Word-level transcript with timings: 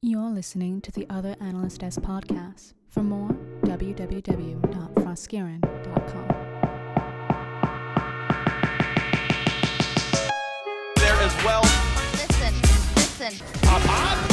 You're 0.00 0.30
listening 0.30 0.80
to 0.82 0.92
the 0.92 1.08
Other 1.10 1.34
Analyst 1.40 1.82
S 1.82 1.98
podcast. 1.98 2.72
For 2.88 3.02
more, 3.02 3.30
www.froskurinn.com. 3.62 6.28
there 10.94 11.20
as 11.20 11.44
well. 11.44 11.62
Listen, 12.12 12.54
listen. 12.94 13.44
Pop, 13.62 14.27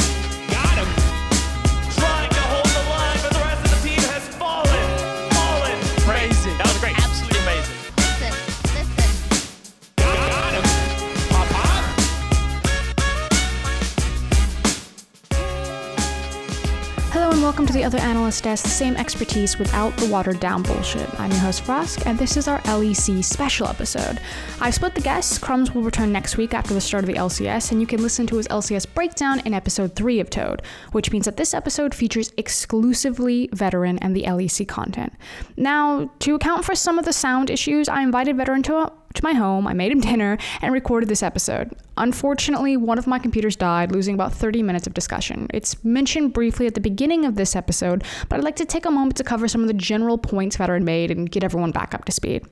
welcome 17.46 17.64
to 17.64 17.72
the 17.72 17.84
Other 17.84 17.98
Analyst 17.98 18.42
Desk, 18.42 18.64
the 18.64 18.68
same 18.68 18.96
expertise 18.96 19.56
without 19.56 19.96
the 19.98 20.08
watered 20.08 20.40
down 20.40 20.64
bullshit. 20.64 21.08
I'm 21.20 21.30
your 21.30 21.38
host 21.38 21.62
Frosk, 21.62 22.04
and 22.04 22.18
this 22.18 22.36
is 22.36 22.48
our 22.48 22.58
LEC 22.62 23.22
special 23.22 23.68
episode. 23.68 24.18
I've 24.60 24.74
split 24.74 24.96
the 24.96 25.00
guests. 25.00 25.38
Crumbz 25.38 25.72
will 25.72 25.82
return 25.82 26.10
next 26.10 26.36
week 26.36 26.54
after 26.54 26.74
the 26.74 26.80
start 26.80 27.04
of 27.04 27.06
the 27.06 27.14
LCS, 27.14 27.70
and 27.70 27.80
you 27.80 27.86
can 27.86 28.02
listen 28.02 28.26
to 28.26 28.36
his 28.38 28.48
LCS 28.48 28.92
breakdown 28.92 29.38
in 29.44 29.54
episode 29.54 29.94
3 29.94 30.18
of 30.18 30.28
Toad, 30.28 30.60
which 30.90 31.12
means 31.12 31.26
that 31.26 31.36
this 31.36 31.54
episode 31.54 31.94
features 31.94 32.32
exclusively 32.36 33.48
Veteran 33.52 34.00
and 34.00 34.16
the 34.16 34.24
LEC 34.24 34.66
content. 34.66 35.12
Now, 35.56 36.10
to 36.18 36.34
account 36.34 36.64
for 36.64 36.74
some 36.74 36.98
of 36.98 37.04
the 37.04 37.12
sound 37.12 37.48
issues, 37.48 37.88
I 37.88 38.02
invited 38.02 38.36
Veteran 38.36 38.64
to 38.64 38.90
to 39.16 39.24
my 39.24 39.32
home, 39.32 39.66
I 39.66 39.72
made 39.72 39.92
him 39.92 40.00
dinner, 40.12 40.38
and 40.62 40.72
recorded 40.72 41.08
this 41.08 41.22
episode. 41.22 41.76
Unfortunately, 41.96 42.76
one 42.76 42.98
of 42.98 43.06
my 43.06 43.18
computers 43.18 43.56
died, 43.56 43.92
losing 43.92 44.14
about 44.14 44.32
30 44.32 44.62
minutes 44.62 44.86
of 44.86 44.94
discussion. 44.94 45.48
It's 45.52 45.82
mentioned 45.84 46.32
briefly 46.32 46.66
at 46.66 46.74
the 46.74 46.80
beginning 46.80 47.24
of 47.24 47.34
this 47.34 47.56
episode, 47.56 48.04
but 48.28 48.38
I'd 48.38 48.44
like 48.44 48.56
to 48.56 48.64
take 48.64 48.86
a 48.86 48.90
moment 48.90 49.16
to 49.16 49.24
cover 49.24 49.48
some 49.48 49.62
of 49.62 49.68
the 49.68 49.74
general 49.74 50.18
points 50.18 50.56
Veteran 50.56 50.84
made 50.84 51.10
and 51.10 51.30
get 51.30 51.44
everyone 51.44 51.72
back 51.72 51.94
up 51.94 52.04
to 52.04 52.12
speed. 52.12 52.44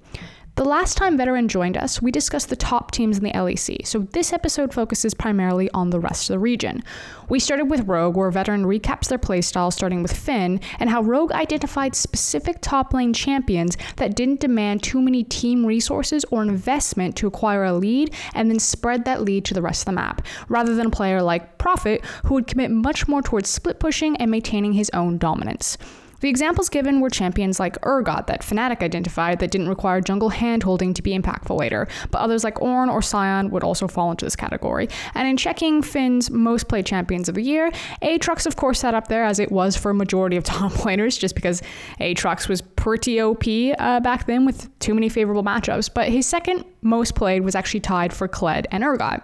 The 0.56 0.64
last 0.64 0.96
time 0.96 1.16
Veteran 1.16 1.48
joined 1.48 1.76
us, 1.76 2.00
we 2.00 2.12
discussed 2.12 2.48
the 2.48 2.54
top 2.54 2.92
teams 2.92 3.18
in 3.18 3.24
the 3.24 3.32
LEC, 3.32 3.84
so 3.84 4.06
this 4.12 4.32
episode 4.32 4.72
focuses 4.72 5.12
primarily 5.12 5.68
on 5.72 5.90
the 5.90 5.98
rest 5.98 6.30
of 6.30 6.34
the 6.34 6.38
region. 6.38 6.84
We 7.28 7.40
started 7.40 7.64
with 7.64 7.88
Rogue, 7.88 8.16
where 8.16 8.30
Veteran 8.30 8.64
recaps 8.64 9.08
their 9.08 9.18
playstyle, 9.18 9.72
starting 9.72 10.00
with 10.00 10.16
Finn, 10.16 10.60
and 10.78 10.88
how 10.88 11.02
Rogue 11.02 11.32
identified 11.32 11.96
specific 11.96 12.58
top 12.60 12.94
lane 12.94 13.12
champions 13.12 13.76
that 13.96 14.14
didn't 14.14 14.38
demand 14.38 14.84
too 14.84 15.02
many 15.02 15.24
team 15.24 15.66
resources 15.66 16.24
or 16.30 16.44
investment 16.44 17.16
to 17.16 17.26
acquire 17.26 17.64
a 17.64 17.72
lead 17.72 18.14
and 18.32 18.48
then 18.48 18.60
spread 18.60 19.06
that 19.06 19.22
lead 19.22 19.44
to 19.46 19.54
the 19.54 19.62
rest 19.62 19.82
of 19.82 19.86
the 19.86 19.92
map, 19.92 20.24
rather 20.48 20.76
than 20.76 20.86
a 20.86 20.90
player 20.90 21.20
like 21.20 21.58
Prophet, 21.58 22.04
who 22.26 22.34
would 22.34 22.46
commit 22.46 22.70
much 22.70 23.08
more 23.08 23.22
towards 23.22 23.50
split 23.50 23.80
pushing 23.80 24.16
and 24.18 24.30
maintaining 24.30 24.74
his 24.74 24.88
own 24.94 25.18
dominance. 25.18 25.76
The 26.20 26.28
examples 26.28 26.68
given 26.68 27.00
were 27.00 27.10
champions 27.10 27.60
like 27.60 27.80
Urgot 27.82 28.26
that 28.26 28.42
Fnatic 28.42 28.82
identified 28.82 29.38
that 29.40 29.50
didn't 29.50 29.68
require 29.68 30.00
jungle 30.00 30.30
handholding 30.30 30.94
to 30.94 31.02
be 31.02 31.16
impactful 31.16 31.58
later, 31.58 31.88
but 32.10 32.18
others 32.18 32.44
like 32.44 32.56
Ornn 32.56 32.90
or 32.90 33.02
Sion 33.02 33.50
would 33.50 33.64
also 33.64 33.88
fall 33.88 34.10
into 34.10 34.24
this 34.24 34.36
category. 34.36 34.88
And 35.14 35.28
in 35.28 35.36
checking 35.36 35.82
Finn's 35.82 36.30
most 36.30 36.68
played 36.68 36.86
champions 36.86 37.28
of 37.28 37.34
the 37.34 37.42
year, 37.42 37.70
Aatrox 38.02 38.46
of 38.46 38.56
course 38.56 38.80
sat 38.80 38.94
up 38.94 39.08
there 39.08 39.24
as 39.24 39.38
it 39.38 39.52
was 39.52 39.76
for 39.76 39.90
a 39.90 39.94
majority 39.94 40.36
of 40.36 40.44
top 40.54 40.72
laners, 40.72 41.18
just 41.18 41.34
because 41.34 41.62
Aatrox 42.00 42.48
was 42.48 42.62
pretty 42.62 43.20
OP 43.20 43.44
uh, 43.78 44.00
back 44.00 44.26
then 44.26 44.44
with 44.44 44.76
too 44.78 44.94
many 44.94 45.08
favorable 45.08 45.44
matchups, 45.44 45.90
but 45.92 46.08
his 46.08 46.26
second 46.26 46.64
most 46.82 47.14
played 47.14 47.42
was 47.42 47.54
actually 47.54 47.80
tied 47.80 48.12
for 48.12 48.28
Kled 48.28 48.66
and 48.70 48.84
Urgot. 48.84 49.22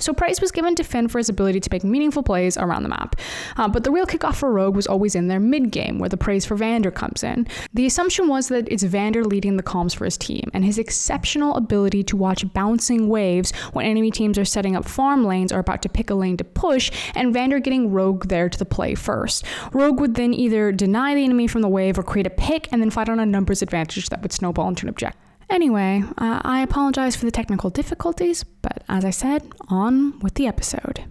So 0.00 0.12
praise 0.12 0.40
was 0.40 0.52
given 0.52 0.74
to 0.76 0.84
Finn 0.84 1.08
for 1.08 1.18
his 1.18 1.28
ability 1.28 1.60
to 1.60 1.68
make 1.72 1.84
meaningful 1.84 2.22
plays 2.22 2.56
around 2.56 2.82
the 2.82 2.88
map. 2.88 3.16
Uh, 3.56 3.68
but 3.68 3.84
the 3.84 3.90
real 3.90 4.06
kickoff 4.06 4.36
for 4.36 4.52
Rogue 4.52 4.76
was 4.76 4.86
always 4.86 5.14
in 5.14 5.28
their 5.28 5.40
mid 5.40 5.70
game, 5.70 5.98
where 5.98 6.08
the 6.08 6.16
praise 6.16 6.44
for 6.44 6.56
Vander 6.56 6.90
comes 6.90 7.22
in. 7.22 7.46
The 7.74 7.86
assumption 7.86 8.28
was 8.28 8.48
that 8.48 8.70
it's 8.70 8.82
Vander 8.82 9.24
leading 9.24 9.56
the 9.56 9.62
comms 9.62 9.94
for 9.94 10.04
his 10.04 10.16
team, 10.16 10.50
and 10.52 10.64
his 10.64 10.78
exceptional 10.78 11.54
ability 11.56 12.02
to 12.04 12.16
watch 12.16 12.50
bouncing 12.52 13.08
waves 13.08 13.52
when 13.72 13.86
enemy 13.86 14.10
teams 14.10 14.38
are 14.38 14.44
setting 14.44 14.76
up 14.76 14.84
farm 14.84 15.24
lanes 15.24 15.52
or 15.52 15.58
about 15.58 15.82
to 15.82 15.88
pick 15.88 16.10
a 16.10 16.14
lane 16.14 16.36
to 16.36 16.44
push, 16.44 16.90
and 17.14 17.32
Vander 17.32 17.58
getting 17.58 17.92
Rogue 17.92 18.28
there 18.28 18.48
to 18.48 18.58
the 18.58 18.64
play 18.64 18.94
first. 18.94 19.44
Rogue 19.72 20.00
would 20.00 20.14
then 20.14 20.34
either 20.34 20.72
deny 20.72 21.14
the 21.14 21.24
enemy 21.24 21.46
from 21.46 21.62
the 21.62 21.68
wave 21.68 21.98
or 21.98 22.02
create 22.02 22.26
a 22.26 22.30
pick 22.30 22.68
and 22.72 22.80
then 22.80 22.90
fight 22.90 23.08
on 23.08 23.20
a 23.20 23.26
numbers 23.26 23.62
advantage 23.62 24.08
that 24.08 24.22
would 24.22 24.32
snowball 24.32 24.68
into 24.68 24.84
an 24.84 24.88
objective. 24.88 25.25
Anyway, 25.48 26.02
uh, 26.18 26.40
I 26.44 26.60
apologize 26.62 27.14
for 27.14 27.24
the 27.24 27.30
technical 27.30 27.70
difficulties, 27.70 28.42
but 28.42 28.82
as 28.88 29.04
I 29.04 29.10
said, 29.10 29.42
on 29.68 30.18
with 30.20 30.34
the 30.34 30.46
episode. 30.46 31.04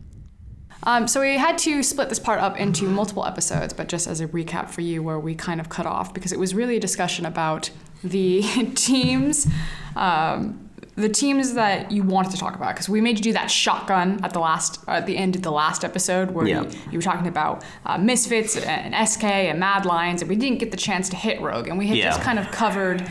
Um, 0.84 1.08
so 1.08 1.22
we 1.22 1.38
had 1.38 1.58
to 1.60 1.82
split 1.82 2.10
this 2.10 2.20
part 2.20 2.40
up 2.42 2.58
into 2.60 2.86
multiple 2.88 3.26
episodes, 3.26 3.74
but 3.74 3.88
just 3.88 4.08
as 4.08 4.20
a 4.20 4.28
recap 4.28 4.70
for 4.70 4.82
you, 4.82 5.02
where 5.02 5.20
we 5.20 5.36
kind 5.36 5.60
of 5.60 5.70
cut 5.70 5.86
off 5.86 6.14
because 6.14 6.32
it 6.32 6.38
was 6.40 6.54
really 6.54 6.76
a 6.78 6.80
discussion 6.80 7.26
about 7.26 7.72
the 8.04 8.42
teams, 8.76 9.48
um, 9.96 10.70
the 10.96 11.10
teams 11.10 11.54
that 11.54 11.92
you 11.92 12.04
wanted 12.04 12.32
to 12.34 12.38
talk 12.38 12.56
about. 12.56 12.76
Because 12.76 12.88
we 12.90 13.02
made 13.02 13.18
you 13.18 13.24
do 13.24 13.34
that 13.34 13.50
shotgun 13.50 14.24
at 14.24 14.34
the 14.34 14.40
last, 14.40 14.80
uh, 14.88 14.92
at 14.92 15.06
the 15.08 15.18
end 15.18 15.36
of 15.36 15.42
the 15.42 15.52
last 15.52 15.84
episode, 15.84 16.32
where 16.32 16.46
Yeah. 16.46 16.64
you, 16.64 16.70
you 16.92 16.98
were 17.00 17.02
talking 17.04 17.28
about 17.28 17.64
uh, 17.86 17.98
Misfits 17.98 18.56
and 18.58 18.94
SK 19.10 19.24
and 19.24 19.60
Mad 19.60 19.86
Lions, 19.86 20.22
and 20.22 20.30
we 20.30 20.36
didn't 20.36 20.60
get 20.60 20.70
the 20.72 20.78
chance 20.78 21.10
to 21.10 21.16
hit 21.16 21.42
Rogue, 21.42 21.68
and 21.68 21.78
we 21.80 21.88
had 21.88 21.98
just 21.98 22.22
kind 22.22 22.38
of 22.38 22.52
covered 22.52 23.10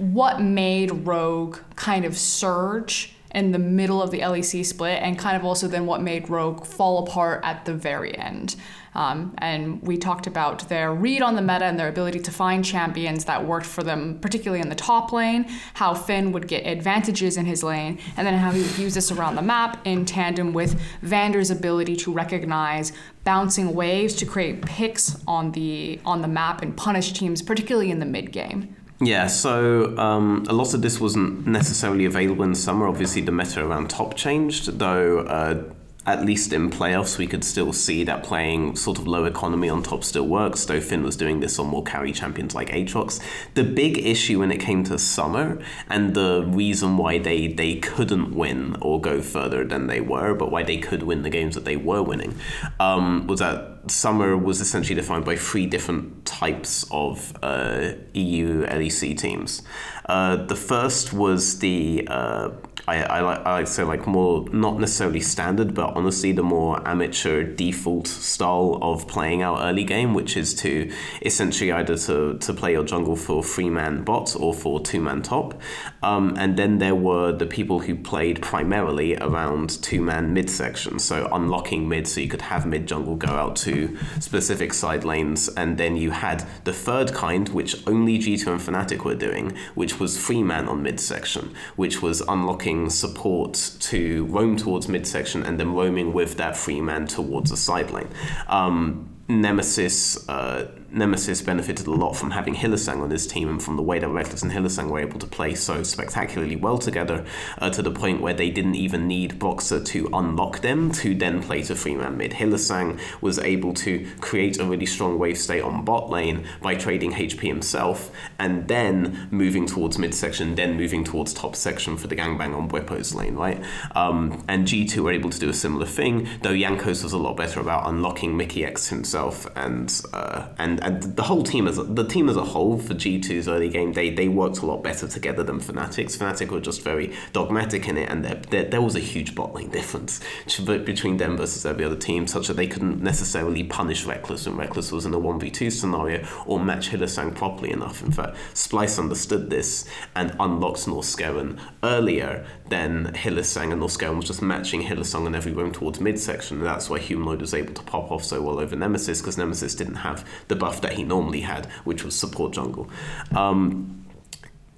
what 0.00 0.40
made 0.40 1.06
Rogue 1.06 1.58
kind 1.76 2.04
of 2.04 2.16
surge 2.16 3.14
in 3.34 3.52
the 3.52 3.58
middle 3.58 4.02
of 4.02 4.10
the 4.10 4.20
LEC 4.20 4.64
split, 4.64 5.00
and 5.02 5.18
kind 5.18 5.36
of 5.36 5.44
also 5.44 5.68
then 5.68 5.86
what 5.86 6.02
made 6.02 6.28
Rogue 6.28 6.66
fall 6.66 7.06
apart 7.06 7.40
at 7.44 7.64
the 7.64 7.72
very 7.72 8.16
end. 8.18 8.56
Um, 8.92 9.34
and 9.38 9.80
we 9.82 9.98
talked 9.98 10.26
about 10.26 10.68
their 10.68 10.92
read 10.92 11.22
on 11.22 11.36
the 11.36 11.42
meta 11.42 11.64
and 11.64 11.78
their 11.78 11.88
ability 11.88 12.18
to 12.20 12.30
find 12.32 12.64
champions 12.64 13.24
that 13.26 13.46
worked 13.46 13.66
for 13.66 13.84
them, 13.84 14.18
particularly 14.20 14.60
in 14.60 14.68
the 14.68 14.74
top 14.74 15.12
lane, 15.12 15.44
how 15.74 15.94
Finn 15.94 16.32
would 16.32 16.48
get 16.48 16.66
advantages 16.66 17.36
in 17.36 17.46
his 17.46 17.62
lane, 17.62 18.00
and 18.16 18.26
then 18.26 18.34
how 18.34 18.50
he 18.50 18.62
would 18.62 18.78
use 18.78 18.94
this 18.94 19.12
around 19.12 19.36
the 19.36 19.42
map 19.42 19.86
in 19.86 20.04
tandem 20.04 20.52
with 20.52 20.80
Vander's 21.02 21.50
ability 21.50 21.94
to 21.96 22.12
recognize 22.12 22.92
bouncing 23.22 23.74
waves 23.74 24.14
to 24.16 24.26
create 24.26 24.64
picks 24.66 25.22
on 25.28 25.52
the 25.52 26.00
on 26.04 26.22
the 26.22 26.28
map 26.28 26.62
and 26.62 26.76
punish 26.76 27.12
teams, 27.12 27.42
particularly 27.42 27.92
in 27.92 28.00
the 28.00 28.06
mid 28.06 28.32
game. 28.32 28.74
Yeah, 29.02 29.28
so 29.28 29.96
um, 29.96 30.44
a 30.48 30.52
lot 30.52 30.74
of 30.74 30.82
this 30.82 31.00
wasn't 31.00 31.46
necessarily 31.46 32.04
available 32.04 32.44
in 32.44 32.54
summer. 32.54 32.86
Obviously, 32.86 33.22
the 33.22 33.32
meta 33.32 33.64
around 33.64 33.88
top 33.88 34.14
changed, 34.14 34.78
though. 34.78 35.20
Uh, 35.20 35.62
at 36.06 36.24
least 36.24 36.52
in 36.52 36.70
playoffs, 36.70 37.18
we 37.18 37.26
could 37.26 37.44
still 37.44 37.72
see 37.72 38.04
that 38.04 38.22
playing 38.22 38.74
sort 38.74 38.98
of 38.98 39.06
low 39.06 39.24
economy 39.24 39.68
on 39.68 39.82
top 39.82 40.02
still 40.02 40.26
works. 40.26 40.64
Though 40.64 40.80
Finn 40.80 41.02
was 41.02 41.14
doing 41.14 41.40
this 41.40 41.58
on 41.58 41.66
more 41.66 41.82
carry 41.82 42.12
champions 42.12 42.54
like 42.54 42.70
Aatrox. 42.70 43.20
The 43.54 43.64
big 43.64 43.98
issue 43.98 44.38
when 44.38 44.50
it 44.50 44.60
came 44.60 44.82
to 44.84 44.98
summer, 44.98 45.62
and 45.88 46.14
the 46.14 46.44
reason 46.46 46.96
why 46.96 47.18
they 47.18 47.48
they 47.48 47.76
couldn't 47.76 48.34
win 48.34 48.76
or 48.80 49.00
go 49.00 49.20
further 49.20 49.62
than 49.64 49.88
they 49.88 50.00
were, 50.00 50.34
but 50.34 50.50
why 50.50 50.62
they 50.62 50.78
could 50.78 51.02
win 51.02 51.22
the 51.22 51.30
games 51.30 51.54
that 51.54 51.66
they 51.66 51.76
were 51.76 52.02
winning, 52.02 52.34
um, 52.78 53.26
was 53.26 53.40
that 53.40 53.90
summer 53.90 54.36
was 54.36 54.60
essentially 54.60 54.94
defined 54.94 55.24
by 55.24 55.36
three 55.36 55.66
different 55.66 56.24
types 56.24 56.86
of 56.90 57.36
uh, 57.42 57.92
EU 58.14 58.66
LEC 58.66 59.18
teams. 59.18 59.62
Uh, 60.06 60.36
the 60.36 60.56
first 60.56 61.12
was 61.12 61.60
the 61.60 62.06
uh, 62.08 62.50
I, 62.86 63.02
I 63.02 63.20
like 63.20 63.38
I 63.46 63.52
like 63.52 63.66
to 63.66 63.72
say 63.72 63.82
like 63.82 64.06
more 64.06 64.46
not 64.52 64.78
necessarily 64.78 65.20
standard, 65.20 65.74
but 65.74 65.96
honestly 65.96 66.32
the 66.32 66.42
more 66.42 66.86
amateur 66.86 67.42
default 67.42 68.06
style 68.06 68.78
of 68.82 69.06
playing 69.08 69.42
our 69.42 69.60
early 69.62 69.84
game, 69.84 70.14
which 70.14 70.36
is 70.36 70.54
to 70.56 70.90
essentially 71.22 71.72
either 71.72 71.96
to, 71.96 72.38
to 72.38 72.54
play 72.54 72.72
your 72.72 72.84
jungle 72.84 73.16
for 73.16 73.42
three 73.42 73.70
man 73.70 74.02
bot 74.02 74.34
or 74.36 74.54
for 74.54 74.80
two 74.80 75.00
man 75.00 75.22
top, 75.22 75.60
um, 76.02 76.34
and 76.38 76.56
then 76.56 76.78
there 76.78 76.94
were 76.94 77.32
the 77.32 77.46
people 77.46 77.80
who 77.80 77.94
played 77.94 78.40
primarily 78.42 79.16
around 79.16 79.82
two 79.82 80.00
man 80.00 80.32
mid 80.32 80.48
section, 80.48 80.98
so 80.98 81.28
unlocking 81.32 81.88
mid 81.88 82.06
so 82.06 82.20
you 82.20 82.28
could 82.28 82.42
have 82.42 82.66
mid 82.66 82.86
jungle 82.86 83.16
go 83.16 83.28
out 83.28 83.56
to 83.56 83.96
specific 84.20 84.72
side 84.72 85.04
lanes, 85.04 85.48
and 85.48 85.78
then 85.78 85.96
you 85.96 86.10
had 86.10 86.46
the 86.64 86.72
third 86.72 87.12
kind, 87.12 87.48
which 87.50 87.86
only 87.86 88.18
G2 88.18 88.46
and 88.46 88.60
Fnatic 88.60 89.04
were 89.04 89.14
doing, 89.14 89.56
which 89.74 90.00
was 90.00 90.18
free 90.18 90.42
man 90.42 90.68
on 90.68 90.82
mid 90.82 91.00
section, 91.00 91.54
which 91.76 92.02
was 92.02 92.20
unlocking 92.22 92.69
support 92.90 93.72
to 93.80 94.24
roam 94.26 94.56
towards 94.56 94.88
mid 94.88 95.06
section 95.06 95.42
and 95.42 95.58
then 95.58 95.72
roaming 95.74 96.12
with 96.12 96.36
that 96.36 96.56
free 96.56 96.80
man 96.80 97.06
towards 97.06 97.50
the 97.50 97.56
side 97.56 97.90
lane. 97.90 98.08
Um, 98.48 99.08
Nemesis 99.28 100.28
uh, 100.28 100.66
Nemesis 100.92 101.42
benefited 101.42 101.86
a 101.86 101.92
lot 101.92 102.14
from 102.14 102.32
having 102.32 102.54
Hylissang 102.54 103.00
on 103.00 103.10
his 103.10 103.26
team 103.26 103.48
and 103.48 103.62
from 103.62 103.76
the 103.76 103.82
way 103.82 103.98
that 103.98 104.08
Reckless 104.08 104.42
and 104.42 104.52
Hylissang 104.52 104.90
were 104.90 105.00
able 105.00 105.18
to 105.20 105.26
play 105.26 105.54
so 105.54 105.82
spectacularly 105.82 106.56
well 106.56 106.78
together 106.78 107.24
uh, 107.58 107.70
to 107.70 107.82
the 107.82 107.90
point 107.90 108.20
where 108.20 108.34
they 108.34 108.50
didn't 108.50 108.74
even 108.74 109.06
need 109.06 109.38
Broxah 109.38 109.84
to 109.86 110.08
unlock 110.12 110.60
them 110.60 110.90
to 110.92 111.14
then 111.14 111.42
play 111.42 111.62
to 111.62 111.74
three 111.74 111.94
man 111.94 112.16
mid. 112.16 112.32
Hylissang 112.32 112.98
was 113.20 113.38
able 113.38 113.72
to 113.74 114.06
create 114.20 114.58
a 114.58 114.64
really 114.64 114.86
strong 114.86 115.18
wave 115.18 115.38
state 115.38 115.62
on 115.62 115.84
bot 115.84 116.10
lane 116.10 116.46
by 116.60 116.74
trading 116.74 117.12
HP 117.12 117.42
himself 117.42 118.10
and 118.38 118.66
then 118.68 119.28
moving 119.30 119.66
towards 119.66 119.98
midsection, 119.98 120.54
then 120.54 120.76
moving 120.76 121.04
towards 121.04 121.32
top 121.32 121.54
section 121.54 121.96
for 121.96 122.08
the 122.08 122.16
gangbang 122.16 122.56
on 122.56 122.68
Bwipo's 122.68 123.14
lane, 123.14 123.36
right? 123.36 123.62
Um, 123.94 124.44
and 124.48 124.66
G2 124.66 124.98
were 124.98 125.12
able 125.12 125.30
to 125.30 125.38
do 125.38 125.48
a 125.48 125.54
similar 125.54 125.86
thing, 125.86 126.28
though 126.42 126.54
Jankos 126.54 127.02
was 127.02 127.12
a 127.12 127.18
lot 127.18 127.36
better 127.36 127.60
about 127.60 127.88
unlocking 127.88 128.36
Mikyx 128.36 128.88
himself 128.88 129.46
and 129.56 130.00
uh, 130.12 130.48
and 130.58 130.79
and 130.82 131.02
the 131.02 131.22
whole 131.22 131.42
team 131.42 131.66
as 131.66 131.78
a, 131.78 131.84
the 131.84 132.04
team 132.04 132.28
as 132.28 132.36
a 132.36 132.44
whole 132.44 132.78
for 132.78 132.94
G2's 132.94 133.48
early 133.48 133.68
game, 133.68 133.92
they 133.92 134.10
they 134.10 134.28
worked 134.28 134.58
a 134.58 134.66
lot 134.66 134.82
better 134.82 135.06
together 135.06 135.42
than 135.42 135.60
Fnatic's. 135.60 136.16
Fnatic 136.16 136.48
were 136.50 136.60
just 136.60 136.82
very 136.82 137.14
dogmatic 137.32 137.88
in 137.88 137.96
it, 137.96 138.10
and 138.10 138.24
there, 138.24 138.42
there, 138.50 138.64
there 138.64 138.82
was 138.82 138.96
a 138.96 139.00
huge 139.00 139.34
bot 139.34 139.54
lane 139.54 139.70
difference 139.70 140.20
between 140.66 141.16
them 141.16 141.36
versus 141.36 141.64
every 141.64 141.84
other 141.84 141.96
team, 141.96 142.26
such 142.26 142.48
that 142.48 142.56
they 142.56 142.66
couldn't 142.66 143.02
necessarily 143.02 143.64
punish 143.64 144.04
Reckless 144.04 144.46
when 144.46 144.56
Reckless 144.56 144.92
was 144.92 145.06
in 145.06 145.14
a 145.14 145.18
1v2 145.18 145.70
scenario 145.70 146.26
or 146.46 146.58
match 146.58 146.90
Hylissang 146.90 147.34
properly 147.34 147.70
enough. 147.70 148.02
In 148.02 148.10
fact, 148.10 148.36
Splyce 148.54 148.98
understood 148.98 149.50
this 149.50 149.88
and 150.14 150.34
unlocked 150.40 150.86
Norskeren 150.86 151.58
earlier 151.82 152.44
than 152.68 153.12
Hylissang, 153.14 153.72
and 153.72 153.82
Norskeren 153.82 154.16
was 154.16 154.26
just 154.26 154.42
matching 154.42 154.82
Hylissang 154.82 155.26
and 155.26 155.36
every 155.36 155.52
towards 155.72 156.00
midsection, 156.00 156.58
and 156.58 156.66
that's 156.66 156.88
why 156.88 156.98
Humanoid 156.98 157.40
was 157.40 157.54
able 157.54 157.74
to 157.74 157.82
pop 157.82 158.10
off 158.10 158.24
so 158.24 158.40
well 158.40 158.58
over 158.58 158.74
Nemesis, 158.74 159.20
because 159.20 159.36
Nemesis 159.36 159.74
didn't 159.74 159.96
have 159.96 160.26
the 160.48 160.56
buff 160.56 160.69
that 160.78 160.92
he 160.92 161.02
normally 161.02 161.40
had, 161.40 161.66
which 161.84 162.04
was 162.04 162.18
support 162.18 162.52
jungle. 162.52 162.88
Um, 163.36 163.99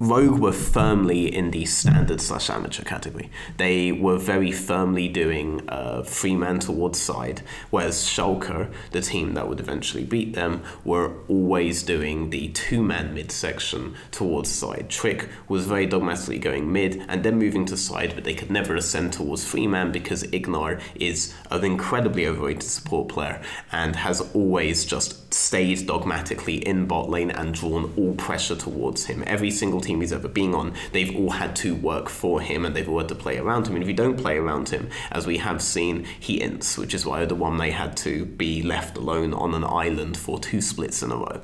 Rogue 0.02 0.40
were 0.40 0.50
firmly 0.50 1.32
in 1.32 1.52
the 1.52 1.64
standard 1.64 2.20
slash 2.20 2.50
amateur 2.50 2.82
category. 2.82 3.30
They 3.56 3.92
were 3.92 4.18
very 4.18 4.50
firmly 4.50 5.06
doing 5.06 5.62
uh, 5.68 6.02
free 6.02 6.34
man 6.34 6.58
towards 6.58 7.00
side, 7.00 7.42
whereas 7.70 8.04
Schalke, 8.04 8.72
the 8.90 9.00
team 9.00 9.34
that 9.34 9.48
would 9.48 9.60
eventually 9.60 10.02
beat 10.02 10.34
them, 10.34 10.64
were 10.84 11.12
always 11.28 11.84
doing 11.84 12.30
the 12.30 12.48
two 12.48 12.82
man 12.82 13.14
mid 13.14 13.30
section 13.30 13.94
towards 14.10 14.50
side. 14.50 14.90
Trick 14.90 15.28
was 15.46 15.66
very 15.66 15.86
dogmatically 15.86 16.40
going 16.40 16.72
mid 16.72 17.04
and 17.06 17.22
then 17.22 17.38
moving 17.38 17.64
to 17.66 17.76
side, 17.76 18.16
but 18.16 18.24
they 18.24 18.34
could 18.34 18.50
never 18.50 18.74
ascend 18.74 19.12
towards 19.12 19.44
free 19.44 19.68
man 19.68 19.92
because 19.92 20.24
IgNar 20.24 20.80
is 20.96 21.32
an 21.52 21.64
incredibly 21.64 22.26
overrated 22.26 22.64
support 22.64 23.08
player 23.08 23.40
and 23.70 23.94
has 23.94 24.20
always 24.34 24.84
just 24.84 25.32
stayed 25.32 25.86
dogmatically 25.86 26.56
in 26.56 26.86
bot 26.86 27.08
lane 27.08 27.30
and 27.30 27.54
drawn 27.54 27.92
all 27.96 28.14
pressure 28.14 28.56
towards 28.56 29.06
him. 29.06 29.22
Every 29.28 29.52
single 29.52 29.80
team 29.80 29.91
he's 30.00 30.12
ever 30.12 30.28
been 30.28 30.54
on, 30.54 30.74
they've 30.92 31.14
all 31.16 31.30
had 31.30 31.56
to 31.56 31.74
work 31.74 32.08
for 32.08 32.40
him 32.40 32.64
and 32.64 32.74
they've 32.74 32.88
all 32.88 32.98
had 32.98 33.08
to 33.08 33.14
play 33.14 33.38
around 33.38 33.66
him. 33.66 33.74
And 33.74 33.82
if 33.82 33.88
you 33.88 33.94
don't 33.94 34.16
play 34.16 34.36
around 34.36 34.68
him, 34.68 34.88
as 35.10 35.26
we 35.26 35.38
have 35.38 35.62
seen, 35.62 36.04
he 36.18 36.40
ints, 36.40 36.78
which 36.78 36.94
is 36.94 37.06
why 37.06 37.24
the 37.24 37.34
one 37.34 37.58
they 37.58 37.70
had 37.70 37.96
to 37.98 38.24
be 38.24 38.62
left 38.62 38.96
alone 38.96 39.34
on 39.34 39.54
an 39.54 39.64
island 39.64 40.16
for 40.16 40.38
two 40.38 40.60
splits 40.60 41.02
in 41.02 41.10
a 41.10 41.16
row. 41.16 41.40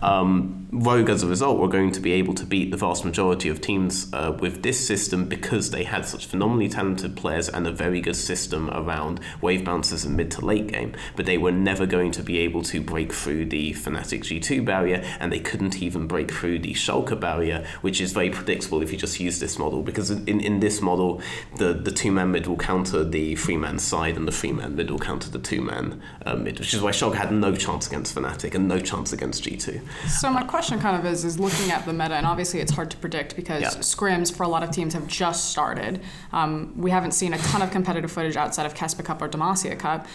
Um, 0.00 0.68
Rogue, 0.72 1.10
as 1.10 1.22
a 1.22 1.26
result, 1.26 1.58
were 1.58 1.68
going 1.68 1.90
to 1.92 2.00
be 2.00 2.12
able 2.12 2.34
to 2.34 2.46
beat 2.46 2.70
the 2.70 2.76
vast 2.76 3.04
majority 3.04 3.48
of 3.48 3.60
teams 3.60 4.12
uh, 4.12 4.36
with 4.38 4.62
this 4.62 4.86
system 4.86 5.26
because 5.26 5.70
they 5.70 5.82
had 5.82 6.06
such 6.06 6.26
phenomenally 6.26 6.68
talented 6.68 7.16
players 7.16 7.48
and 7.48 7.66
a 7.66 7.72
very 7.72 8.00
good 8.00 8.14
system 8.14 8.70
around 8.70 9.18
wave 9.40 9.64
bouncers 9.64 10.04
in 10.04 10.14
mid 10.14 10.30
to 10.30 10.44
late 10.44 10.68
game. 10.68 10.94
But 11.16 11.26
they 11.26 11.38
were 11.38 11.50
never 11.50 11.86
going 11.86 12.12
to 12.12 12.22
be 12.22 12.38
able 12.38 12.62
to 12.64 12.80
break 12.80 13.12
through 13.12 13.46
the 13.46 13.72
Fnatic 13.72 14.20
G2 14.20 14.64
barrier, 14.64 15.02
and 15.18 15.32
they 15.32 15.40
couldn't 15.40 15.82
even 15.82 16.06
break 16.06 16.30
through 16.30 16.60
the 16.60 16.74
Schalke 16.74 17.18
barrier, 17.18 17.66
which 17.80 17.89
is 17.98 18.12
very 18.12 18.28
predictable 18.28 18.82
if 18.82 18.92
you 18.92 18.98
just 18.98 19.18
use 19.18 19.40
this 19.40 19.58
model. 19.58 19.82
Because 19.82 20.10
in, 20.10 20.38
in 20.40 20.60
this 20.60 20.82
model, 20.82 21.22
the, 21.56 21.72
the 21.72 21.90
two 21.90 22.12
man 22.12 22.30
mid 22.30 22.46
will 22.46 22.58
counter 22.58 23.02
the 23.02 23.34
three 23.36 23.56
man 23.56 23.78
side, 23.78 24.18
and 24.18 24.28
the 24.28 24.32
three 24.32 24.52
man 24.52 24.76
mid 24.76 24.90
will 24.90 24.98
counter 24.98 25.30
the 25.30 25.38
two 25.38 25.62
man 25.62 26.02
uh, 26.26 26.36
mid, 26.36 26.58
which 26.58 26.74
is 26.74 26.82
why 26.82 26.90
Shog 26.90 27.14
had 27.14 27.32
no 27.32 27.56
chance 27.56 27.86
against 27.86 28.14
Fnatic 28.14 28.54
and 28.54 28.68
no 28.68 28.78
chance 28.78 29.14
against 29.14 29.42
G2. 29.44 29.80
So 30.08 30.28
my 30.30 30.42
question 30.42 30.78
kind 30.78 30.96
of 30.96 31.10
is 31.10 31.24
is 31.24 31.38
looking 31.38 31.70
at 31.70 31.86
the 31.86 31.94
meta, 31.94 32.14
and 32.16 32.26
obviously 32.26 32.60
it's 32.60 32.72
hard 32.72 32.90
to 32.90 32.98
predict 32.98 33.34
because 33.36 33.62
Yeah. 33.62 33.70
scrims 33.80 34.30
for 34.34 34.42
a 34.42 34.48
lot 34.48 34.62
of 34.62 34.70
teams 34.70 34.92
have 34.92 35.06
just 35.06 35.50
started. 35.50 36.02
Um, 36.32 36.74
we 36.76 36.90
haven't 36.90 37.12
seen 37.12 37.32
a 37.32 37.38
ton 37.38 37.62
of 37.62 37.70
competitive 37.70 38.12
footage 38.12 38.36
outside 38.36 38.66
of 38.66 38.74
KeSPA 38.74 39.04
Cup 39.04 39.22
or 39.22 39.28
Demacia 39.28 39.78
Cup. 39.78 40.06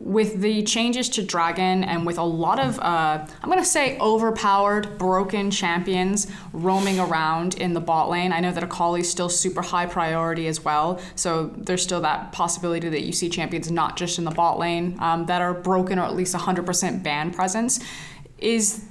With 0.00 0.40
the 0.40 0.62
changes 0.64 1.08
to 1.10 1.22
Dragon 1.22 1.84
and 1.84 2.04
with 2.04 2.18
a 2.18 2.24
lot 2.24 2.58
of, 2.58 2.78
uh, 2.80 3.26
I'm 3.42 3.48
going 3.48 3.58
to 3.60 3.64
say, 3.64 3.96
overpowered, 3.98 4.98
broken 4.98 5.50
champions 5.50 6.26
roaming 6.52 6.98
around 6.98 7.54
in 7.54 7.74
the 7.74 7.80
bot 7.80 8.10
lane, 8.10 8.32
I 8.32 8.40
know 8.40 8.52
that 8.52 8.62
Akali 8.62 9.00
is 9.00 9.10
still 9.10 9.28
super 9.28 9.62
high 9.62 9.86
priority 9.86 10.48
as 10.48 10.64
well. 10.64 11.00
So 11.14 11.46
there's 11.56 11.82
still 11.82 12.00
that 12.00 12.32
possibility 12.32 12.88
that 12.88 13.02
you 13.02 13.12
see 13.12 13.28
champions 13.28 13.70
not 13.70 13.96
just 13.96 14.18
in 14.18 14.24
the 14.24 14.32
bot 14.32 14.58
lane 14.58 14.96
um, 15.00 15.26
that 15.26 15.40
are 15.40 15.54
broken 15.54 15.98
or 15.98 16.02
at 16.02 16.16
least 16.16 16.34
100% 16.34 17.02
ban 17.02 17.30
presence. 17.30 17.80
Is 18.38 18.84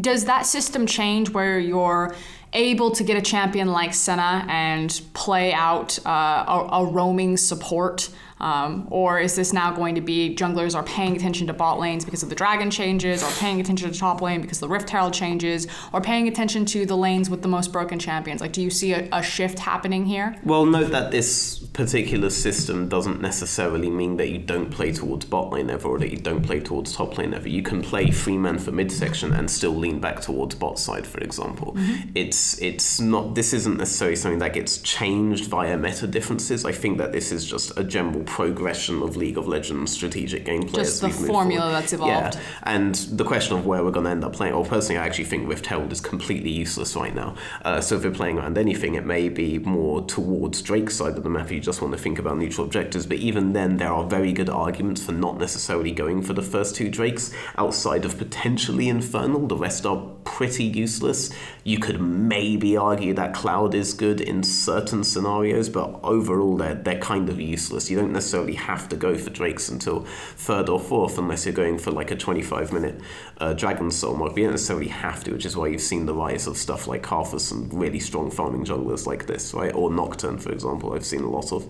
does 0.00 0.26
that 0.26 0.46
system 0.46 0.86
change 0.86 1.30
where 1.30 1.58
you're 1.58 2.14
able 2.52 2.90
to 2.90 3.04
get 3.04 3.16
a 3.16 3.22
champion 3.22 3.68
like 3.68 3.94
Senna 3.94 4.44
and 4.48 5.00
play 5.14 5.52
out 5.52 5.98
uh, 6.04 6.44
a, 6.46 6.68
a 6.72 6.86
roaming 6.86 7.36
support? 7.36 8.10
Um, 8.40 8.86
or 8.90 9.20
is 9.20 9.36
this 9.36 9.52
now 9.52 9.70
going 9.72 9.94
to 9.94 10.00
be 10.00 10.34
junglers 10.34 10.74
are 10.74 10.82
paying 10.82 11.16
attention 11.16 11.46
to 11.48 11.52
bot 11.52 11.78
lanes 11.78 12.04
because 12.04 12.22
of 12.22 12.28
the 12.28 12.34
dragon 12.34 12.70
changes, 12.70 13.22
or 13.22 13.30
paying 13.38 13.60
attention 13.60 13.90
to 13.90 13.98
top 13.98 14.20
lane 14.22 14.40
because 14.40 14.60
the 14.60 14.68
Rift 14.68 14.88
Herald 14.90 15.12
changes, 15.12 15.66
or 15.92 16.00
paying 16.00 16.28
attention 16.28 16.64
to 16.66 16.86
the 16.86 16.96
lanes 16.96 17.28
with 17.28 17.42
the 17.42 17.48
most 17.48 17.72
broken 17.72 17.98
champions? 17.98 18.40
Like, 18.40 18.52
do 18.52 18.62
you 18.62 18.70
see 18.70 18.92
a, 18.92 19.08
a 19.12 19.22
shift 19.22 19.58
happening 19.58 20.06
here? 20.06 20.36
Well, 20.44 20.64
note 20.64 20.90
that 20.92 21.10
this 21.10 21.58
particular 21.72 22.30
system 22.30 22.88
doesn't 22.88 23.20
necessarily 23.20 23.90
mean 23.90 24.16
that 24.16 24.30
you 24.30 24.38
don't 24.38 24.70
play 24.70 24.92
towards 24.92 25.24
bot 25.24 25.52
lane 25.52 25.70
ever 25.70 25.88
or 25.88 25.98
that 25.98 26.10
you 26.10 26.18
don't 26.18 26.42
play 26.42 26.60
towards 26.60 26.94
top 26.94 27.18
lane 27.18 27.34
ever. 27.34 27.48
You 27.48 27.62
can 27.62 27.82
play 27.82 28.10
free 28.10 28.38
man 28.38 28.58
for 28.58 28.72
midsection 28.72 29.32
and 29.32 29.50
still 29.50 29.74
lean 29.74 30.00
back 30.00 30.20
towards 30.20 30.54
bot 30.54 30.78
side, 30.78 31.06
for 31.06 31.20
example. 31.20 31.76
It's 32.14 32.60
it's 32.60 33.00
not 33.00 33.34
this 33.34 33.52
isn't 33.52 33.76
necessarily 33.76 34.16
something 34.16 34.40
that 34.40 34.52
gets 34.52 34.78
changed 34.78 35.46
via 35.46 35.76
meta 35.76 36.06
differences. 36.06 36.64
I 36.64 36.72
think 36.72 36.98
that 36.98 37.12
this 37.12 37.32
is 37.32 37.44
just 37.44 37.76
a 37.78 37.84
general 37.84 38.24
progression 38.30 39.02
of 39.02 39.16
League 39.16 39.36
of 39.36 39.48
Legends 39.48 39.90
strategic 39.90 40.44
gameplay. 40.44 40.76
Just 40.76 41.00
the 41.00 41.10
formula 41.10 41.62
forward. 41.62 41.74
that's 41.74 41.92
evolved. 41.92 42.34
Yeah, 42.36 42.40
and 42.62 42.94
the 42.94 43.24
question 43.24 43.56
of 43.56 43.66
where 43.66 43.82
we're 43.82 43.90
going 43.90 44.04
to 44.04 44.10
end 44.12 44.24
up 44.24 44.34
playing, 44.34 44.54
or 44.54 44.64
personally, 44.64 44.98
I 44.98 45.06
actually 45.06 45.24
think 45.24 45.48
Rift 45.48 45.66
Herald 45.66 45.90
is 45.90 46.00
completely 46.00 46.50
useless 46.50 46.94
right 46.94 47.12
now. 47.12 47.34
Uh, 47.64 47.80
so 47.80 47.96
if 47.96 48.04
we're 48.04 48.12
playing 48.12 48.38
around 48.38 48.56
anything, 48.56 48.94
it 48.94 49.04
may 49.04 49.28
be 49.28 49.58
more 49.58 50.02
towards 50.02 50.62
Drake's 50.62 50.94
side 50.94 51.16
of 51.18 51.24
the 51.24 51.28
map 51.28 51.46
if 51.46 51.52
you 51.52 51.60
just 51.60 51.82
want 51.82 51.92
to 51.92 51.98
think 51.98 52.20
about 52.20 52.38
neutral 52.38 52.64
objectives. 52.64 53.04
But 53.04 53.16
even 53.16 53.52
then, 53.52 53.78
there 53.78 53.92
are 53.92 54.04
very 54.04 54.32
good 54.32 54.48
arguments 54.48 55.04
for 55.04 55.10
not 55.10 55.36
necessarily 55.38 55.90
going 55.90 56.22
for 56.22 56.32
the 56.32 56.42
first 56.42 56.76
two 56.76 56.88
Drakes 56.88 57.34
outside 57.58 58.04
of 58.04 58.16
potentially 58.16 58.88
Infernal. 58.88 59.48
The 59.48 59.56
rest 59.56 59.84
are 59.86 60.06
pretty 60.22 60.64
useless. 60.64 61.30
You 61.64 61.78
could 61.78 62.00
maybe 62.00 62.76
argue 62.76 63.14
that 63.14 63.34
Cloud 63.34 63.74
is 63.74 63.92
good 63.92 64.20
in 64.20 64.42
certain 64.42 65.04
scenarios, 65.04 65.68
but 65.68 66.00
overall, 66.02 66.56
they're, 66.56 66.74
they're 66.74 66.98
kind 66.98 67.28
of 67.28 67.40
useless. 67.40 67.90
You 67.90 67.98
don't 67.98 68.12
necessarily 68.12 68.54
have 68.54 68.88
to 68.90 68.96
go 68.96 69.16
for 69.16 69.30
Drakes 69.30 69.68
until 69.68 70.00
third 70.36 70.68
or 70.68 70.80
fourth 70.80 71.18
unless 71.18 71.44
you're 71.44 71.54
going 71.54 71.78
for 71.78 71.90
like 71.90 72.10
a 72.10 72.16
25 72.16 72.72
minute 72.72 73.00
uh, 73.38 73.52
Dragon 73.52 73.90
Soul 73.90 74.16
mod. 74.16 74.36
You 74.36 74.44
don't 74.44 74.52
necessarily 74.52 74.88
have 74.88 75.24
to, 75.24 75.32
which 75.32 75.46
is 75.46 75.56
why 75.56 75.68
you've 75.68 75.80
seen 75.80 76.06
the 76.06 76.14
rise 76.14 76.46
of 76.46 76.56
stuff 76.56 76.86
like 76.86 77.02
Karthus 77.02 77.52
and 77.52 77.72
really 77.72 78.00
strong 78.00 78.30
farming 78.30 78.64
junglers 78.64 79.06
like 79.06 79.26
this, 79.26 79.54
right? 79.54 79.74
Or 79.74 79.90
Nocturne, 79.90 80.38
for 80.38 80.52
example, 80.52 80.94
I've 80.94 81.06
seen 81.06 81.22
a 81.22 81.30
lot 81.30 81.52
of. 81.52 81.66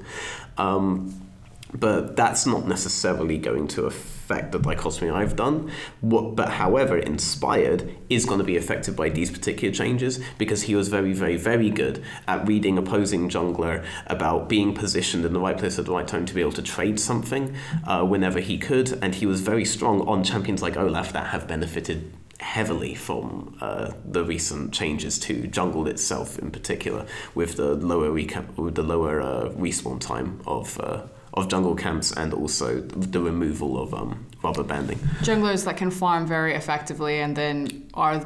Um, 0.56 1.29
but 1.74 2.16
that's 2.16 2.46
not 2.46 2.66
necessarily 2.66 3.38
going 3.38 3.68
to 3.68 3.86
affect 3.86 4.52
the 4.52 4.58
dichotomy 4.58 5.10
I've 5.10 5.36
done. 5.36 5.70
What, 6.00 6.36
but 6.36 6.50
however, 6.50 6.98
Inspired 6.98 7.96
is 8.08 8.24
going 8.24 8.38
to 8.38 8.44
be 8.44 8.56
affected 8.56 8.96
by 8.96 9.08
these 9.08 9.30
particular 9.30 9.74
changes 9.74 10.20
because 10.38 10.62
he 10.62 10.74
was 10.74 10.88
very, 10.88 11.12
very, 11.12 11.36
very 11.36 11.70
good 11.70 12.02
at 12.28 12.46
reading 12.46 12.78
opposing 12.78 13.28
jungler 13.28 13.84
about 14.06 14.48
being 14.48 14.74
positioned 14.74 15.24
in 15.24 15.32
the 15.32 15.40
right 15.40 15.58
place 15.58 15.78
at 15.78 15.86
the 15.86 15.92
right 15.92 16.06
time 16.06 16.26
to 16.26 16.34
be 16.34 16.40
able 16.40 16.52
to 16.52 16.62
trade 16.62 17.00
something 17.00 17.56
uh, 17.86 18.04
whenever 18.04 18.40
he 18.40 18.58
could, 18.58 18.98
and 19.02 19.16
he 19.16 19.26
was 19.26 19.40
very 19.40 19.64
strong 19.64 20.06
on 20.08 20.22
champions 20.22 20.62
like 20.62 20.76
Olaf 20.76 21.12
that 21.12 21.28
have 21.28 21.48
benefited 21.48 22.12
heavily 22.40 22.94
from 22.94 23.56
uh, 23.60 23.92
the 24.04 24.24
recent 24.24 24.72
changes 24.72 25.18
to 25.18 25.46
jungle 25.46 25.86
itself, 25.86 26.38
in 26.38 26.50
particular, 26.50 27.06
with 27.34 27.56
the 27.56 27.74
lower 27.74 28.10
recap, 28.10 28.56
with 28.56 28.74
the 28.74 28.82
lower 28.82 29.20
uh, 29.20 29.50
respawn 29.50 30.00
time 30.00 30.40
of 30.46 30.80
uh, 30.80 31.02
of 31.34 31.48
jungle 31.48 31.74
camps, 31.74 32.12
and 32.12 32.32
also 32.34 32.80
the 32.80 33.20
removal 33.20 33.80
of 33.80 33.94
um, 33.94 34.26
rubber 34.42 34.64
banding. 34.64 34.98
junglers 35.22 35.64
that 35.64 35.76
can 35.76 35.90
farm 35.90 36.26
very 36.26 36.54
effectively 36.54 37.20
and 37.20 37.36
then 37.36 37.88
are 37.94 38.24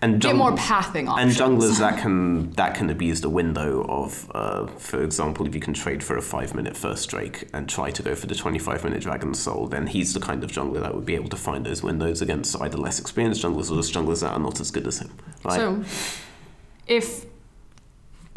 and 0.00 0.20
get 0.20 0.36
more 0.36 0.54
pathing 0.54 1.08
options. 1.08 1.40
and 1.40 1.58
junglers 1.60 1.78
that 1.84 2.00
can 2.00 2.50
that 2.52 2.74
can 2.74 2.88
abuse 2.90 3.20
the 3.20 3.28
window 3.28 3.84
of, 3.88 4.30
uh, 4.34 4.66
for 4.66 5.02
example, 5.02 5.46
if 5.46 5.54
you 5.54 5.60
can 5.60 5.74
trade 5.74 6.02
for 6.02 6.16
a 6.16 6.22
five 6.22 6.54
minute 6.54 6.76
first 6.76 7.10
Drake 7.10 7.48
and 7.52 7.68
try 7.68 7.90
to 7.90 8.02
go 8.02 8.14
for 8.14 8.26
the 8.26 8.34
twenty 8.34 8.58
five 8.58 8.84
minute 8.84 9.00
Dragon 9.00 9.34
Soul, 9.34 9.66
then 9.66 9.86
he's 9.86 10.14
the 10.14 10.20
kind 10.20 10.44
of 10.44 10.50
jungler 10.52 10.80
that 10.80 10.94
would 10.94 11.06
be 11.06 11.14
able 11.14 11.28
to 11.30 11.36
find 11.36 11.66
those 11.66 11.82
windows 11.82 12.22
against 12.22 12.60
either 12.60 12.78
less 12.78 13.00
experienced 13.00 13.42
junglers 13.42 13.70
or 13.70 13.76
just 13.76 13.92
junglers 13.92 14.20
that 14.20 14.32
are 14.32 14.38
not 14.38 14.60
as 14.60 14.70
good 14.70 14.86
as 14.86 15.00
him. 15.00 15.10
Right? 15.44 15.56
So, 15.56 15.84
if 16.86 17.26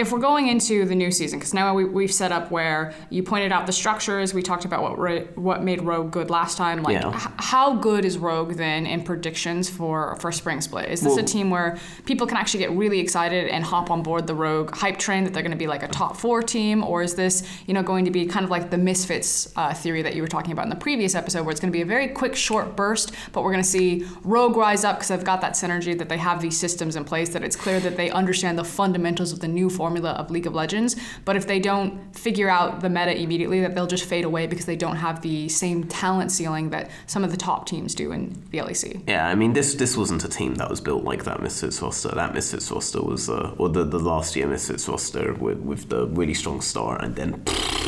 if 0.01 0.12
we're 0.12 0.20
going 0.20 0.48
into 0.48 0.86
the 0.86 0.96
new 0.96 1.12
season, 1.12 1.39
because 1.39 1.53
now 1.53 1.74
we, 1.74 1.86
we've 1.86 2.12
set 2.13 2.31
up 2.31 2.51
where 2.51 2.93
you 3.10 3.24
pointed 3.24 3.51
out 3.51 3.65
the 3.67 3.72
structures, 3.72 4.34
we 4.34 4.41
talked 4.41 4.65
about 4.65 4.81
what 4.81 4.98
Ro- 4.98 5.27
what 5.36 5.63
made 5.63 5.81
Rogue 5.81 6.12
good 6.12 6.29
last 6.29 6.58
time. 6.58 6.81
Like, 6.84 7.01
Yeah. 7.01 7.15
h- 7.15 7.31
how 7.38 7.75
good 7.75 8.03
is 8.03 8.17
Rogue 8.17 8.55
then 8.55 8.86
in 8.86 9.03
predictions 9.03 9.70
for 9.70 10.15
for 10.20 10.31
Spring 10.31 10.60
Split? 10.62 10.89
Is 10.89 11.01
this 11.01 11.17
a 11.17 11.24
team 11.24 11.50
where 11.50 11.77
people 12.05 12.25
can 12.27 12.38
actually 12.38 12.60
get 12.62 12.72
really 12.72 13.00
excited 13.00 13.48
and 13.50 13.63
hop 13.63 13.89
on 13.91 14.01
board 14.03 14.27
the 14.27 14.36
Rogue 14.36 14.75
hype 14.75 14.98
train 14.98 15.24
that 15.24 15.34
they're 15.34 15.43
going 15.43 15.51
to 15.51 15.58
be 15.58 15.67
like 15.67 15.84
a 15.84 15.88
top 15.88 16.17
four 16.17 16.41
team, 16.41 16.84
or 16.84 17.03
is 17.03 17.15
this 17.15 17.48
you 17.67 17.74
know 17.74 17.84
going 17.84 18.05
to 18.05 18.12
be 18.12 18.25
kind 18.25 18.43
of 18.43 18.50
like 18.50 18.70
the 18.72 18.77
Misfits 18.77 19.53
uh, 19.55 19.74
theory 19.74 20.01
that 20.01 20.15
you 20.15 20.22
were 20.22 20.27
talking 20.27 20.51
about 20.51 20.63
in 20.65 20.70
the 20.70 20.75
previous 20.88 21.15
episode, 21.15 21.43
where 21.46 21.51
it's 21.51 21.60
going 21.62 21.72
to 21.72 21.77
be 21.77 21.81
a 21.81 21.86
very 21.86 22.08
quick, 22.08 22.36
short 22.36 22.75
burst, 22.75 23.13
but 23.31 23.43
we're 23.43 23.51
going 23.51 23.63
to 23.63 23.70
see 23.70 24.05
Rogue 24.24 24.55
rise 24.58 24.84
up 24.84 24.96
because 24.98 25.10
they've 25.10 25.24
got 25.24 25.41
that 25.41 25.53
synergy, 25.53 25.98
that 25.98 26.10
they 26.10 26.17
have 26.17 26.41
these 26.41 26.58
systems 26.60 26.96
in 26.96 27.03
place, 27.05 27.29
that 27.29 27.43
it's 27.43 27.55
clear 27.55 27.79
that 27.81 27.96
they 27.98 28.10
understand 28.10 28.58
the 28.58 28.63
fundamentals 28.63 29.31
of 29.31 29.39
the 29.39 29.48
new 29.48 29.70
formula 29.91 30.12
of 30.12 30.31
League 30.31 30.48
of 30.48 30.53
Legends. 30.53 30.95
But 31.25 31.36
if 31.36 31.48
they 31.48 31.60
don't 31.60 32.15
figure 32.15 32.50
out 32.50 32.79
the 32.79 32.89
meta 32.89 33.13
immediately, 33.17 33.60
that 33.60 33.75
they'll 33.75 33.88
just 33.88 34.05
fade 34.05 34.24
away 34.24 34.48
because 34.48 34.65
they 34.65 34.77
don't 34.77 34.95
have 34.95 35.21
the 35.21 35.50
same 35.50 35.83
talent 35.83 36.31
ceiling 36.31 36.69
that 36.69 36.89
some 37.07 37.25
of 37.25 37.31
the 37.31 37.38
top 37.38 37.65
teams 37.65 37.93
do 37.93 38.13
in 38.13 38.41
the 38.51 38.60
LEC. 38.60 39.01
Yeah, 39.07 39.27
I 39.27 39.36
mean 39.36 39.51
this 39.51 39.75
this 39.75 39.98
wasn't 39.98 40.24
a 40.24 40.29
team 40.29 40.55
that 40.55 40.69
was 40.69 40.79
built 40.79 41.03
like 41.03 41.25
that 41.25 41.41
Misfits 41.41 41.81
roster. 41.81 42.10
That 42.10 42.33
Misfits 42.33 42.71
roster 42.71 43.01
was, 43.01 43.29
uh, 43.29 43.53
or 43.57 43.67
the, 43.67 43.83
the 43.83 44.00
last 44.00 44.36
year 44.36 44.48
Misfits 44.48 44.88
roster 44.88 45.33
with, 45.33 45.60
with 45.60 45.89
the 45.89 46.07
really 46.07 46.33
strong 46.33 46.62
star, 46.62 47.01
and 47.03 47.15
then 47.15 47.43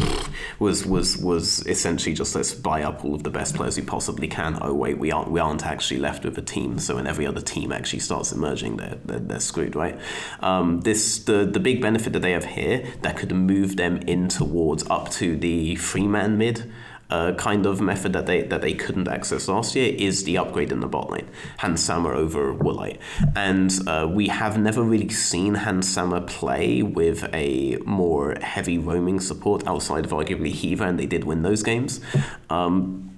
was 0.60 0.86
was 0.86 1.18
was 1.18 1.66
essentially 1.68 2.14
just 2.14 2.36
let's 2.36 2.54
buy 2.54 2.84
up 2.84 3.06
all 3.06 3.16
of 3.16 3.24
the 3.24 3.30
best 3.30 3.56
players 3.56 3.78
we 3.78 3.84
possibly 3.84 4.28
can. 4.28 4.58
Oh 4.62 4.74
wait, 4.74 4.98
we 4.98 5.10
aren't 5.12 5.32
we 5.32 5.40
aren't 5.40 5.66
actually 5.66 6.02
left 6.02 6.26
with 6.26 6.38
a 6.38 6.42
team. 6.42 6.80
So 6.80 6.96
when 6.96 7.08
every 7.08 7.26
other 7.26 7.42
team 7.42 7.72
actually 7.72 8.00
starts 8.00 8.34
emerging, 8.34 8.78
they're 8.78 8.98
they're, 9.06 9.20
they're 9.20 9.40
screwed, 9.40 9.76
right? 9.76 9.98
Um, 10.42 10.82
this 10.82 11.20
the 11.20 11.46
the 11.46 11.62
big 11.62 11.82
benefit 11.82 11.93
that 11.94 12.22
they 12.22 12.32
have 12.32 12.46
here 12.46 12.86
that 13.02 13.18
could 13.18 13.32
move 13.32 13.76
them 13.76 13.98
in 14.08 14.28
towards 14.28 14.84
up 14.90 15.10
to 15.12 15.36
the 15.36 15.76
free 15.76 16.08
man 16.08 16.38
mid 16.38 16.72
uh, 17.14 17.34
kind 17.34 17.68
of 17.68 17.80
method 17.80 18.12
that 18.14 18.26
they 18.26 18.42
that 18.42 18.62
they 18.62 18.74
couldn't 18.74 19.08
access 19.08 19.48
last 19.48 19.76
year 19.76 19.94
is 19.98 20.24
the 20.24 20.38
upgrade 20.38 20.72
in 20.72 20.80
the 20.80 20.88
bot 20.88 21.12
lane, 21.12 21.28
Hans 21.58 21.84
Sama 21.84 22.10
over 22.10 22.54
Woolite, 22.54 22.98
and 23.36 23.72
uh, 23.88 24.08
we 24.10 24.30
have 24.30 24.58
never 24.58 24.82
really 24.82 25.10
seen 25.10 25.54
Hans 25.54 25.88
Sama 25.88 26.22
play 26.22 26.82
with 26.82 27.30
a 27.32 27.78
more 27.86 28.36
heavy 28.42 28.80
roaming 28.80 29.20
support 29.20 29.66
outside 29.68 30.06
of 30.06 30.12
arguably 30.12 30.52
Hiva, 30.52 30.86
and 30.86 31.00
they 31.00 31.06
did 31.06 31.24
win 31.24 31.44
those 31.44 31.64
games, 31.64 32.02
um, 32.50 33.12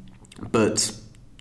but. 0.51 0.91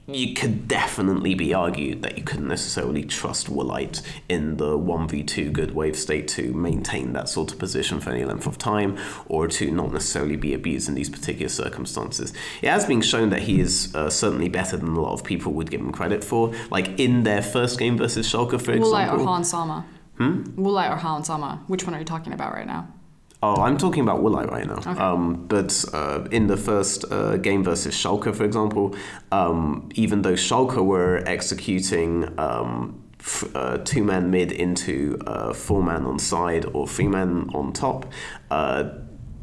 You 0.07 0.35
could 0.35 0.69
definitely 0.69 1.35
be 1.35 1.55
argued 1.55 2.03
that 2.03 2.19
you 2.19 2.25
couldn't 2.25 2.49
necessarily 2.49 3.05
trust 3.05 3.49
Woolite 3.49 4.03
in 4.29 4.59
the 4.59 4.77
1v2 4.77 5.51
good 5.51 5.75
wave 5.75 5.97
state 5.97 6.29
to 6.29 6.53
maintain 6.53 7.15
that 7.15 7.31
sort 7.31 7.53
of 7.53 7.59
position 7.59 8.01
for 8.01 8.11
any 8.11 8.25
length 8.25 8.47
of 8.47 8.59
time 8.59 8.99
or 9.27 9.49
to 9.49 9.71
not 9.71 9.93
necessarily 9.93 10.37
be 10.37 10.53
abused 10.53 10.91
in 10.91 10.95
these 10.95 11.09
particular 11.09 11.49
circumstances. 11.49 12.35
It 12.61 12.69
has 12.69 12.85
been 12.85 13.01
shown 13.01 13.31
that 13.31 13.43
he 13.43 13.61
is 13.61 13.95
uh, 13.95 14.11
certainly 14.11 14.51
better 14.51 14.77
than 14.77 14.89
a 14.89 15.01
lot 15.01 15.15
of 15.15 15.25
people 15.25 15.53
would 15.55 15.71
give 15.71 15.81
him 15.81 15.91
credit 15.91 16.23
for. 16.23 16.53
Like 16.71 17.01
in 17.01 17.23
their 17.23 17.41
first 17.41 17.79
game 17.79 17.97
versus 17.97 18.31
Schalke, 18.31 18.61
for 18.61 18.73
Woolite 18.73 19.05
example. 19.05 19.21
or 19.21 19.27
Han 19.27 19.45
Sama? 19.45 19.87
Hmm? 20.19 20.43
Woolite 20.57 20.91
or 20.91 20.97
Han 20.97 21.25
Sama? 21.25 21.63
Which 21.67 21.85
one 21.85 21.95
are 21.95 21.99
you 21.99 22.05
talking 22.05 22.35
about 22.35 22.53
right 22.53 22.67
now? 22.67 22.89
Oh, 23.45 23.57
I'm 23.57 23.77
talking 23.77 24.03
about 24.03 24.23
Woolite 24.23 24.51
right 24.51 24.67
now. 24.67 24.81
Um, 25.07 25.45
but 25.49 25.85
uh, 25.93 26.27
in 26.31 26.47
the 26.47 26.57
first 26.57 27.05
uh, 27.13 27.37
game 27.37 27.63
versus 27.63 27.95
Schalke, 27.95 28.35
for 28.35 28.45
example, 28.45 28.95
um, 29.33 29.91
even 29.95 30.23
though 30.23 30.33
Schalke 30.33 30.83
were 30.83 31.23
executing 31.27 32.27
um, 32.39 33.03
f- 33.21 33.45
uh, 33.55 33.77
two 33.85 34.03
man 34.03 34.31
mid 34.31 34.51
into 34.51 35.19
uh, 35.27 35.53
four 35.53 35.83
man 35.83 36.07
on 36.07 36.19
side 36.19 36.65
or 36.73 36.89
three 36.89 37.07
man 37.09 37.51
on 37.55 37.73
top, 37.75 38.07
uh, 38.51 38.85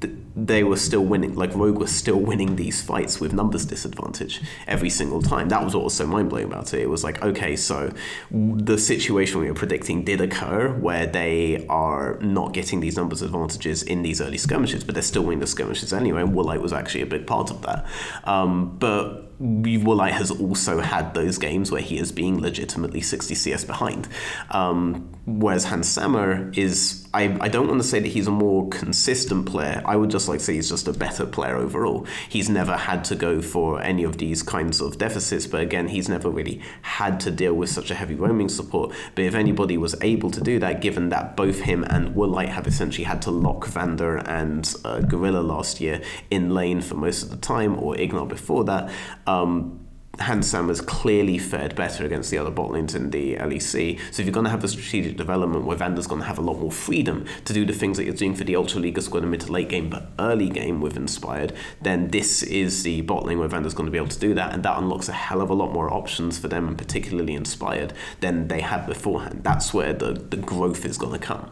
th- 0.01 0.13
they 0.35 0.63
were 0.63 0.77
still 0.77 1.03
winning. 1.03 1.35
Like 1.35 1.53
Rogue 1.55 1.77
was 1.77 1.91
still 1.91 2.19
winning 2.19 2.55
these 2.55 2.81
fights 2.81 3.19
with 3.19 3.33
numbers 3.33 3.65
disadvantage 3.65 4.41
every 4.67 4.89
single 4.89 5.21
time. 5.21 5.49
That 5.49 5.63
was 5.63 5.75
what 5.75 5.83
was 5.83 5.93
so 5.93 6.07
mind 6.07 6.29
blowing 6.29 6.45
about 6.45 6.73
it. 6.73 6.81
It 6.81 6.89
was 6.89 7.03
like, 7.03 7.21
okay, 7.21 7.55
so 7.55 7.91
the 8.31 8.77
situation 8.77 9.39
we 9.41 9.47
were 9.47 9.53
predicting 9.53 10.03
did 10.03 10.21
occur 10.21 10.69
where 10.69 11.05
they 11.05 11.65
are 11.67 12.17
not 12.21 12.53
getting 12.53 12.79
these 12.79 12.95
numbers 12.95 13.21
advantages 13.21 13.83
in 13.83 14.03
these 14.03 14.21
early 14.21 14.37
skirmishes, 14.37 14.83
but 14.83 14.95
they're 14.95 15.01
still 15.01 15.23
winning 15.23 15.39
the 15.39 15.47
skirmishes 15.47 15.93
anyway. 15.93 16.21
And 16.21 16.33
Woolite 16.33 16.61
was 16.61 16.73
actually 16.73 17.01
a 17.01 17.07
big 17.07 17.27
part 17.27 17.51
of 17.51 17.61
that. 17.63 17.85
Um, 18.23 18.77
but 18.77 19.31
Woolite 19.41 20.11
has 20.11 20.29
also 20.29 20.79
had 20.81 21.13
those 21.13 21.37
games 21.37 21.71
where 21.71 21.81
he 21.81 21.97
is 21.97 22.11
being 22.11 22.39
legitimately 22.39 23.01
60 23.01 23.33
CS 23.33 23.63
behind. 23.63 24.07
Um, 24.51 25.09
whereas 25.25 25.65
Hans 25.65 25.87
Sama 25.87 26.51
is, 26.53 27.07
I, 27.13 27.37
I 27.41 27.47
don't 27.47 27.67
want 27.67 27.81
to 27.81 27.87
say 27.87 27.99
that 27.99 28.07
he's 28.07 28.27
a 28.27 28.31
more 28.31 28.69
consistent 28.69 29.47
player. 29.47 29.81
I 29.85 29.95
would 29.95 30.11
just 30.11 30.20
like 30.27 30.39
say 30.39 30.55
he's 30.55 30.69
just 30.69 30.87
a 30.87 30.93
better 30.93 31.25
player 31.25 31.57
overall. 31.57 32.05
He's 32.29 32.49
never 32.49 32.77
had 32.77 33.03
to 33.05 33.15
go 33.15 33.41
for 33.41 33.81
any 33.81 34.03
of 34.03 34.17
these 34.17 34.43
kinds 34.43 34.81
of 34.81 34.97
deficits, 34.97 35.47
but 35.47 35.61
again, 35.61 35.87
he's 35.87 36.09
never 36.09 36.29
really 36.29 36.61
had 36.81 37.19
to 37.21 37.31
deal 37.31 37.53
with 37.53 37.69
such 37.69 37.91
a 37.91 37.95
heavy 37.95 38.15
roaming 38.15 38.49
support. 38.49 38.93
But 39.15 39.25
if 39.25 39.35
anybody 39.35 39.77
was 39.77 39.95
able 40.01 40.31
to 40.31 40.41
do 40.41 40.59
that, 40.59 40.81
given 40.81 41.09
that 41.09 41.35
both 41.35 41.61
him 41.61 41.83
and 41.83 42.15
Woolite 42.15 42.49
have 42.49 42.67
essentially 42.67 43.05
had 43.05 43.21
to 43.23 43.31
lock 43.31 43.65
Vander 43.67 44.17
and 44.17 44.73
uh, 44.85 44.99
Gorilla 45.01 45.41
last 45.41 45.81
year 45.81 46.01
in 46.29 46.51
lane 46.53 46.81
for 46.81 46.95
most 46.95 47.23
of 47.23 47.29
the 47.29 47.37
time, 47.37 47.77
or 47.77 47.95
IgNar 47.95 48.27
before 48.27 48.63
that, 48.65 48.89
um, 49.27 49.80
Hans 50.19 50.47
Sama's 50.47 50.81
clearly 50.81 51.37
fared 51.37 51.75
better 51.75 52.05
against 52.05 52.29
the 52.31 52.37
other 52.37 52.51
bot 52.51 52.71
lanes 52.71 52.93
in 52.93 53.11
the 53.11 53.35
LEC. 53.35 53.99
So 54.11 54.21
if 54.21 54.25
you're 54.25 54.33
going 54.33 54.43
to 54.43 54.49
have 54.49 54.61
the 54.61 54.67
strategic 54.67 55.17
development 55.17 55.65
where 55.65 55.77
Vander's 55.77 56.05
going 56.05 56.21
to 56.21 56.27
have 56.27 56.37
a 56.37 56.41
lot 56.41 56.59
more 56.59 56.71
freedom 56.71 57.25
to 57.45 57.53
do 57.53 57.65
the 57.65 57.73
things 57.73 57.97
that 57.97 58.03
you're 58.03 58.13
doing 58.13 58.35
for 58.35 58.43
the 58.43 58.55
Ultra 58.55 58.81
League 58.81 59.01
squad 59.01 59.23
in 59.23 59.31
mid 59.31 59.41
to 59.41 59.51
late 59.51 59.69
game, 59.69 59.89
but 59.89 60.11
early 60.19 60.49
game 60.49 60.81
with 60.81 60.97
Inspired, 60.97 61.53
then 61.81 62.09
this 62.09 62.43
is 62.43 62.83
the 62.83 63.01
bot 63.01 63.25
lane 63.25 63.39
where 63.39 63.47
Vander's 63.47 63.73
going 63.73 63.87
to 63.87 63.91
be 63.91 63.97
able 63.97 64.09
to 64.09 64.19
do 64.19 64.33
that, 64.33 64.53
and 64.53 64.63
that 64.63 64.77
unlocks 64.77 65.07
a 65.09 65.13
hell 65.13 65.41
of 65.41 65.49
a 65.49 65.53
lot 65.53 65.71
more 65.71 65.91
options 65.91 66.37
for 66.37 66.47
them, 66.47 66.67
and 66.67 66.77
particularly 66.77 67.33
Inspired, 67.33 67.93
than 68.19 68.47
they 68.47 68.61
had 68.61 68.85
beforehand. 68.85 69.41
That's 69.43 69.73
where 69.73 69.93
the, 69.93 70.13
the 70.13 70.37
growth 70.37 70.85
is 70.85 70.97
going 70.97 71.13
to 71.13 71.25
come. 71.25 71.51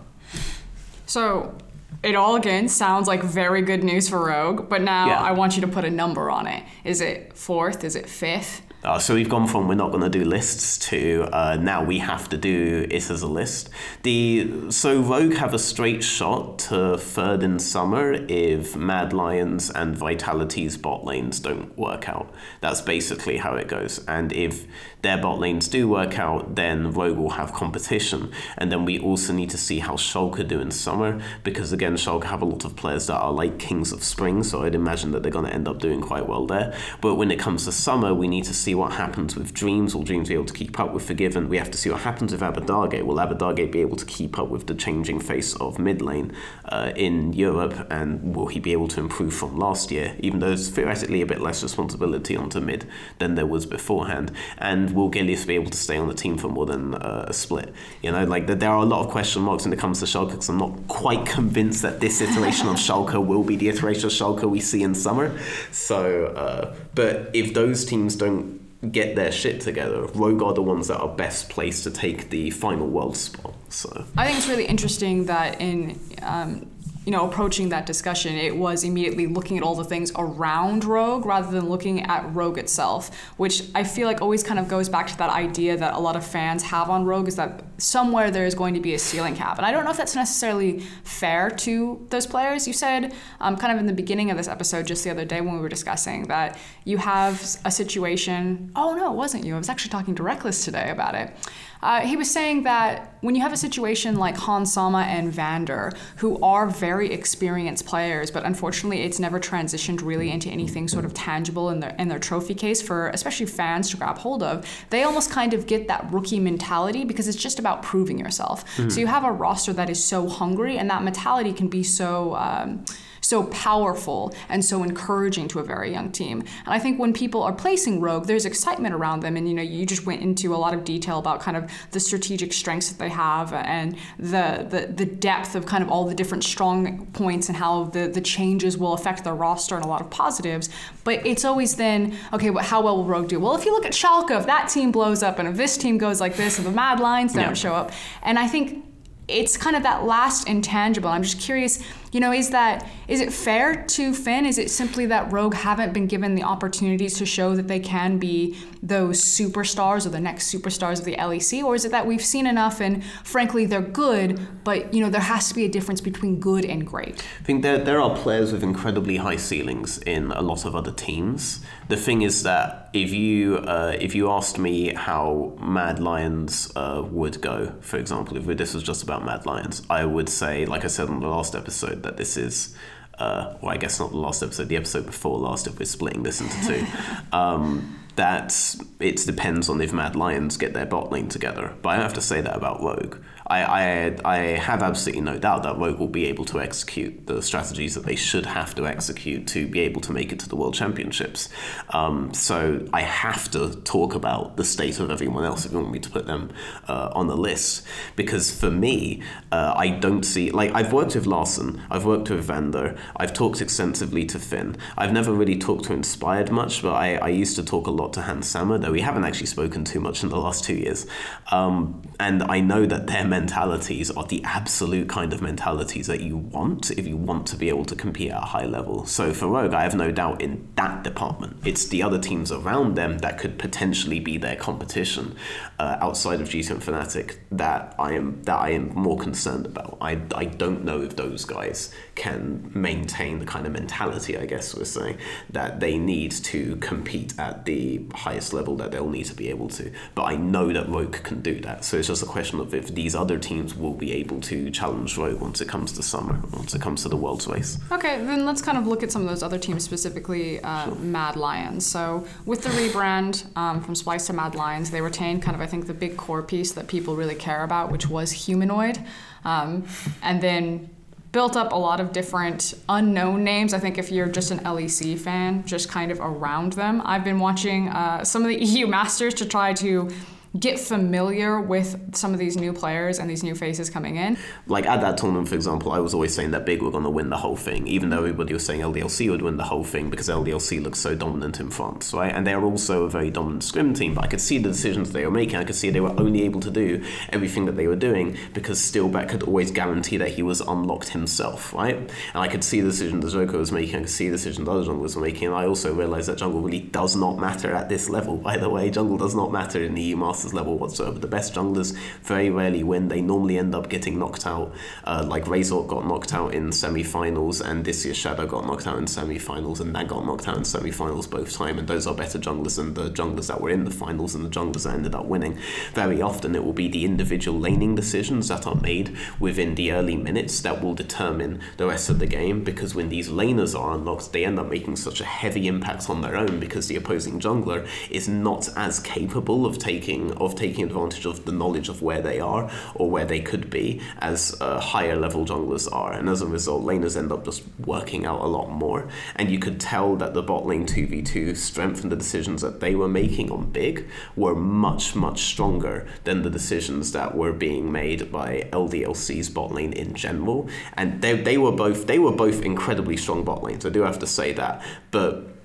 So 1.06 1.56
it 2.04 2.16
all 2.16 2.36
again 2.36 2.68
sounds 2.70 3.08
like 3.08 3.24
very 3.24 3.62
good 3.62 3.84
news 3.84 4.10
for 4.10 4.24
Rogue, 4.26 4.70
but 4.70 4.82
now 4.82 5.08
Yeah. 5.08 5.22
I 5.22 5.32
want 5.32 5.56
you 5.56 5.62
to 5.62 5.68
put 5.68 5.86
a 5.86 5.90
number 5.90 6.30
on 6.32 6.48
it. 6.48 6.64
Is 6.84 7.02
it 7.02 7.34
fourth? 7.36 7.84
Is 7.84 7.96
it 7.96 8.08
fifth? 8.10 8.62
Uh, 8.82 8.98
so 8.98 9.14
we've 9.14 9.28
gone 9.30 9.46
from 9.46 9.68
we're 9.68 9.76
not 9.76 9.92
going 9.92 10.10
to 10.10 10.10
do 10.10 10.24
lists 10.24 10.78
to 10.78 11.28
uh, 11.34 11.58
now 11.60 11.84
we 11.84 12.00
have 12.00 12.30
to 12.30 12.38
do 12.38 12.88
it 12.90 13.10
as 13.10 13.22
a 13.22 13.28
list. 13.28 13.70
The 14.04 14.72
so 14.72 15.02
Rogue 15.02 15.34
have 15.34 15.54
a 15.54 15.60
straight 15.60 16.02
shot 16.02 16.60
to 16.60 16.98
third 16.98 17.44
in 17.44 17.60
summer 17.60 18.14
if 18.30 18.78
Mad 18.78 19.12
Lions 19.12 19.70
and 19.70 19.98
Vitality's 19.98 20.78
bot 20.78 21.04
lanes 21.04 21.42
don't 21.42 21.78
work 21.78 22.08
out. 22.08 22.32
That's 22.62 22.80
basically 22.80 23.36
how 23.36 23.56
it 23.56 23.68
goes. 23.68 24.00
And 24.08 24.32
if 24.32 24.66
their 25.02 25.18
bot 25.18 25.40
lanes 25.40 25.68
do 25.68 25.88
work 25.88 26.20
out, 26.20 26.56
then 26.56 26.92
Rogue 26.92 27.18
will 27.18 27.32
have 27.32 27.54
competition. 27.54 28.32
And 28.58 28.72
then 28.72 28.86
we 28.86 29.00
also 29.00 29.34
need 29.34 29.50
to 29.52 29.58
see 29.58 29.80
how 29.80 29.96
Schalke 29.96 30.48
do 30.48 30.60
in 30.60 30.72
summer 30.72 31.22
because 31.44 31.72
again 31.72 31.96
Schalke 31.96 32.26
have 32.26 32.42
a 32.42 32.46
lot 32.46 32.66
of 32.66 32.76
players 32.76 33.08
that 33.08 33.16
are 33.16 33.32
like 33.32 33.60
Kings 33.60 33.92
of 33.92 34.04
Spring, 34.04 34.44
so 34.44 34.64
I'd 34.64 34.76
imagine 34.76 35.12
that 35.12 35.24
they're 35.24 35.32
going 35.32 35.46
to 35.46 35.54
end 35.54 35.68
up 35.68 35.80
doing 35.80 36.02
quite 36.02 36.28
well 36.28 36.46
there. 36.46 36.76
But 37.02 37.16
when 37.16 37.32
it 37.32 37.40
comes 37.40 37.66
to 37.66 37.72
summer, 37.72 38.14
we 38.14 38.28
need 38.28 38.44
to 38.46 38.54
see 38.54 38.76
what 38.76 38.94
happens 38.94 39.36
with 39.36 39.54
Dreams. 39.54 39.96
Will 39.96 40.04
Dreams 40.04 40.30
be 40.30 40.34
able 40.34 40.46
to 40.46 40.54
keep 40.54 40.80
up 40.80 40.94
with 40.94 41.06
Forgiven? 41.06 41.50
We 41.50 41.58
have 41.58 41.72
to 41.72 41.78
see 41.78 41.90
what 41.90 42.02
happens 42.02 42.32
with 42.32 42.42
Abbedagge. 42.42 43.02
Will 43.04 43.16
Abbedagge 43.16 43.72
be 43.72 43.82
able 43.82 43.96
to 43.98 44.06
keep 44.06 44.38
up 44.38 44.50
with 44.50 44.68
the 44.68 44.76
changing 44.76 45.20
face 45.20 45.56
of 45.56 45.80
mid 45.80 46.02
lane 46.02 46.34
uh, 46.66 46.92
in 46.96 47.34
Europe? 47.34 47.88
And 47.90 48.36
will 48.36 48.48
he 48.48 48.60
be 48.60 48.74
able 48.74 48.88
to 48.90 49.00
improve 49.00 49.34
from 49.34 49.58
last 49.58 49.92
year, 49.92 50.16
even 50.20 50.40
though 50.40 50.48
there's 50.48 50.70
theoretically 50.70 51.22
a 51.22 51.26
bit 51.26 51.42
less 51.42 51.64
responsibility 51.64 52.36
onto 52.36 52.60
mid 52.60 52.88
than 53.20 53.36
there 53.36 53.46
was 53.46 53.66
beforehand? 53.66 54.32
And 54.58 54.89
will 54.94 55.10
Gilius 55.10 55.46
be 55.46 55.56
able 55.56 55.70
to 55.72 55.78
stay 55.78 55.98
on 55.98 56.08
the 56.08 56.14
team 56.14 56.38
for 56.38 56.48
more 56.48 56.66
than 56.66 56.96
uh, 56.96 57.26
a 57.28 57.34
split? 57.34 57.74
You 58.02 58.12
know, 58.12 58.24
like 58.26 58.48
there 58.48 58.70
are 58.70 58.84
a 58.84 58.86
lot 58.86 59.06
of 59.06 59.12
question 59.12 59.42
marks 59.42 59.64
when 59.66 59.74
it 59.74 59.80
comes 59.80 60.00
to 60.00 60.06
Schalke 60.06 60.32
because 60.32 60.50
I'm 60.50 60.58
not 60.58 60.88
quite 60.88 61.26
convinced 61.26 61.82
that 61.82 62.00
this 62.00 62.22
iteration 62.22 62.68
of 62.68 62.76
Schalke 62.76 63.26
will 63.26 63.44
be 63.44 63.56
the 63.56 63.70
iteration 63.70 64.06
of 64.06 64.12
Schalke 64.12 64.50
we 64.50 64.60
see 64.60 64.84
in 64.84 64.96
summer. 64.96 65.38
So, 65.72 66.26
uh, 66.28 66.76
but 66.96 67.30
if 67.34 67.54
those 67.54 67.86
teams 67.86 68.16
don't 68.16 68.60
get 68.92 69.16
their 69.16 69.32
shit 69.32 69.62
together, 69.62 70.06
Rogue 70.06 70.42
are 70.42 70.54
the 70.54 70.64
ones 70.64 70.88
that 70.88 71.00
are 71.00 71.10
best 71.10 71.50
placed 71.50 71.84
to 71.84 71.92
take 71.92 72.30
the 72.30 72.50
final 72.52 72.88
world 72.88 73.18
spot. 73.18 73.54
So 73.70 74.06
I 74.18 74.26
think 74.26 74.38
it's 74.38 74.48
really 74.48 74.66
interesting 74.66 75.26
that 75.26 75.60
in 75.60 76.00
um, 76.22 76.70
you 77.10 77.16
know, 77.16 77.28
approaching 77.28 77.70
that 77.70 77.88
discussion, 77.88 78.36
it 78.36 78.56
was 78.56 78.84
immediately 78.84 79.26
looking 79.26 79.58
at 79.58 79.64
all 79.64 79.74
the 79.74 79.84
things 79.84 80.12
around 80.16 80.86
Rogue 80.86 81.26
rather 81.26 81.50
than 81.50 81.68
looking 81.68 82.04
at 82.04 82.36
Rogue 82.36 82.60
itself, 82.60 83.10
which 83.38 83.64
I 83.74 83.84
feel 83.84 84.06
like 84.06 84.22
always 84.22 84.44
kind 84.44 84.60
of 84.60 84.68
goes 84.68 84.90
back 84.90 85.08
to 85.08 85.18
that 85.18 85.32
idea 85.32 85.76
that 85.76 85.96
a 85.96 86.00
lot 86.00 86.16
of 86.16 86.24
fans 86.24 86.62
have 86.62 86.88
on 86.88 87.06
Rogue 87.06 87.28
is 87.28 87.36
that 87.38 87.64
somewhere 87.80 88.30
there 88.30 88.46
is 88.46 88.54
going 88.54 88.76
to 88.76 88.80
be 88.80 88.94
a 88.94 89.00
ceiling 89.00 89.36
cap. 89.36 89.58
And 89.58 89.66
I 89.66 89.72
don't 89.72 89.86
know 89.86 89.90
if 89.90 89.98
that's 89.98 90.16
necessarily 90.16 90.82
fair 91.04 91.50
to 91.50 92.06
those 92.12 92.28
players. 92.28 92.68
You 92.68 92.74
said 92.74 93.12
um, 93.40 93.58
kind 93.58 93.74
of 93.74 93.80
in 93.80 93.88
the 93.88 93.94
beginning 93.94 94.30
of 94.30 94.38
this 94.38 94.48
episode, 94.48 94.86
just 94.86 95.04
the 95.04 95.10
other 95.10 95.26
day 95.26 95.42
when 95.42 95.56
we 95.56 95.62
were 95.62 95.68
discussing 95.68 96.28
that 96.28 96.60
you 96.86 97.00
have 97.00 97.42
a 97.66 97.72
situation. 97.72 98.72
Oh, 98.76 98.94
no, 98.94 99.12
it 99.12 99.16
wasn't 99.16 99.46
you. 99.46 99.56
I 99.56 99.58
was 99.58 99.70
actually 99.70 99.90
talking 99.90 100.14
to 100.14 100.22
Reckless 100.22 100.64
today 100.64 100.92
about 100.92 101.16
it. 101.16 101.34
Uh, 101.82 102.02
he 102.02 102.18
was 102.18 102.30
saying 102.30 102.64
that 102.64 103.14
when 103.22 103.36
you 103.36 103.42
have 103.42 103.54
a 103.54 103.58
situation 103.58 104.18
like 104.18 104.36
Hans 104.36 104.74
Sama 104.74 105.00
and 105.02 105.32
Vander, 105.32 105.94
who 106.18 106.40
are 106.42 106.68
very 106.68 107.12
experienced 107.12 107.86
players, 107.86 108.32
but 108.32 108.44
unfortunately 108.46 109.02
it's 109.02 109.20
never 109.20 109.40
transitioned 109.40 110.04
really 110.04 110.30
into 110.30 110.50
anything 110.50 110.88
sort 110.88 111.06
of 111.06 111.14
tangible 111.14 111.70
in 111.70 111.80
their 111.80 111.96
in 111.98 112.08
their 112.08 112.20
trophy 112.20 112.54
case 112.54 112.82
for 112.82 113.10
especially 113.10 113.46
fans 113.46 113.90
to 113.92 113.98
grab 113.98 114.18
hold 114.18 114.44
of, 114.44 114.66
they 114.90 115.04
almost 115.04 115.32
kind 115.32 115.54
of 115.54 115.68
get 115.68 115.88
that 115.88 116.06
rookie 116.12 116.40
mentality 116.40 117.06
because 117.06 117.28
it's 117.28 117.38
just 117.38 117.60
about 117.60 117.82
proving 117.82 118.20
yourself. 118.20 118.66
So 118.90 119.00
you 119.00 119.08
have 119.08 119.24
a 119.24 119.32
roster 119.32 119.74
that 119.74 119.90
is 119.90 120.04
so 120.04 120.28
hungry, 120.28 120.78
and 120.78 120.90
that 120.90 121.04
mentality 121.04 121.54
can 121.54 121.68
be 121.70 121.84
so. 121.84 122.36
Um, 122.36 122.86
so 123.30 123.44
powerful 123.46 124.34
and 124.50 124.64
so 124.64 124.84
encouraging 124.84 125.48
to 125.50 125.60
a 125.60 125.64
very 125.64 125.92
young 125.92 126.12
team. 126.12 126.40
And 126.66 126.74
I 126.78 126.80
think 126.80 127.00
when 127.00 127.14
people 127.14 127.42
are 127.44 127.54
placing 127.54 128.02
Rogue, 128.02 128.26
there's 128.26 128.46
excitement 128.46 128.94
around 128.96 129.20
them. 129.22 129.38
And 129.38 129.48
you 129.48 129.54
know, 129.54 129.62
you 129.62 129.86
just 129.86 130.06
went 130.06 130.22
into 130.22 130.56
a 130.56 130.60
lot 130.66 130.74
of 130.74 130.84
detail 130.84 131.20
about 131.20 131.40
kind 131.40 131.56
of 131.56 131.70
the 131.92 132.00
strategic 132.00 132.52
strengths 132.54 132.90
that 132.90 133.00
they 133.00 133.10
have 133.10 133.54
and 133.54 133.96
the 134.18 134.46
the, 134.74 134.82
the 135.02 135.06
depth 135.06 135.56
of 135.56 135.66
kind 135.66 135.84
of 135.84 135.90
all 135.90 136.06
the 136.06 136.16
different 136.16 136.44
strong 136.44 137.06
points 137.14 137.50
and 137.50 137.58
how 137.58 137.86
the, 137.96 138.08
the 138.08 138.22
changes 138.22 138.78
will 138.78 138.94
affect 138.94 139.24
their 139.24 139.36
roster 139.36 139.76
and 139.76 139.86
a 139.86 139.88
lot 139.88 140.02
of 140.02 140.10
positives. 140.10 140.70
But 141.04 141.26
it's 141.26 141.46
always 141.46 141.76
then, 141.76 142.18
okay, 142.34 142.50
but 142.50 142.66
how 142.66 142.82
well 142.82 142.98
will 142.98 143.06
Rogue 143.06 143.28
do? 143.28 143.40
Well, 143.40 143.56
if 143.56 143.66
you 143.66 143.72
look 143.72 143.86
at 143.86 143.94
Schalke, 143.94 144.32
if 144.38 144.46
that 144.46 144.70
team 144.70 144.92
blows 144.92 145.22
up 145.24 145.40
and 145.40 145.48
if 145.48 145.56
this 145.56 145.78
team 145.78 145.98
goes 145.98 146.20
like 146.20 146.36
this 146.36 146.58
and 146.58 146.66
the 146.68 146.72
Mad 146.72 147.00
Lions 147.00 147.34
don't 147.34 147.44
Yeah. 147.44 147.54
show 147.54 147.74
up. 147.74 147.92
And 148.24 148.40
I 148.40 148.48
think 148.48 148.86
it's 149.28 149.58
kind 149.58 149.76
of 149.76 149.84
that 149.84 150.06
last 150.06 150.48
intangible. 150.48 151.10
I'm 151.10 151.22
just 151.24 151.40
curious, 151.40 151.84
you 152.12 152.20
know, 152.20 152.32
is 152.32 152.50
that 152.50 152.88
is 153.08 153.22
it 153.22 153.32
fair 153.32 153.84
to 153.84 154.14
Finn? 154.14 154.46
Is 154.46 154.58
it 154.58 154.70
simply 154.70 155.06
that 155.08 155.32
Rogue 155.32 155.54
haven't 155.54 155.94
been 155.94 156.08
given 156.08 156.36
the 156.36 156.44
opportunities 156.44 157.18
to 157.18 157.26
show 157.26 157.56
that 157.56 157.68
they 157.68 157.80
can 157.80 158.18
be 158.18 158.58
those 158.82 159.22
superstars 159.22 160.06
or 160.06 160.10
the 160.10 160.20
next 160.20 160.54
superstars 160.54 161.00
of 161.00 161.06
the 161.06 161.16
LEC, 161.16 161.64
or 161.64 161.76
is 161.76 161.86
it 161.86 161.92
that 161.92 162.08
we've 162.08 162.24
seen 162.24 162.48
enough 162.48 162.80
and 162.80 163.04
frankly 163.24 163.66
they're 163.66 163.82
good, 163.82 164.40
but 164.64 164.94
you 164.94 165.04
know 165.04 165.10
there 165.10 165.22
has 165.22 165.50
to 165.50 165.56
be 165.56 165.66
a 165.66 165.70
difference 165.70 166.02
between 166.02 166.40
good 166.40 166.66
and 166.66 166.86
great. 166.86 167.24
I 167.40 167.44
think 167.44 167.62
there, 167.62 167.78
there 167.78 168.02
are 168.02 168.16
players 168.16 168.52
with 168.52 168.64
incredibly 168.64 169.18
high 169.18 169.36
ceilings 169.36 169.98
in 170.00 170.32
a 170.32 170.42
lot 170.42 170.66
of 170.66 170.76
other 170.76 170.92
teams. 170.92 171.62
The 171.90 171.98
thing 171.98 172.22
is 172.22 172.44
that 172.44 172.90
if 172.94 173.12
you 173.12 173.58
uh, 173.58 173.96
if 174.00 174.16
you 174.16 174.30
asked 174.32 174.58
me 174.58 174.94
how 174.94 175.58
Mad 175.62 176.00
Lions 176.00 176.72
uh, 176.76 177.04
would 177.10 177.42
go, 177.42 177.74
for 177.82 177.98
example, 177.98 178.38
if 178.38 178.46
this 178.58 178.74
was 178.74 178.84
just 178.84 179.04
about 179.04 179.26
Mad 179.26 179.46
Lions, 179.46 179.82
I 179.90 180.06
would 180.06 180.30
say, 180.30 180.66
like 180.66 180.86
I 180.86 180.88
said 180.88 181.10
on 181.10 181.20
the 181.20 181.28
last 181.28 181.56
episode, 181.56 181.99
that 182.04 182.18
this 182.18 182.38
is. 182.38 182.76
Uh, 183.18 183.58
well, 183.62 183.74
I 183.74 183.78
guess 183.78 184.00
not 184.00 184.12
the 184.12 184.18
last 184.18 184.42
episode, 184.42 184.70
the 184.70 184.78
episode 184.78 185.06
before 185.06 185.38
last, 185.38 185.68
if 185.68 185.78
we're 185.78 185.84
splitting 185.84 186.24
this 186.24 186.40
into 186.40 186.66
two. 186.66 186.86
um, 187.38 188.00
that 188.16 188.76
it 189.00 189.18
depends 189.26 189.70
on 189.70 189.82
if 189.82 189.92
Mad 189.94 190.16
Lions 190.16 190.58
get 190.58 190.74
their 190.74 190.86
bot 190.86 191.12
lane 191.12 191.28
together. 191.28 191.74
But 191.82 191.90
I 191.90 191.96
have 191.98 192.14
to 192.14 192.22
say 192.22 192.42
that 192.42 192.56
about 192.56 192.82
Rogue. 192.82 193.18
I, 193.50 193.64
I, 193.64 194.18
I 194.26 194.38
have 194.58 194.84
absolutely 194.84 195.22
no 195.22 195.40
doubt 195.40 195.64
that 195.64 195.78
Rogue 195.78 196.00
will 196.00 196.08
be 196.08 196.26
able 196.26 196.46
to 196.46 196.60
execute 196.60 197.26
the 197.26 197.42
strategies 197.42 197.96
that 197.96 198.06
they 198.06 198.16
should 198.16 198.46
have 198.46 198.76
to 198.76 198.88
execute 198.88 199.48
to 199.48 199.68
be 199.68 199.80
able 199.82 200.02
to 200.02 200.12
make 200.12 200.32
it 200.32 200.40
to 200.40 200.50
the 200.50 200.56
World 200.56 200.76
Championships. 200.76 201.50
Um, 201.90 202.34
so 202.34 202.86
I 202.94 203.02
have 203.02 203.50
to 203.52 203.76
talk 203.82 204.14
about 204.14 204.58
the 204.58 204.64
state 204.64 205.00
of 205.00 205.10
everyone 205.10 205.46
else 205.46 205.66
if 205.66 205.72
you 205.72 205.80
want 205.80 205.92
me 205.92 206.00
to 206.00 206.10
put 206.10 206.28
them 206.28 206.52
uh, 206.88 207.12
on 207.14 207.28
the 207.28 207.38
list. 207.38 207.86
Because 208.16 208.58
for 208.58 208.70
me, 208.70 209.24
uh, 209.52 209.74
I 209.76 209.90
don't 209.90 210.24
see, 210.24 210.52
like, 210.52 210.72
I've 210.74 210.94
worked 210.94 211.16
with 211.16 211.26
Larssen, 211.26 211.82
I've 211.90 212.06
worked 212.06 212.30
with 212.30 212.42
Vander, 212.42 212.98
I've 213.16 213.34
talked 213.34 213.62
extensively 213.62 214.26
to 214.26 214.40
Finn. 214.40 214.78
I've 214.98 215.12
never 215.12 215.34
really 215.34 215.58
talked 215.58 215.86
to 215.86 215.94
Inspired 215.94 216.52
much, 216.52 216.82
but 216.82 216.94
I, 216.94 217.16
I 217.16 217.30
used 217.30 217.56
to 217.56 217.64
talk 217.64 217.88
a 217.88 217.92
lot 217.92 218.14
to 218.14 218.22
Hans 218.22 218.48
Sama, 218.48 218.78
though 218.78 218.92
we 218.92 219.02
haven't 219.02 219.26
actually 219.26 219.48
spoken 219.48 219.84
too 219.84 220.00
much 220.00 220.24
in 220.24 220.30
the 220.30 220.38
last 220.38 220.64
two 220.64 220.76
years. 220.76 221.08
Um, 221.52 222.02
and 222.20 222.44
I 222.44 222.60
know 222.60 222.86
that 222.86 223.08
their 223.08 223.26
mentalities 223.40 224.12
are 224.12 224.26
the 224.26 224.44
absolute 224.44 225.08
kind 225.08 225.32
of 225.32 225.42
mentalities 225.42 226.08
that 226.08 226.20
you 226.20 226.36
want 226.36 226.92
if 226.92 227.08
you 227.08 227.16
want 227.16 227.48
to 227.48 227.56
be 227.56 227.70
able 227.70 227.86
to 227.86 227.96
compete 227.96 228.32
at 228.32 228.44
a 228.44 228.46
high 228.56 228.66
level. 228.66 229.06
So 229.06 229.34
for 229.34 229.48
Rogue, 229.48 229.74
I 229.74 229.84
have 229.84 229.96
no 229.96 230.12
doubt 230.12 230.42
in 230.42 230.68
that 230.76 231.04
department. 231.04 231.56
It's 231.64 231.88
the 231.88 232.04
other 232.04 232.20
teams 232.20 232.52
around 232.52 232.96
them 232.96 233.20
that 233.20 233.38
could 233.38 233.58
potentially 233.58 234.20
be 234.20 234.38
their 234.38 234.58
competition 234.58 235.38
uh, 235.80 235.98
outside 236.02 236.42
of 236.42 236.50
G2 236.50 236.72
and 236.72 236.82
Fnatic 236.82 237.38
that 237.52 237.96
I 237.98 238.12
am 238.14 238.44
that 238.44 238.60
I 238.60 238.72
am 238.72 238.94
more 238.94 239.18
concerned 239.18 239.66
about. 239.66 239.98
I, 240.02 240.22
I 240.36 240.46
don't 240.46 240.84
know 240.84 241.02
if 241.02 241.16
those 241.16 241.46
guys 241.46 241.94
can 242.16 242.70
maintain 242.74 243.40
the 243.40 243.46
kind 243.46 243.66
of 243.66 243.72
mentality, 243.72 244.38
I 244.38 244.46
guess 244.46 244.76
we're 244.76 244.84
saying, 244.84 245.18
that 245.52 245.80
they 245.80 245.98
need 245.98 246.32
to 246.54 246.76
compete 246.78 247.40
at 247.40 247.66
the 247.66 248.06
highest 248.14 248.52
level 248.52 248.76
that 248.78 248.92
they'll 248.92 249.10
need 249.10 249.28
to 249.28 249.36
be 249.36 249.50
able 249.50 249.70
to. 249.70 249.92
But 250.14 250.24
I 250.24 250.36
know 250.36 250.74
that 250.74 250.90
Rogue 250.90 251.24
can 251.24 251.42
do 251.42 251.62
that. 251.62 251.86
So 251.86 251.98
it's 251.98 252.10
just 252.10 252.22
a 252.22 252.26
question 252.26 252.60
of 252.60 252.74
if 252.74 252.94
these 252.94 253.16
other 253.16 253.29
teams 253.38 253.76
will 253.76 253.94
be 253.94 254.12
able 254.14 254.42
to 254.42 254.72
challenge 254.72 255.18
Rogue 255.18 255.40
once 255.40 255.62
it 255.62 255.68
comes 255.68 255.92
to 255.94 256.04
summer, 256.04 256.40
once 256.54 256.74
it 256.74 256.82
comes 256.82 257.04
to 257.04 257.10
the 257.10 257.16
World's 257.16 257.48
Race. 257.48 257.78
Okay, 257.92 258.24
then 258.24 258.46
let's 258.46 258.62
kind 258.62 258.78
of 258.78 258.88
look 258.88 259.04
at 259.04 259.12
some 259.12 259.22
of 259.22 259.30
those 259.30 259.44
other 259.44 259.60
teams, 259.60 259.84
specifically 259.84 260.60
uh, 260.62 260.92
Mad 260.96 261.36
Lions. 261.36 261.86
So, 261.86 262.26
with 262.46 262.64
the 262.64 262.70
rebrand 262.70 263.46
um, 263.58 263.82
from 263.82 263.94
Splyce 263.94 264.28
to 264.28 264.34
Mad 264.34 264.56
Lions, 264.56 264.90
they 264.92 265.02
retained 265.02 265.44
kind 265.44 265.56
of, 265.56 265.62
I 265.62 265.68
think, 265.68 265.88
the 265.88 265.94
big 265.94 266.18
core 266.18 266.42
piece 266.42 266.72
that 266.72 266.88
people 266.88 267.16
really 267.16 267.36
care 267.36 267.64
about, 267.64 267.92
which 267.92 268.08
was 268.08 268.32
humanoid. 268.32 268.98
Um, 269.46 269.86
and 270.22 270.42
then 270.42 270.90
built 271.32 271.56
up 271.56 271.72
a 271.72 271.76
lot 271.76 272.00
of 272.00 272.12
different 272.12 272.74
unknown 272.90 273.44
names. 273.44 273.74
I 273.74 273.80
think 273.80 273.98
if 273.98 274.12
you're 274.12 274.28
just 274.28 274.52
an 274.52 274.60
LEC 274.60 275.18
fan, 275.20 275.64
just 275.66 275.90
kind 275.90 276.12
of 276.12 276.20
around 276.20 276.74
them. 276.74 277.02
I've 277.06 277.24
been 277.24 277.40
watching 277.40 277.90
uh, 277.90 278.24
some 278.24 278.42
of 278.42 278.48
the 278.48 278.64
EU 278.64 278.88
Masters 278.88 279.34
to 279.36 279.46
try 279.46 279.74
to 279.74 280.10
get 280.58 280.80
familiar 280.80 281.62
with 281.62 282.16
some 282.16 282.34
of 282.34 282.40
these 282.40 282.58
new 282.58 282.74
players 282.74 283.20
and 283.20 283.30
these 283.30 283.44
new 283.44 283.54
faces 283.54 283.90
coming 283.90 284.16
in. 284.16 284.38
Like 284.66 284.86
at 284.88 285.02
that 285.02 285.18
tournament, 285.18 285.48
for 285.48 285.56
example, 285.56 285.92
I 285.92 286.00
was 286.00 286.14
always 286.14 286.34
saying 286.34 286.52
that 286.52 286.66
Big 286.66 286.82
were 286.82 286.90
going 286.90 287.04
to 287.04 287.10
win 287.10 287.30
the 287.30 287.38
whole 287.38 287.56
thing, 287.56 287.86
even 287.88 288.10
though 288.10 288.20
everybody 288.20 288.54
was 288.54 288.66
saying 288.66 288.82
LDLC 288.82 289.30
would 289.30 289.44
win 289.44 289.58
the 289.58 289.64
whole 289.64 289.84
thing 289.84 290.10
because 290.10 290.28
LDLC 290.28 290.82
looks 290.82 291.00
so 291.00 291.14
dominant 291.14 291.60
in 291.60 291.70
France, 291.70 292.14
right? 292.14 292.34
And 292.34 292.48
they're 292.48 292.64
also 292.64 293.04
a 293.04 293.10
very 293.10 293.30
dominant 293.30 293.64
scrim 293.64 293.94
team, 293.94 294.16
but 294.16 294.24
I 294.24 294.28
could 294.28 294.42
see 294.42 294.58
the 294.58 294.70
decisions 294.70 295.12
they 295.12 295.24
were 295.24 295.32
making. 295.32 295.58
I 295.58 295.64
could 295.64 295.76
see 295.76 295.92
they 295.92 296.00
were 296.00 296.20
only 296.20 296.44
able 296.44 296.62
to 296.62 296.72
do 296.72 297.04
everything 297.30 297.66
that 297.66 297.76
they 297.76 297.88
were 297.88 297.96
doing 297.96 298.36
because 298.54 298.80
Steeelback 298.80 299.30
could 299.30 299.44
always 299.44 299.70
guarantee 299.70 300.18
that 300.18 300.30
he 300.30 300.42
was 300.42 300.62
unlocked 300.62 301.10
himself, 301.10 301.74
right? 301.74 301.96
And 301.96 302.12
I 302.34 302.48
could 302.48 302.64
see 302.64 302.82
the 302.82 302.90
decision 302.90 303.20
that 303.20 303.28
Zoko 303.28 303.54
was 303.54 303.72
making, 303.72 303.96
I 303.96 304.00
could 304.00 304.10
see 304.10 304.30
the 304.30 304.38
decision 304.38 304.64
that 304.64 304.72
other 304.72 304.84
junglers 304.84 305.16
were 305.16 305.22
making, 305.22 305.50
and 305.50 305.56
I 305.56 305.68
also 305.68 305.94
realized 305.94 306.28
that 306.28 306.40
jungle 306.40 306.62
really 306.62 306.80
does 306.80 307.16
not 307.16 307.38
matter 307.38 307.74
at 307.74 307.88
this 307.88 308.10
level, 308.10 308.38
by 308.38 308.58
the 308.58 308.70
way. 308.70 308.90
Jungle 308.90 309.18
does 309.18 309.36
not 309.36 309.52
matter 309.52 309.84
in 309.84 309.94
the 309.94 310.02
EU 310.02 310.16
level 310.46 310.78
whatsoever. 310.78 311.20
The 311.20 311.28
best 311.28 311.54
junglers 311.54 311.96
very 312.24 312.50
rarely 312.50 312.84
win. 312.84 313.08
They 313.08 313.22
normally 313.22 313.58
end 313.58 313.76
up 313.76 313.90
getting 313.90 314.20
knocked 314.20 314.46
out. 314.46 314.74
Uh, 315.04 315.26
like 315.28 315.46
Razork 315.46 315.88
got 315.88 316.06
knocked 316.08 316.34
out 316.34 316.54
in 316.54 316.72
semi-finals, 316.72 317.62
and 317.62 317.86
this 317.86 318.06
year 318.06 318.14
Shadow 318.14 318.46
got 318.46 318.66
knocked 318.66 318.88
out 318.88 318.98
in 318.98 319.08
semi-finals, 319.08 319.80
and 319.80 319.94
that 319.96 320.08
got 320.08 320.26
knocked 320.26 320.48
out 320.48 320.58
in 320.58 320.66
semi-finals 320.66 321.28
both 321.28 321.54
time. 321.54 321.78
And 321.80 321.88
those 321.88 322.08
are 322.08 322.16
better 322.16 322.40
junglers 322.40 322.78
than 322.78 322.94
the 322.94 323.10
junglers 323.10 323.48
that 323.48 323.62
were 323.62 323.70
in 323.70 323.86
the 323.86 323.92
finals 323.92 324.36
and 324.36 324.46
the 324.46 324.50
junglers 324.50 324.84
that 324.84 324.94
ended 324.94 325.16
up 325.16 325.26
winning. 325.26 325.58
Very 325.94 326.22
often 326.22 326.56
it 326.56 326.64
will 326.64 326.74
be 326.74 326.88
the 326.88 327.06
individual 327.06 327.60
laning 327.60 327.96
decisions 327.96 328.48
that 328.48 328.68
are 328.68 328.76
made 328.76 329.16
within 329.40 329.76
the 329.76 329.92
early 329.92 330.16
minutes 330.16 330.60
that 330.62 330.82
will 330.82 330.94
determine 330.94 331.62
the 331.78 331.88
rest 331.88 332.10
of 332.10 332.20
the 332.20 332.28
game. 332.28 332.64
Because 332.64 332.96
when 332.96 333.10
these 333.10 333.30
laners 333.30 333.80
are 333.80 333.94
unlocked, 333.94 334.32
they 334.32 334.46
end 334.46 334.60
up 334.60 334.70
making 334.70 334.96
such 334.96 335.22
a 335.22 335.26
heavy 335.26 335.68
impact 335.68 336.10
on 336.10 336.22
their 336.22 336.36
own 336.36 336.60
because 336.60 336.88
the 336.88 336.96
opposing 336.96 337.40
jungler 337.40 337.88
is 338.10 338.28
not 338.28 338.70
as 338.76 339.00
capable 339.00 339.66
of 339.66 339.78
taking 339.78 340.29
of 340.38 340.56
taking 340.56 340.84
advantage 340.84 341.26
of 341.26 341.46
the 341.46 341.52
knowledge 341.52 341.90
of 341.90 342.02
where 342.02 342.22
they 342.22 342.40
are 342.40 342.70
or 342.96 343.10
where 343.10 343.26
they 343.26 343.40
could 343.40 343.70
be 343.70 344.02
as 344.20 344.56
uh, 344.62 344.80
higher 344.80 345.16
level 345.16 345.46
junglers 345.46 345.92
are. 345.92 346.14
And 346.14 346.30
as 346.30 346.42
a 346.42 346.48
result, 346.48 346.84
laners 346.84 347.18
end 347.18 347.32
up 347.32 347.46
just 347.46 347.64
working 347.86 348.26
out 348.26 348.42
a 348.42 348.48
lot 348.48 348.70
more. 348.70 349.08
And 349.36 349.50
you 349.50 349.60
could 349.60 349.80
tell 349.80 350.16
that 350.18 350.34
the 350.34 350.42
bot 350.42 350.66
lane 350.66 350.86
2v2 350.86 351.56
strength 351.58 352.04
and 352.04 352.12
the 352.12 352.16
decisions 352.16 352.62
that 352.62 352.80
they 352.80 352.96
were 352.96 353.08
making 353.08 353.52
on 353.52 353.72
big 353.72 354.08
were 354.36 354.56
much, 354.56 355.16
much 355.16 355.44
stronger 355.44 356.08
than 356.24 356.42
the 356.42 356.50
decisions 356.50 357.12
that 357.12 357.36
were 357.36 357.54
being 357.54 357.92
made 357.92 358.32
by 358.32 358.68
LDLC's 358.72 359.50
bot 359.50 359.72
lane 359.72 359.94
in 359.94 360.14
general. 360.14 360.70
And 360.94 361.22
they, 361.22 361.36
they 361.36 361.58
were 361.58 361.72
both 361.72 362.08
they 362.08 362.20
were 362.20 362.32
both 362.32 362.64
incredibly 362.64 363.18
strong 363.18 363.44
bot 363.44 363.64
lanes. 363.64 363.86
I 363.86 363.90
do 363.90 364.02
have 364.02 364.20
to 364.20 364.28
say 364.28 364.54
that. 364.54 364.84
But 365.12 365.59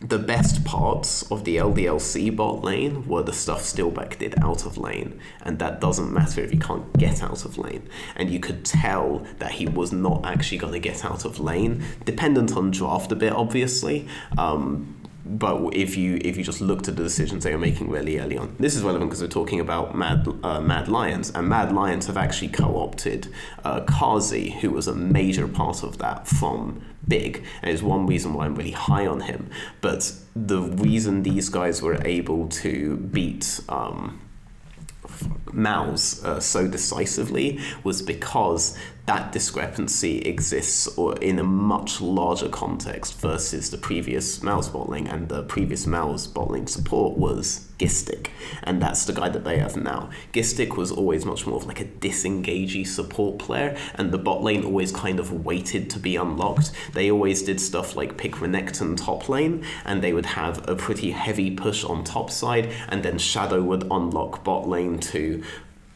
the 0.00 0.18
best 0.18 0.64
parts 0.64 1.22
of 1.30 1.44
the 1.44 1.56
LDLC 1.56 2.34
bot 2.34 2.62
lane 2.62 3.06
were 3.06 3.22
the 3.22 3.32
stuff 3.32 3.62
Steeelback 3.62 4.18
did 4.18 4.34
out 4.42 4.66
of 4.66 4.76
lane, 4.76 5.20
and 5.42 5.58
that 5.60 5.80
doesn't 5.80 6.12
matter 6.12 6.42
if 6.42 6.52
you 6.52 6.58
can't 6.58 6.92
get 6.98 7.22
out 7.22 7.44
of 7.44 7.56
lane. 7.56 7.88
And 8.16 8.28
you 8.28 8.40
could 8.40 8.64
tell 8.64 9.26
that 9.38 9.52
he 9.52 9.66
was 9.66 9.92
not 9.92 10.24
actually 10.26 10.58
going 10.58 10.74
to 10.74 10.80
get 10.80 11.04
out 11.04 11.24
of 11.24 11.40
lane, 11.40 11.84
dependent 12.04 12.56
on 12.56 12.70
draft 12.70 13.12
a 13.12 13.16
bit, 13.16 13.32
obviously. 13.32 14.06
Um, 14.36 14.96
but 15.26 15.74
if 15.74 15.96
you 15.96 16.18
if 16.22 16.36
you 16.36 16.44
just 16.44 16.60
looked 16.60 16.86
at 16.86 16.96
the 16.96 17.02
decisions 17.02 17.44
they 17.44 17.52
were 17.52 17.58
making 17.58 17.88
really 17.88 18.18
early 18.18 18.36
on, 18.36 18.54
this 18.58 18.76
is 18.76 18.82
relevant 18.82 19.10
because 19.10 19.22
we're 19.22 19.28
talking 19.28 19.58
about 19.60 19.96
Mad 19.96 20.28
uh, 20.42 20.60
Mad 20.60 20.88
Lions, 20.88 21.30
and 21.30 21.48
Mad 21.48 21.72
Lions 21.72 22.06
have 22.08 22.18
actually 22.18 22.48
co-opted 22.48 23.32
uh, 23.64 23.80
Kazi, 23.82 24.50
who 24.50 24.70
was 24.70 24.86
a 24.86 24.94
major 24.94 25.48
part 25.48 25.82
of 25.82 25.96
that 25.98 26.26
from 26.26 26.82
Big, 27.06 27.44
and 27.62 27.70
it's 27.70 27.82
one 27.82 28.06
reason 28.06 28.34
why 28.34 28.46
I'm 28.46 28.54
really 28.54 28.70
high 28.70 29.06
on 29.06 29.20
him. 29.20 29.50
But 29.80 30.12
the 30.34 30.60
reason 30.60 31.22
these 31.22 31.48
guys 31.48 31.82
were 31.82 31.98
able 32.04 32.48
to 32.48 32.96
beat. 32.96 33.60
Um, 33.68 34.20
Mouse 35.52 36.24
uh, 36.24 36.40
so 36.40 36.66
decisively 36.66 37.60
was 37.84 38.02
because 38.02 38.76
that 39.06 39.32
discrepancy 39.32 40.18
exists 40.20 40.88
in 41.20 41.38
a 41.38 41.44
much 41.44 42.00
larger 42.00 42.48
context 42.48 43.20
versus 43.20 43.70
the 43.70 43.76
previous 43.76 44.42
Mouse 44.42 44.68
bottling 44.68 45.06
and 45.08 45.28
the 45.28 45.42
previous 45.42 45.86
Mouse 45.86 46.26
bottling 46.26 46.66
support 46.66 47.18
was 47.18 47.68
Gistic 47.78 48.28
and 48.62 48.80
that's 48.80 49.04
the 49.04 49.12
guy 49.12 49.28
that 49.28 49.44
they 49.44 49.58
have 49.58 49.76
now. 49.76 50.08
Gistic 50.32 50.76
was 50.76 50.90
always 50.90 51.26
much 51.26 51.46
more 51.46 51.56
of 51.56 51.66
like 51.66 51.80
a 51.80 51.84
disengagey 51.84 52.86
support 52.86 53.38
player 53.38 53.76
and 53.96 54.10
the 54.10 54.16
bot 54.16 54.42
lane 54.42 54.64
always 54.64 54.90
kind 54.90 55.20
of 55.20 55.44
waited 55.44 55.90
to 55.90 55.98
be 55.98 56.16
unlocked. 56.16 56.70
They 56.94 57.10
always 57.10 57.42
did 57.42 57.60
stuff 57.60 57.96
like 57.96 58.16
pick 58.16 58.36
Renekton 58.36 58.96
top 58.96 59.28
lane 59.28 59.66
and 59.84 60.02
they 60.02 60.14
would 60.14 60.26
have 60.26 60.66
a 60.66 60.76
pretty 60.76 61.10
heavy 61.10 61.50
push 61.50 61.84
on 61.84 62.04
top 62.04 62.30
side 62.30 62.72
and 62.88 63.02
then 63.02 63.18
Shadow 63.18 63.60
would 63.62 63.82
unlock 63.90 64.44
bot 64.44 64.66
lane 64.66 64.98
to 65.00 65.42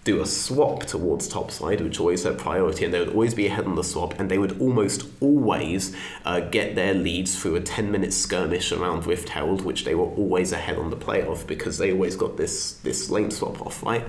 do 0.09 0.23
a 0.23 0.27
swap 0.27 0.85
towards 0.85 1.29
topside, 1.29 1.83
which 1.83 2.01
always 2.01 2.23
their 2.23 2.33
priority, 2.33 2.83
and 2.83 2.95
they 2.95 2.99
would 2.99 3.11
always 3.11 3.35
be 3.35 3.47
ahead 3.47 3.67
on 3.67 3.75
the 3.75 3.85
swap, 3.85 4.19
and 4.19 4.31
they 4.31 4.39
would 4.39 4.59
almost 4.59 5.07
always 5.21 5.95
uh, 6.25 6.41
get 6.41 6.75
their 6.75 6.95
leads 6.95 7.39
through 7.39 7.57
a 7.57 7.61
10 7.61 7.91
minute 7.91 8.15
skirmish 8.15 8.73
around 8.73 9.07
Rift 9.07 9.29
Herald, 9.29 9.61
which 9.67 9.85
they 9.85 9.95
were 9.95 10.07
always 10.07 10.51
ahead 10.51 10.79
on 10.79 10.89
the 10.89 10.97
play 10.97 11.21
of 11.23 11.47
because 11.47 11.77
they 11.77 11.93
always 11.93 12.17
got 12.17 12.39
this, 12.39 12.73
this 12.79 13.11
lane 13.11 13.31
swap 13.31 13.61
off, 13.61 13.83
right? 13.83 14.05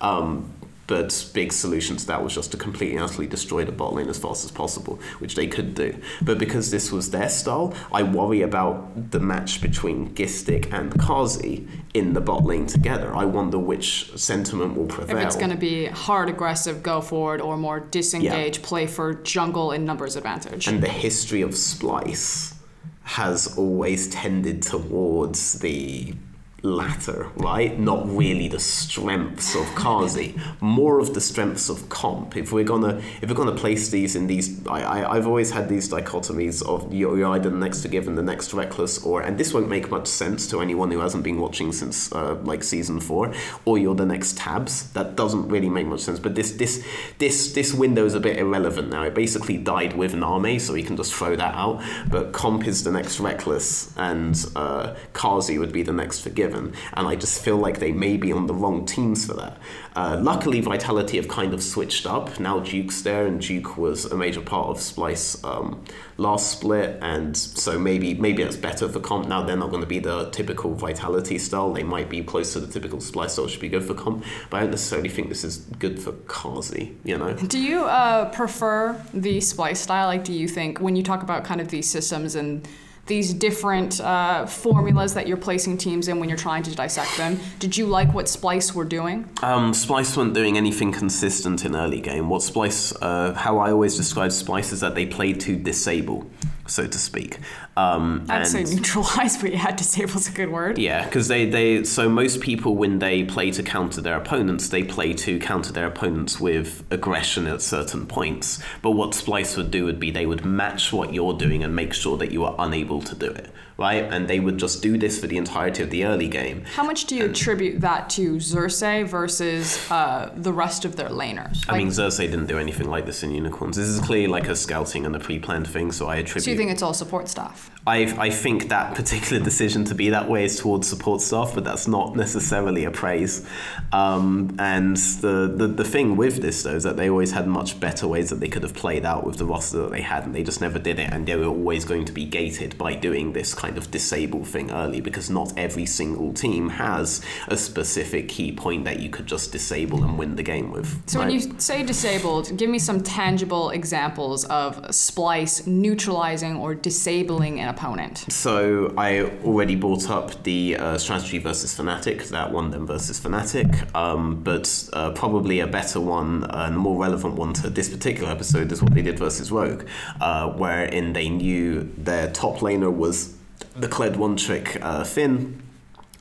Um, 0.00 0.52
but 0.90 1.30
big 1.34 1.52
solution 1.52 1.96
to 1.96 2.04
that 2.08 2.20
was 2.20 2.34
just 2.34 2.50
to 2.50 2.56
completely 2.56 2.96
and 2.96 3.04
utterly 3.04 3.28
destroy 3.28 3.64
the 3.64 3.70
bot 3.70 3.94
lane 3.94 4.08
as 4.08 4.18
fast 4.18 4.44
as 4.44 4.50
possible, 4.50 4.98
which 5.20 5.36
they 5.36 5.46
could 5.46 5.72
do. 5.72 5.96
But 6.20 6.36
because 6.36 6.72
this 6.72 6.90
was 6.90 7.12
their 7.12 7.28
style, 7.28 7.72
I 7.92 8.02
worry 8.02 8.42
about 8.42 9.12
the 9.12 9.20
match 9.20 9.62
between 9.62 10.12
Gistic 10.16 10.72
and 10.72 10.98
Kazi 10.98 11.68
in 11.94 12.12
the 12.12 12.20
bot 12.20 12.42
lane 12.42 12.66
together. 12.66 13.14
I 13.14 13.24
wonder 13.24 13.56
which 13.56 14.10
sentiment 14.18 14.76
will 14.76 14.86
prevail. 14.86 15.18
If 15.18 15.26
it's 15.26 15.36
going 15.36 15.52
to 15.52 15.56
be 15.56 15.86
hard, 15.86 16.28
aggressive, 16.28 16.82
go 16.82 17.00
forward, 17.00 17.40
or 17.40 17.56
more 17.56 17.78
disengage, 17.78 18.60
play 18.60 18.88
for 18.88 19.14
jungle 19.14 19.70
and 19.70 19.86
numbers 19.86 20.16
advantage. 20.16 20.66
and 20.66 20.82
the 20.82 20.88
history 20.88 21.42
of 21.42 21.50
Splyce 21.50 22.54
has 23.02 23.56
always 23.56 24.08
tended 24.08 24.60
towards 24.60 25.60
the 25.60 26.14
latter, 26.62 27.28
right? 27.36 27.78
Not 27.78 28.06
really 28.08 28.48
the 28.48 28.58
strengths 28.58 29.54
of 29.54 29.66
Kazi, 29.74 30.34
more 30.60 30.98
of 30.98 31.14
the 31.14 31.20
strengths 31.20 31.68
of 31.68 31.88
comp. 31.88 32.36
If 32.36 32.52
we're 32.52 32.64
gonna 32.64 33.00
if 33.22 33.28
we're 33.28 33.36
gonna 33.36 33.54
place 33.54 33.90
these 33.90 34.16
in 34.16 34.26
these, 34.26 34.66
I, 34.66 34.82
I 34.82 35.16
I've 35.16 35.26
always 35.26 35.50
had 35.50 35.68
these 35.68 35.88
dichotomies 35.88 36.62
of 36.66 36.92
you're, 36.92 37.26
either 37.26 37.50
the 37.50 37.56
next 37.56 37.82
Forgiven, 37.82 38.14
the 38.14 38.22
next 38.22 38.52
Reckless, 38.52 39.04
or 39.04 39.22
and 39.22 39.38
this 39.38 39.54
won't 39.54 39.68
make 39.68 39.90
much 39.90 40.06
sense 40.06 40.48
to 40.48 40.60
anyone 40.60 40.90
who 40.90 41.00
hasn't 41.00 41.24
been 41.24 41.40
watching 41.40 41.72
since 41.72 42.12
uh, 42.12 42.34
like 42.42 42.62
season 42.62 43.00
four, 43.00 43.32
or 43.64 43.78
you're 43.78 43.94
the 43.94 44.06
next 44.06 44.36
Tabs. 44.36 44.90
That 44.92 45.16
doesn't 45.16 45.48
really 45.48 45.68
make 45.68 45.86
much 45.86 46.00
sense. 46.00 46.18
But 46.18 46.34
this 46.34 46.52
this 46.52 46.84
this 47.18 47.52
this 47.52 47.72
window 47.72 48.04
is 48.04 48.14
a 48.14 48.20
bit 48.20 48.36
irrelevant 48.36 48.90
now. 48.90 49.02
It 49.02 49.14
basically 49.14 49.56
died 49.56 49.96
with 49.96 50.14
Name, 50.14 50.58
so 50.58 50.74
we 50.74 50.82
can 50.82 50.96
just 50.96 51.12
throw 51.14 51.36
that 51.36 51.54
out. 51.54 51.82
But 52.08 52.32
comp 52.32 52.66
is 52.66 52.84
the 52.84 52.92
next 52.92 53.20
Reckless, 53.20 53.96
and 53.96 54.34
uh, 54.56 54.94
Kazi 55.12 55.58
would 55.58 55.72
be 55.72 55.82
the 55.82 55.92
next 55.92 56.20
Forgiven, 56.50 56.74
and 56.94 57.06
I 57.06 57.16
just 57.16 57.42
feel 57.42 57.56
like 57.56 57.78
they 57.78 57.92
may 57.92 58.16
be 58.16 58.32
on 58.32 58.46
the 58.46 58.54
wrong 58.54 58.84
teams 58.84 59.26
for 59.26 59.34
that. 59.34 59.58
Uh, 59.94 60.18
luckily, 60.20 60.60
Vitality 60.60 61.16
have 61.16 61.28
kind 61.28 61.52
of 61.54 61.62
switched 61.62 62.06
up. 62.06 62.38
Now 62.40 62.60
Duke's 62.60 63.02
there, 63.02 63.26
and 63.26 63.40
Duke 63.40 63.76
was 63.76 64.04
a 64.04 64.16
major 64.16 64.40
part 64.40 64.68
of 64.68 64.78
Splyce 64.78 65.42
um, 65.44 65.84
last 66.16 66.50
split, 66.50 66.98
and 67.02 67.36
so 67.36 67.78
maybe 67.78 68.14
maybe 68.14 68.42
that's 68.42 68.56
better 68.56 68.88
for 68.88 69.00
comp. 69.00 69.28
Now 69.28 69.42
they're 69.42 69.56
not 69.56 69.70
going 69.70 69.82
to 69.82 69.88
be 69.88 69.98
the 69.98 70.30
typical 70.30 70.74
Vitality 70.74 71.38
style. 71.38 71.72
They 71.72 71.82
might 71.82 72.08
be 72.08 72.22
close 72.22 72.52
to 72.54 72.60
the 72.60 72.66
typical 72.66 72.98
Splyce 72.98 73.30
style, 73.30 73.48
should 73.48 73.60
be 73.60 73.68
good 73.68 73.84
for 73.84 73.94
comp. 73.94 74.24
But 74.48 74.58
I 74.58 74.60
don't 74.60 74.70
necessarily 74.70 75.08
think 75.08 75.28
this 75.28 75.44
is 75.44 75.58
good 75.78 76.00
for 76.00 76.12
Kazi. 76.26 76.96
You 77.04 77.18
know. 77.18 77.34
Do 77.34 77.58
you 77.58 77.84
uh, 77.84 78.30
prefer 78.30 79.00
the 79.14 79.38
Splyce 79.38 79.78
style? 79.78 80.06
Like, 80.06 80.24
do 80.24 80.32
you 80.32 80.48
think 80.48 80.80
when 80.80 80.96
you 80.96 81.02
talk 81.02 81.22
about 81.22 81.44
kind 81.44 81.60
of 81.60 81.68
these 81.68 81.88
systems 81.88 82.34
and 82.34 82.66
these 83.10 83.34
different 83.34 84.00
uh, 84.00 84.46
formulas 84.46 85.14
that 85.14 85.26
you're 85.26 85.36
placing 85.36 85.76
teams 85.76 86.06
in 86.06 86.20
when 86.20 86.28
you're 86.28 86.38
trying 86.38 86.62
to 86.62 86.72
dissect 86.76 87.16
them, 87.16 87.40
did 87.58 87.76
you 87.76 87.84
like 87.84 88.14
what 88.14 88.26
Splyce 88.26 88.72
were 88.72 88.84
doing? 88.84 89.28
Um, 89.42 89.72
Splyce 89.72 90.16
weren't 90.16 90.32
doing 90.32 90.56
anything 90.56 90.92
consistent 90.92 91.64
in 91.64 91.74
early 91.74 92.00
game. 92.00 92.28
What 92.28 92.42
Splyce, 92.42 92.96
uh, 93.02 93.34
how 93.34 93.58
I 93.58 93.72
always 93.72 93.96
describe 93.96 94.30
Splyce 94.30 94.72
is 94.72 94.80
that 94.80 94.94
they 94.94 95.06
played 95.06 95.40
to 95.40 95.56
disable, 95.56 96.30
so 96.70 96.86
to 96.86 96.98
speak. 96.98 97.38
Um, 97.76 98.26
I'd 98.28 98.46
say 98.46 98.64
neutralize, 98.64 99.40
but 99.40 99.52
yeah, 99.52 99.70
disable's 99.72 100.28
a 100.28 100.32
good 100.32 100.50
word. 100.50 100.78
Yeah, 100.78 101.04
because 101.04 101.28
they, 101.28 101.48
they 101.48 101.84
so 101.84 102.08
most 102.08 102.40
people 102.40 102.76
when 102.76 102.98
they 102.98 103.24
play 103.24 103.50
to 103.52 103.62
counter 103.62 104.00
their 104.00 104.16
opponents, 104.16 104.68
they 104.68 104.82
play 104.82 105.12
to 105.14 105.38
counter 105.38 105.72
their 105.72 105.86
opponents 105.86 106.40
with 106.40 106.84
aggression 106.90 107.46
at 107.46 107.62
certain 107.62 108.06
points. 108.06 108.62
But 108.82 108.92
what 108.92 109.10
Splyce 109.10 109.56
would 109.56 109.70
do 109.70 109.84
would 109.84 110.00
be 110.00 110.10
they 110.10 110.26
would 110.26 110.44
match 110.44 110.92
what 110.92 111.12
you're 111.12 111.34
doing 111.34 111.64
and 111.64 111.74
make 111.74 111.92
sure 111.92 112.16
that 112.18 112.30
you 112.30 112.44
are 112.44 112.54
unable 112.58 113.02
to 113.02 113.14
do 113.14 113.26
it, 113.26 113.50
right? 113.80 114.04
And 114.04 114.28
they 114.28 114.38
would 114.38 114.58
just 114.58 114.82
do 114.82 114.98
this 114.98 115.18
for 115.18 115.26
the 115.26 115.38
entirety 115.38 115.82
of 115.82 115.90
the 115.90 116.04
early 116.04 116.28
game. 116.28 116.62
How 116.76 116.84
much 116.84 117.06
do 117.06 117.16
you 117.16 117.24
attribute 117.24 117.80
that 117.80 118.10
to 118.10 118.38
Xerxes 118.38 119.10
versus 119.10 119.90
uh, 119.90 120.30
the 120.36 120.52
rest 120.52 120.84
of 120.84 120.96
their 120.96 121.08
laners? 121.08 121.64
I 121.68 121.78
mean, 121.78 121.86
Like, 121.86 121.94
Xerxes 121.94 122.30
didn't 122.30 122.46
do 122.46 122.58
anything 122.58 122.90
like 122.90 123.06
this 123.06 123.22
in 123.22 123.30
Unicorns. 123.32 123.76
This 123.76 123.88
is 123.88 123.98
clearly 124.00 124.26
like 124.26 124.48
a 124.48 124.54
scouting 124.54 125.06
and 125.06 125.16
a 125.16 125.18
pre-planned 125.18 125.66
thing, 125.66 125.90
so 125.92 126.06
I 126.08 126.16
attribute. 126.16 126.44
so 126.44 126.50
you 126.50 126.56
think 126.58 126.70
it's 126.70 126.82
all 126.82 126.92
support 126.92 127.28
staff? 127.28 127.70
I, 127.86 128.14
I 128.18 128.30
think 128.30 128.68
that 128.68 128.94
particular 128.94 129.42
decision 129.44 129.84
to 129.86 129.94
be 129.94 130.10
that 130.10 130.28
way 130.28 130.44
is 130.44 130.58
towards 130.58 130.88
support 130.88 131.20
staff, 131.20 131.52
but 131.54 131.64
that's 131.64 131.88
not 131.88 132.14
necessarily 132.14 132.84
a 132.84 132.90
praise. 132.90 133.46
Um, 133.92 134.54
and 134.58 134.96
the, 134.96 135.52
the, 135.54 135.66
the 135.66 135.84
thing 135.84 136.16
with 136.16 136.42
this, 136.42 136.62
though, 136.62 136.76
is 136.76 136.82
that 136.82 136.96
they 136.96 137.08
always 137.08 137.32
had 137.32 137.46
much 137.46 137.80
better 137.80 138.06
ways 138.06 138.30
that 138.30 138.40
they 138.40 138.48
could 138.48 138.62
have 138.62 138.74
played 138.74 139.04
out 139.04 139.24
with 139.24 139.36
the 139.36 139.46
roster 139.46 139.78
that 139.78 139.90
they 139.90 140.02
had, 140.02 140.24
and 140.24 140.34
they 140.34 140.42
just 140.42 140.60
never 140.60 140.78
did 140.78 140.98
it. 140.98 141.10
And 141.10 141.26
they 141.26 141.36
were 141.36 141.46
always 141.46 141.84
going 141.84 142.04
to 142.04 142.12
be 142.12 142.26
gated 142.26 142.76
by 142.76 142.94
doing 142.94 143.32
this 143.32 143.54
kind 143.54 143.78
of 143.78 143.90
disable 143.90 144.44
thing 144.44 144.70
early, 144.70 145.00
because 145.00 145.30
not 145.30 145.52
every 145.56 145.86
single 145.86 146.34
team 146.34 146.68
has 146.68 147.22
a 147.48 147.56
specific 147.56 148.28
key 148.28 148.52
point 148.52 148.84
that 148.84 149.00
you 149.00 149.08
could 149.08 149.26
just 149.26 149.52
disable 149.52 150.04
and 150.04 150.18
win 150.18 150.36
the 150.36 150.42
game 150.42 150.70
with. 150.70 151.02
So 151.08 151.18
when 151.18 151.30
you 151.30 151.40
say 151.58 151.82
disabled, 151.82 152.56
give 152.58 152.68
me 152.68 152.78
some 152.78 153.02
tangible 153.02 153.70
examples 153.70 154.44
of 154.44 154.76
Splyce 154.88 155.66
neutralizing 155.66 156.56
or 156.56 156.74
disabling 156.74 157.58
an 157.60 157.69
opponent. 157.70 158.26
So 158.28 158.92
I 158.98 159.22
already 159.44 159.76
brought 159.76 160.10
up 160.10 160.42
the 160.42 160.76
uh, 160.76 160.98
strategy 160.98 161.38
versus 161.38 161.76
Fnatic, 161.76 162.28
that 162.28 162.52
one 162.52 162.70
then 162.70 162.86
versus 162.86 163.18
Fnatic, 163.18 163.94
um, 163.94 164.42
but 164.42 164.88
uh, 164.92 165.12
probably 165.12 165.60
a 165.60 165.66
better 165.66 166.00
one 166.00 166.44
and 166.50 166.74
a 166.74 166.78
more 166.78 167.00
relevant 167.00 167.34
one 167.34 167.52
to 167.54 167.70
this 167.70 167.88
particular 167.88 168.30
episode 168.30 168.70
is 168.72 168.82
what 168.82 168.94
they 168.94 169.02
did 169.02 169.18
versus 169.18 169.50
Rogue, 169.50 169.86
uh, 170.20 170.50
wherein 170.50 171.12
they 171.12 171.28
knew 171.28 171.90
their 171.96 172.30
top 172.30 172.58
laner 172.58 172.92
was 172.92 173.36
the 173.76 173.88
Kled 173.88 174.16
one 174.16 174.36
trick 174.36 174.78
uh, 174.82 175.04
Finn. 175.04 175.62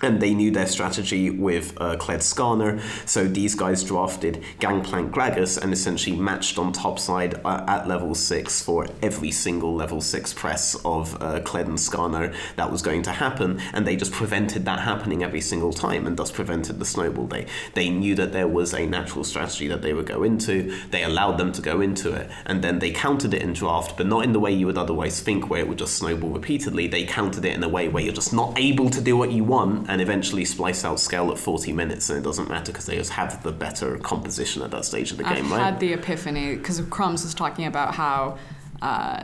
And 0.01 0.21
they 0.21 0.33
knew 0.33 0.49
their 0.49 0.67
strategy 0.67 1.29
with 1.29 1.73
uh, 1.81 1.97
Kled 1.97 2.19
Skarner, 2.19 2.81
so 3.05 3.27
these 3.27 3.53
guys 3.53 3.83
drafted 3.83 4.41
Gangplank 4.59 5.13
Gragas 5.13 5.61
and 5.61 5.73
essentially 5.73 6.15
matched 6.15 6.57
on 6.57 6.71
top 6.71 6.99
side 6.99 7.41
uh, 7.43 7.65
at 7.67 7.85
level 7.85 8.15
6 8.15 8.61
for 8.61 8.87
every 9.01 9.31
single 9.31 9.75
level 9.75 9.99
6 9.99 10.33
press 10.35 10.75
of 10.85 11.15
uh, 11.21 11.41
Kled 11.41 11.65
and 11.65 11.77
Skarner 11.77 12.33
that 12.55 12.71
was 12.71 12.81
going 12.81 13.01
to 13.03 13.11
happen, 13.11 13.59
and 13.73 13.85
they 13.85 13.97
just 13.97 14.13
prevented 14.13 14.63
that 14.63 14.79
happening 14.79 15.21
every 15.21 15.41
single 15.41 15.73
time 15.73 16.07
and 16.07 16.15
thus 16.15 16.31
prevented 16.31 16.79
the 16.79 16.85
snowball. 16.85 17.27
They, 17.27 17.47
they 17.73 17.89
knew 17.89 18.15
that 18.15 18.31
there 18.31 18.47
was 18.47 18.73
a 18.73 18.85
natural 18.85 19.25
strategy 19.25 19.67
that 19.67 19.81
they 19.81 19.91
would 19.91 20.05
go 20.05 20.23
into, 20.23 20.73
they 20.91 21.03
allowed 21.03 21.37
them 21.37 21.51
to 21.51 21.61
go 21.61 21.81
into 21.81 22.13
it, 22.13 22.29
and 22.45 22.61
then 22.61 22.79
they 22.79 22.91
countered 22.91 23.33
it 23.33 23.41
in 23.41 23.51
draft, 23.51 23.97
but 23.97 24.07
not 24.07 24.23
in 24.23 24.31
the 24.31 24.39
way 24.39 24.51
you 24.53 24.65
would 24.65 24.77
otherwise 24.77 25.19
think, 25.19 25.49
where 25.49 25.59
it 25.59 25.67
would 25.67 25.77
just 25.77 25.97
snowball 25.97 26.29
repeatedly. 26.29 26.87
They 26.87 27.03
countered 27.03 27.43
it 27.43 27.53
in 27.53 27.63
a 27.63 27.69
way 27.69 27.89
where 27.89 28.01
you're 28.01 28.13
just 28.13 28.31
not 28.31 28.57
able 28.57 28.89
to 28.91 29.01
do 29.01 29.17
what 29.17 29.31
you 29.31 29.43
want 29.43 29.88
and 29.89 30.01
eventually 30.01 30.43
Splyce 30.43 30.85
out 30.85 30.99
scale 30.99 31.31
at 31.31 31.39
40 31.39 31.73
minutes, 31.73 32.09
and 32.11 32.19
it 32.19 32.21
doesn't 32.21 32.47
matter 32.47 32.71
because 32.71 32.85
they 32.85 32.95
just 32.95 33.11
have 33.11 33.41
the 33.41 33.51
better 33.51 33.97
composition 33.97 34.61
at 34.61 34.69
that 34.69 34.85
stage 34.85 35.11
of 35.11 35.17
the 35.17 35.23
game, 35.23 35.45
I've 35.45 35.51
right? 35.51 35.59
had 35.59 35.79
the 35.79 35.93
epiphany 35.93 36.55
because 36.55 36.79
Crumbz 36.81 37.23
was 37.23 37.33
talking 37.33 37.65
about 37.65 37.95
how 37.95 38.37
uh, 38.83 39.23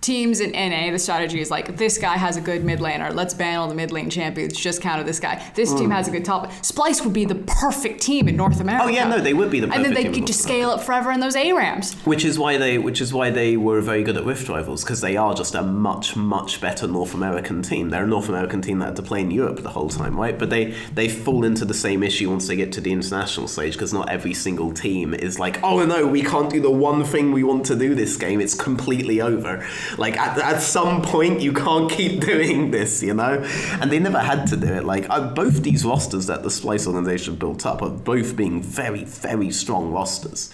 teams 0.00 0.40
in 0.40 0.52
NA, 0.52 0.90
the 0.90 0.98
strategy 0.98 1.40
is 1.40 1.50
like 1.50 1.76
this 1.76 1.98
guy 1.98 2.16
has 2.16 2.36
a 2.36 2.40
good 2.40 2.64
mid 2.64 2.80
laner. 2.80 3.14
Let's 3.14 3.34
ban 3.34 3.58
all 3.58 3.68
the 3.68 3.74
mid 3.74 3.90
lane 3.92 4.10
champions. 4.10 4.58
Just 4.58 4.80
counter 4.80 5.04
this 5.04 5.20
guy. 5.20 5.42
This 5.54 5.72
team 5.72 5.90
mm. 5.90 5.94
has 5.94 6.08
a 6.08 6.10
good 6.10 6.24
top. 6.24 6.50
Splyce 6.62 7.04
would 7.04 7.12
be 7.12 7.24
the 7.24 7.34
perfect 7.34 8.00
team 8.00 8.28
in 8.28 8.36
North 8.36 8.60
America. 8.60 8.84
Oh 8.84 8.88
yeah, 8.88 9.08
no, 9.08 9.18
they 9.20 9.34
would 9.34 9.50
be 9.50 9.60
the 9.60 9.66
perfect. 9.66 9.86
And 9.86 9.96
then 9.96 10.02
they 10.02 10.12
could 10.12 10.26
just 10.26 10.42
scale 10.42 10.70
up 10.70 10.80
forever 10.80 11.12
in 11.12 11.20
those 11.20 11.36
ARAMs. 11.36 11.94
Which 12.06 12.24
is 12.24 12.38
why 12.38 12.56
they, 12.56 12.78
which 12.78 13.00
is 13.00 13.12
why 13.12 13.30
they 13.30 13.56
were 13.56 13.80
very 13.80 14.02
good 14.02 14.16
at 14.16 14.24
Rift 14.24 14.48
Rivals 14.48 14.82
because 14.82 15.00
they 15.00 15.16
are 15.16 15.34
just 15.34 15.54
a 15.54 15.62
much, 15.62 16.16
much 16.16 16.60
better 16.60 16.86
North 16.86 17.14
American 17.14 17.62
team. 17.62 17.90
They're 17.90 18.04
a 18.04 18.06
North 18.06 18.28
American 18.28 18.62
team 18.62 18.78
that 18.78 18.86
had 18.86 18.96
to 18.96 19.02
play 19.02 19.20
in 19.20 19.30
Europe 19.30 19.62
the 19.62 19.70
whole 19.70 19.88
time, 19.88 20.18
right? 20.18 20.38
But 20.38 20.50
they 20.50 20.74
they 20.94 21.08
fall 21.08 21.44
into 21.44 21.64
the 21.64 21.74
same 21.74 22.02
issue 22.02 22.30
once 22.30 22.48
they 22.48 22.56
get 22.56 22.72
to 22.72 22.80
the 22.80 22.92
international 22.92 23.48
stage 23.48 23.74
because 23.74 23.92
not 23.92 24.08
every 24.08 24.34
single 24.34 24.72
team 24.72 25.14
is 25.14 25.38
like, 25.38 25.62
oh 25.62 25.84
no, 25.84 26.06
we 26.06 26.22
can't 26.22 26.50
do 26.50 26.60
the 26.60 26.70
one 26.70 27.04
thing 27.04 27.32
we 27.32 27.42
want 27.42 27.66
to 27.66 27.76
do 27.76 27.94
this 27.94 28.16
game. 28.16 28.40
It's 28.40 28.54
completely 28.54 29.20
over. 29.20 29.66
Like 29.98 30.16
at, 30.18 30.38
at 30.38 30.62
some 30.62 31.02
point, 31.02 31.40
you 31.40 31.52
can't 31.52 31.90
keep 31.90 32.20
doing 32.24 32.70
this, 32.70 33.02
you 33.02 33.14
know. 33.14 33.42
And 33.80 33.90
they 33.90 33.98
never 33.98 34.18
had 34.18 34.46
to 34.48 34.56
do 34.56 34.66
it. 34.66 34.84
Like 34.84 35.08
uh, 35.10 35.32
both 35.34 35.62
these 35.62 35.84
rosters 35.84 36.26
that 36.26 36.42
the 36.42 36.48
Splyce 36.48 36.86
organization 36.86 37.36
built 37.36 37.66
up 37.66 37.82
are 37.82 37.90
both 37.90 38.36
being 38.36 38.62
very, 38.62 39.04
very 39.04 39.50
strong 39.50 39.90
rosters. 39.92 40.52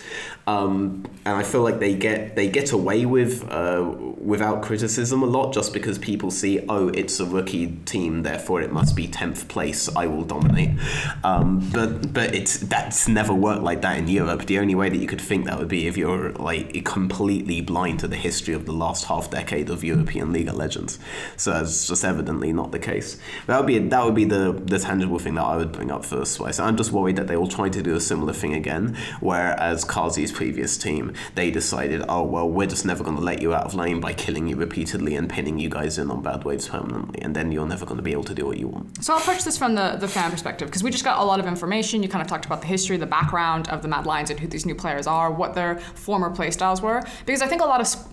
Um, 0.48 1.04
and 1.24 1.34
I 1.34 1.42
feel 1.42 1.62
like 1.62 1.80
they 1.80 1.96
get 1.96 2.36
they 2.36 2.48
get 2.48 2.70
away 2.70 3.04
with 3.04 3.50
uh, 3.50 3.82
without 4.18 4.62
criticism 4.62 5.24
a 5.24 5.26
lot 5.26 5.52
just 5.52 5.72
because 5.72 5.98
people 5.98 6.30
see 6.30 6.64
oh 6.68 6.88
it's 6.88 7.18
a 7.18 7.24
rookie 7.24 7.78
team 7.84 8.22
therefore 8.22 8.60
it 8.62 8.72
must 8.72 8.94
be 8.94 9.08
tenth 9.08 9.48
place 9.48 9.88
I 9.96 10.06
will 10.06 10.22
dominate. 10.22 10.78
Um, 11.24 11.68
but 11.72 12.12
but 12.12 12.32
it's 12.32 12.58
that's 12.58 13.08
never 13.08 13.34
worked 13.34 13.62
like 13.62 13.82
that 13.82 13.98
in 13.98 14.06
Europe. 14.06 14.46
The 14.46 14.60
only 14.60 14.76
way 14.76 14.88
that 14.88 14.98
you 14.98 15.08
could 15.08 15.20
think 15.20 15.46
that 15.46 15.58
would 15.58 15.66
be 15.66 15.88
if 15.88 15.96
you're 15.96 16.30
like 16.34 16.84
completely 16.84 17.60
blind 17.60 17.98
to 18.00 18.08
the 18.08 18.16
history 18.16 18.54
of 18.54 18.66
the 18.66 18.72
last 18.72 19.06
half 19.06 19.25
decade 19.30 19.70
of 19.70 19.84
European 19.84 20.32
League 20.32 20.48
of 20.48 20.56
Legends. 20.56 20.98
So 21.36 21.52
that's 21.52 21.86
just 21.86 22.04
evidently 22.04 22.52
not 22.52 22.72
the 22.72 22.78
case. 22.78 23.18
That 23.46 23.58
would 23.58 23.66
be 23.66 23.78
that 23.78 24.04
would 24.04 24.14
be 24.14 24.24
the 24.24 24.52
the 24.52 24.78
tangible 24.78 25.18
thing 25.18 25.34
that 25.34 25.44
I 25.44 25.56
would 25.56 25.72
bring 25.72 25.90
up 25.90 26.04
first. 26.04 26.36
Twice. 26.36 26.58
I'm 26.58 26.76
just 26.76 26.92
worried 26.92 27.16
that 27.16 27.26
they 27.26 27.36
will 27.36 27.48
try 27.48 27.68
to 27.68 27.82
do 27.82 27.94
a 27.94 28.00
similar 28.00 28.32
thing 28.32 28.54
again, 28.54 28.96
whereas 29.20 29.84
Kazi's 29.84 30.32
previous 30.32 30.76
team 30.76 31.12
they 31.34 31.50
decided 31.50 32.04
oh 32.08 32.22
well 32.22 32.48
we're 32.48 32.66
just 32.66 32.84
never 32.84 33.02
going 33.04 33.16
to 33.16 33.22
let 33.22 33.40
you 33.40 33.54
out 33.54 33.64
of 33.64 33.74
lane 33.74 34.00
by 34.00 34.12
killing 34.12 34.46
you 34.46 34.56
repeatedly 34.56 35.16
and 35.16 35.28
pinning 35.28 35.58
you 35.58 35.68
guys 35.68 35.98
in 35.98 36.10
on 36.10 36.22
bad 36.22 36.44
waves 36.44 36.68
permanently, 36.68 37.20
and 37.22 37.34
then 37.34 37.52
you're 37.52 37.66
never 37.66 37.84
going 37.84 37.96
to 37.96 38.02
be 38.02 38.12
able 38.12 38.24
to 38.24 38.34
do 38.34 38.46
what 38.46 38.58
you 38.58 38.68
want. 38.68 39.04
So 39.04 39.12
I'll 39.12 39.20
approach 39.20 39.44
this 39.44 39.56
from 39.56 39.74
the, 39.74 39.96
the 39.98 40.08
fan 40.08 40.30
perspective 40.30 40.68
because 40.68 40.82
we 40.82 40.90
just 40.90 41.04
got 41.04 41.18
a 41.18 41.24
lot 41.24 41.40
of 41.40 41.46
information. 41.46 42.02
You 42.02 42.08
kind 42.08 42.22
of 42.22 42.28
talked 42.28 42.46
about 42.46 42.60
the 42.60 42.66
history, 42.66 42.96
the 42.96 43.06
background 43.06 43.68
of 43.68 43.82
the 43.82 43.88
Mad 43.88 44.06
Lions 44.06 44.30
and 44.30 44.38
who 44.38 44.48
these 44.48 44.66
new 44.66 44.74
players 44.74 45.06
are, 45.06 45.30
what 45.30 45.54
their 45.54 45.78
former 45.78 46.30
playstyles 46.30 46.80
were. 46.82 47.02
Because 47.24 47.42
I 47.42 47.46
think 47.46 47.62
a 47.62 47.66
lot 47.66 47.80
of 47.80 47.86
sp- 47.88 48.08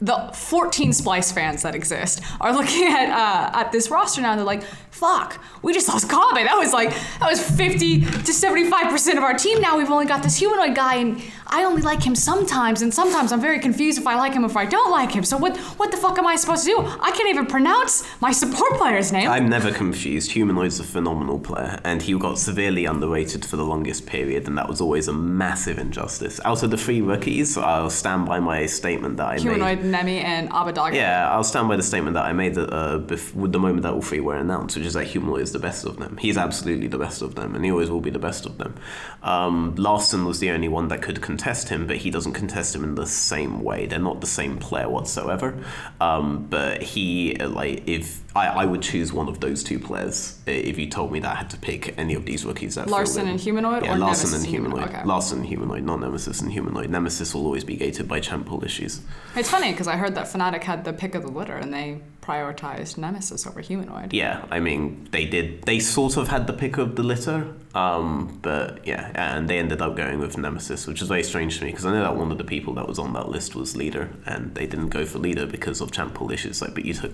the 0.00 0.30
14 0.34 0.90
Splyce 0.90 1.32
fans 1.32 1.62
that 1.62 1.74
exist 1.74 2.22
are 2.40 2.52
looking 2.52 2.84
at 2.88 3.10
uh, 3.10 3.58
at 3.58 3.72
this 3.72 3.90
roster 3.90 4.20
now 4.20 4.32
and 4.32 4.38
they're 4.38 4.46
like, 4.46 4.64
fuck, 4.94 5.40
we 5.62 5.72
just 5.72 5.88
lost 5.88 6.08
Kobbe. 6.08 6.44
That 6.44 6.56
was 6.56 6.72
like, 6.72 6.90
that 7.18 7.28
was 7.28 7.40
50 7.42 8.00
to 8.00 8.06
75% 8.32 9.16
of 9.16 9.24
our 9.24 9.34
team. 9.34 9.60
Now 9.60 9.76
we've 9.76 9.90
only 9.90 10.06
got 10.06 10.22
this 10.22 10.36
humanoid 10.36 10.74
guy 10.76 10.96
and 10.96 11.20
I 11.48 11.64
only 11.64 11.82
like 11.82 12.02
him 12.02 12.14
sometimes 12.14 12.80
and 12.80 12.94
sometimes 12.94 13.32
I'm 13.32 13.40
very 13.40 13.58
confused 13.58 13.98
if 13.98 14.06
I 14.06 14.14
like 14.16 14.34
him 14.34 14.44
or 14.44 14.46
if 14.46 14.56
I 14.56 14.66
don't 14.66 14.90
like 14.90 15.10
him. 15.10 15.24
So 15.24 15.36
what, 15.36 15.56
what 15.78 15.90
the 15.90 15.96
fuck 15.96 16.16
am 16.18 16.26
I 16.26 16.36
supposed 16.36 16.64
to 16.64 16.70
do? 16.70 16.78
I 16.78 17.10
can't 17.10 17.28
even 17.28 17.46
pronounce 17.46 18.04
my 18.20 18.30
support 18.30 18.74
player's 18.74 19.10
name. 19.12 19.28
I'm 19.28 19.48
never 19.48 19.72
confused. 19.72 20.30
Humanoid's 20.32 20.78
a 20.78 20.84
phenomenal 20.84 21.38
player, 21.38 21.80
and 21.84 22.00
he 22.00 22.16
got 22.18 22.38
severely 22.38 22.84
underrated 22.84 23.44
for 23.44 23.56
the 23.56 23.64
longest 23.64 24.06
period, 24.06 24.46
and 24.46 24.56
that 24.58 24.68
was 24.68 24.80
always 24.80 25.08
a 25.08 25.12
massive 25.12 25.78
injustice. 25.78 26.40
Out 26.44 26.62
of 26.62 26.70
the 26.70 26.76
three 26.76 27.00
rookies, 27.00 27.56
I'll 27.58 27.90
stand 27.90 28.26
by 28.26 28.40
my 28.40 28.66
statement 28.66 29.16
that 29.18 29.26
I 29.26 29.38
humanoid, 29.38 29.80
made. 29.80 29.90
Nemi, 29.90 30.18
and 30.20 30.50
Abadag. 30.50 30.94
Yeah, 30.94 31.30
I'll 31.30 31.44
stand 31.44 31.68
by 31.68 31.76
the 31.76 31.82
statement 31.82 32.14
that 32.14 32.24
I 32.24 32.32
made 32.32 32.54
that 32.54 32.72
uh, 32.72 32.98
bef- 32.98 33.34
with 33.34 33.52
the 33.52 33.58
moment 33.58 33.82
that 33.82 33.92
all 33.92 34.02
three 34.02 34.20
were 34.20 34.36
announced, 34.36 34.76
is 34.84 34.94
that 34.94 35.06
Humanoid 35.06 35.42
is 35.42 35.52
the 35.52 35.58
best 35.58 35.84
of 35.84 35.98
them. 35.98 36.16
He's 36.16 36.36
absolutely 36.36 36.88
the 36.88 36.98
best 36.98 37.22
of 37.22 37.34
them, 37.34 37.54
and 37.54 37.64
he 37.64 37.70
always 37.70 37.90
will 37.90 38.00
be 38.00 38.10
the 38.10 38.18
best 38.18 38.46
of 38.46 38.58
them. 38.58 38.74
Um, 39.22 39.74
Larssen 39.76 40.24
was 40.24 40.40
the 40.40 40.50
only 40.50 40.68
one 40.68 40.88
that 40.88 41.02
could 41.02 41.20
contest 41.20 41.68
him, 41.68 41.86
but 41.86 41.98
he 41.98 42.10
doesn't 42.10 42.32
contest 42.32 42.74
him 42.74 42.84
in 42.84 42.94
the 42.94 43.06
same 43.06 43.62
way. 43.62 43.86
They're 43.86 43.98
not 43.98 44.20
the 44.20 44.26
same 44.26 44.58
player 44.58 44.88
whatsoever. 44.88 45.62
Um, 46.00 46.46
but 46.48 46.82
he, 46.82 47.36
like, 47.36 47.86
if 47.86 48.23
I, 48.36 48.46
I 48.46 48.64
would 48.64 48.82
choose 48.82 49.12
one 49.12 49.28
of 49.28 49.38
those 49.40 49.62
two 49.62 49.78
players 49.78 50.40
if 50.46 50.76
you 50.76 50.88
told 50.88 51.12
me 51.12 51.20
that 51.20 51.30
I 51.30 51.34
had 51.36 51.50
to 51.50 51.56
pick 51.56 51.96
any 51.96 52.14
of 52.14 52.26
these 52.26 52.44
rookies. 52.44 52.74
That 52.74 52.88
Larssen 52.88 53.28
and 53.28 53.38
Humanoid 53.38 53.84
yeah, 53.84 53.94
or 53.94 53.98
Larssen 53.98 54.30
Nemesis 54.30 54.32
and 54.32 54.42
and 54.42 54.50
Humanoid? 54.50 54.78
Humanoid. 54.80 54.96
Okay. 54.96 55.06
Larssen 55.08 55.38
and 55.38 55.46
Humanoid, 55.46 55.84
not 55.84 56.00
Nemesis 56.00 56.40
and 56.40 56.52
Humanoid. 56.52 56.90
Nemesis 56.90 57.32
will 57.34 57.44
always 57.44 57.62
be 57.62 57.76
gated 57.76 58.08
by 58.08 58.18
champ 58.18 58.46
pool 58.46 58.64
issues. 58.64 59.02
It's 59.36 59.50
funny 59.50 59.70
because 59.70 59.86
I 59.86 59.96
heard 59.96 60.16
that 60.16 60.26
Fnatic 60.26 60.64
had 60.64 60.84
the 60.84 60.92
pick 60.92 61.14
of 61.14 61.22
the 61.22 61.30
litter 61.30 61.56
and 61.56 61.72
they 61.72 62.00
prioritized 62.24 62.96
Nemesis 62.96 63.46
over 63.46 63.60
Humanoid. 63.60 64.12
Yeah, 64.12 64.44
I 64.50 64.58
mean, 64.58 65.08
they 65.12 65.26
did. 65.26 65.62
They 65.62 65.78
sort 65.78 66.16
of 66.16 66.28
had 66.28 66.46
the 66.46 66.52
pick 66.54 66.78
of 66.78 66.96
the 66.96 67.02
litter, 67.02 67.54
um, 67.74 68.38
but 68.42 68.84
yeah, 68.86 69.12
and 69.14 69.48
they 69.48 69.58
ended 69.58 69.82
up 69.82 69.94
going 69.94 70.18
with 70.18 70.38
Nemesis, 70.38 70.86
which 70.86 71.02
is 71.02 71.08
very 71.08 71.22
strange 71.22 71.58
to 71.58 71.64
me 71.64 71.70
because 71.70 71.84
I 71.84 71.92
know 71.92 72.02
that 72.02 72.16
one 72.16 72.32
of 72.32 72.38
the 72.38 72.44
people 72.44 72.74
that 72.74 72.88
was 72.88 72.98
on 72.98 73.12
that 73.12 73.28
list 73.28 73.54
was 73.54 73.76
leader, 73.76 74.10
and 74.26 74.54
they 74.54 74.66
didn't 74.66 74.88
go 74.88 75.04
for 75.04 75.18
leader 75.18 75.46
because 75.46 75.80
of 75.80 75.92
champ 75.92 76.14
pool 76.14 76.32
issues. 76.32 76.62
Like, 76.62 76.74
but 76.74 76.84
you 76.84 76.94
took 76.94 77.12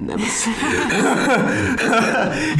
Nemesis. 0.00 0.46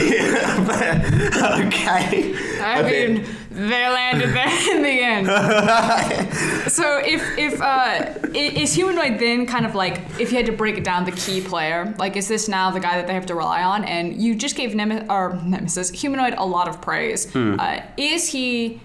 yeah, 0.03 0.65
but, 0.67 1.67
okay. 1.67 2.35
I 2.61 2.83
mean- 2.83 3.15
mean, 3.15 3.27
they 3.51 3.87
landed 3.89 4.31
there 4.33 4.49
in 4.77 4.83
the 4.83 5.01
end. 5.03 5.27
so 6.73 6.99
if 7.05 7.23
if 7.37 7.61
uh, 7.61 8.15
is 8.35 8.73
humanoid 8.75 9.19
then 9.19 9.45
kind 9.47 9.67
of 9.67 9.75
like 9.75 10.01
if 10.19 10.31
you 10.31 10.37
had 10.39 10.47
to 10.47 10.53
break 10.53 10.79
it 10.79 10.85
down, 10.85 11.05
the 11.05 11.13
key 11.13 11.41
player, 11.41 11.95
like 11.99 12.17
is 12.17 12.29
this 12.29 12.49
now 12.49 12.71
the 12.71 12.81
guy 12.81 12.97
that 12.97 13.07
they 13.07 13.15
have 13.15 13.27
to 13.27 13.35
rely 13.35 13.63
on? 13.63 13.85
And 13.85 14.23
you 14.23 14.35
just 14.35 14.57
gave 14.57 14.75
Nem- 14.75 15.11
or 15.11 15.39
Nemesis 15.45 15.91
humanoid 15.91 16.35
a 16.39 16.47
lot 16.47 16.67
of 16.69 16.81
praise. 16.81 17.31
Hmm. 17.33 17.57
Uh, 17.59 17.81
is 17.97 18.29
he? 18.29 18.81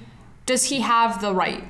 Does 0.45 0.65
he 0.65 0.81
have 0.81 1.21
the 1.21 1.33
right 1.33 1.63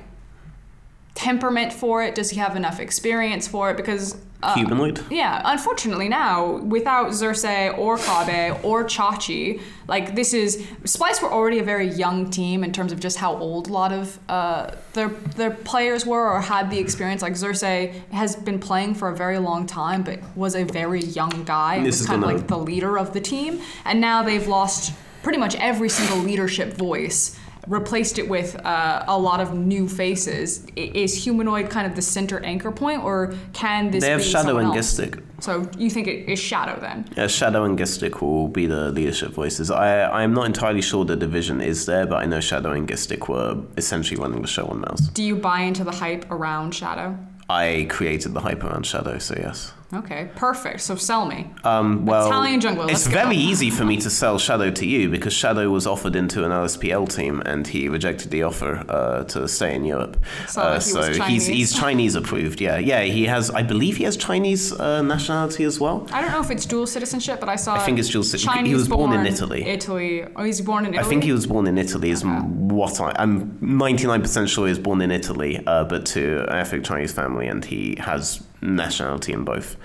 temperament 1.14 1.72
for 1.72 2.02
it? 2.02 2.14
Does 2.14 2.30
he 2.30 2.38
have 2.38 2.56
enough 2.56 2.80
experience 2.80 3.46
for 3.46 3.70
it? 3.70 3.76
Because 3.76 4.16
uh, 4.42 4.54
Humanoid. 4.54 5.00
yeah, 5.10 5.42
unfortunately 5.44 6.08
now, 6.08 6.58
without 6.58 7.12
Xerxes 7.12 7.74
or 7.76 7.96
Kobbe 7.98 8.62
or 8.64 8.84
Chachi, 8.84 9.60
like 9.88 10.14
this 10.14 10.32
is 10.32 10.58
Splyce 10.84 11.20
were 11.20 11.32
already 11.32 11.58
a 11.58 11.62
very 11.64 11.88
young 11.88 12.30
team 12.30 12.62
in 12.62 12.72
terms 12.72 12.92
of 12.92 13.00
just 13.00 13.16
how 13.18 13.36
old 13.36 13.68
a 13.68 13.72
lot 13.72 13.92
of 13.92 14.18
uh, 14.28 14.70
their 14.92 15.08
their 15.08 15.50
players 15.50 16.06
were 16.06 16.28
or 16.30 16.40
had 16.40 16.70
the 16.70 16.78
experience. 16.78 17.20
Like 17.20 17.36
Xerxes 17.36 17.94
has 18.12 18.36
been 18.36 18.60
playing 18.60 18.94
for 18.94 19.08
a 19.08 19.16
very 19.16 19.38
long 19.38 19.66
time, 19.66 20.02
but 20.02 20.20
was 20.36 20.54
a 20.54 20.64
very 20.64 21.00
young 21.00 21.42
guy. 21.44 21.76
and 21.76 21.86
This 21.86 21.96
was 21.96 22.02
is 22.02 22.06
kind 22.06 22.22
of 22.22 22.30
like 22.30 22.46
the 22.46 22.58
leader 22.58 22.96
of 22.96 23.12
the 23.14 23.20
team, 23.20 23.60
and 23.84 24.00
now 24.00 24.22
they've 24.22 24.46
lost 24.46 24.92
pretty 25.24 25.38
much 25.38 25.56
every 25.56 25.88
single 25.88 26.18
leadership 26.18 26.74
voice. 26.74 27.36
Replaced 27.68 28.18
it 28.18 28.28
with 28.28 28.56
uh, 28.64 29.04
a 29.06 29.18
lot 29.18 29.40
of 29.40 29.54
new 29.54 29.88
faces. 29.88 30.66
Is 30.74 31.24
humanoid 31.24 31.68
kind 31.68 31.86
of 31.86 31.94
the 31.94 32.02
center 32.02 32.40
anchor 32.40 32.72
point, 32.72 33.04
or 33.04 33.34
can 33.52 33.90
this? 33.90 34.02
They 34.02 34.10
have 34.10 34.20
be 34.20 34.24
Shadow 34.24 34.56
and? 34.56 34.72
Gistic. 34.72 35.22
So 35.40 35.68
you 35.76 35.90
think 35.90 36.08
it 36.08 36.28
is 36.28 36.38
Shadow 36.38 36.80
then? 36.80 37.06
Yeah, 37.16 37.26
Shadow 37.26 37.64
and 37.64 37.78
Gistic 37.78 38.22
will 38.22 38.48
be 38.48 38.66
the 38.66 38.90
leadership 38.90 39.32
voices. 39.32 39.70
I 39.70 40.00
I 40.00 40.22
am 40.22 40.32
not 40.32 40.46
entirely 40.46 40.80
sure 40.80 41.04
the 41.04 41.16
division 41.16 41.60
is 41.60 41.84
there, 41.84 42.06
but 42.06 42.16
I 42.16 42.26
know 42.26 42.40
Shadow 42.40 42.72
and 42.72 42.88
Gistic 42.88 43.28
were 43.28 43.62
essentially 43.76 44.18
running 44.18 44.40
the 44.40 44.48
show 44.48 44.66
on 44.66 44.80
mouse. 44.80 45.00
Do 45.08 45.22
you 45.22 45.36
buy 45.36 45.60
into 45.60 45.84
the 45.84 45.92
hype 45.92 46.24
around 46.30 46.74
Shadow? 46.74 47.18
I 47.50 47.86
created 47.90 48.32
the 48.34 48.40
hype 48.40 48.64
around 48.64 48.86
Shadow, 48.86 49.18
so 49.18 49.34
yes. 49.38 49.72
Okay, 49.92 50.28
perfect. 50.36 50.82
So 50.82 50.96
sell 50.96 51.24
me. 51.24 51.50
Um, 51.64 52.04
well, 52.04 52.26
Italian 52.26 52.60
jungler, 52.60 52.84
It's 52.90 53.06
let's 53.06 53.06
go. 53.06 53.12
very 53.14 53.36
easy 53.36 53.70
for 53.70 53.86
me 53.86 53.96
to 53.98 54.10
sell 54.10 54.38
Shadow 54.38 54.70
to 54.70 54.86
you 54.86 55.08
because 55.08 55.32
Shadow 55.32 55.70
was 55.70 55.86
offered 55.86 56.14
into 56.14 56.44
an 56.44 56.50
LSPL 56.50 57.06
team 57.14 57.42
and 57.46 57.66
he 57.66 57.88
rejected 57.88 58.30
the 58.30 58.42
offer 58.42 58.84
uh, 58.86 59.24
to 59.24 59.48
stay 59.48 59.74
in 59.74 59.86
Europe. 59.86 60.18
So 60.46 60.60
uh, 60.60 60.74
he 60.74 60.80
so 60.80 60.98
was 60.98 61.08
he's 61.08 61.16
Chinese. 61.18 61.46
he's 61.46 61.72
Chinese 61.84 62.14
approved. 62.16 62.60
Yeah, 62.60 62.76
yeah. 62.76 63.02
He 63.04 63.24
has. 63.24 63.50
I 63.50 63.62
believe 63.62 63.96
he 63.96 64.04
has 64.04 64.18
Chinese 64.18 64.72
uh, 64.78 65.00
nationality 65.00 65.64
as 65.64 65.80
well. 65.80 66.06
I 66.12 66.20
don't 66.20 66.32
know 66.32 66.40
if 66.40 66.50
it's 66.50 66.66
dual 66.66 66.86
citizenship, 66.86 67.40
but 67.40 67.48
I 67.48 67.56
saw. 67.56 67.74
I 67.76 67.78
think 67.78 67.98
it's 67.98 68.10
dual 68.10 68.24
citi- 68.24 68.66
he 68.66 68.74
was 68.74 68.88
born 68.88 69.14
in 69.14 69.24
Italy. 69.24 69.62
Italy. 69.64 70.24
Oh, 70.36 70.44
he's 70.44 70.60
born 70.60 70.84
in 70.84 70.92
Italy. 70.92 71.06
I 71.06 71.08
think 71.08 71.24
he 71.24 71.32
was 71.32 71.46
born 71.46 71.66
in 71.66 71.78
Italy. 71.78 72.10
Is 72.10 72.22
m 72.22 72.68
what 72.68 73.00
I, 73.00 73.12
I'm 73.18 73.58
99% 73.60 74.48
sure 74.48 74.66
he 74.66 74.70
was 74.70 74.78
born 74.78 75.00
in 75.00 75.10
Italy, 75.10 75.58
uh, 75.66 75.84
but 75.84 76.04
to 76.06 76.42
an 76.50 76.56
ethnic 76.58 76.84
Chinese 76.84 77.12
family, 77.12 77.48
and 77.48 77.64
he 77.64 77.96
has 78.00 78.44
nationality 78.60 79.32
in 79.32 79.44
both. 79.44 79.76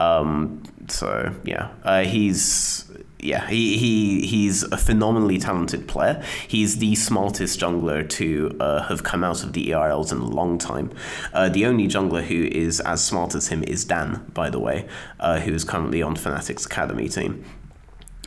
Um, 0.00 0.62
so 0.88 1.34
yeah, 1.44 1.70
uh, 1.84 2.02
he's 2.02 2.90
yeah 3.18 3.46
he, 3.48 3.76
he 3.76 4.26
he's 4.26 4.62
a 4.62 4.78
phenomenally 4.78 5.38
talented 5.38 5.86
player. 5.86 6.22
He's 6.48 6.78
the 6.78 6.94
smartest 6.94 7.60
jungler 7.60 8.08
to 8.10 8.56
uh, 8.60 8.82
have 8.84 9.04
come 9.04 9.22
out 9.22 9.44
of 9.44 9.52
the 9.52 9.68
ERLs 9.68 10.10
in 10.10 10.18
a 10.18 10.26
long 10.26 10.56
time. 10.56 10.90
Uh, 11.34 11.50
the 11.50 11.66
only 11.66 11.86
jungler 11.86 12.22
who 12.22 12.44
is 12.44 12.80
as 12.80 13.04
smart 13.04 13.34
as 13.34 13.48
him 13.48 13.62
is 13.64 13.84
Dan, 13.84 14.24
by 14.32 14.48
the 14.48 14.58
way, 14.58 14.88
uh, 15.20 15.38
who 15.40 15.52
is 15.52 15.64
currently 15.64 16.02
on 16.02 16.16
Fnatic's 16.16 16.64
academy 16.64 17.08
team. 17.08 17.44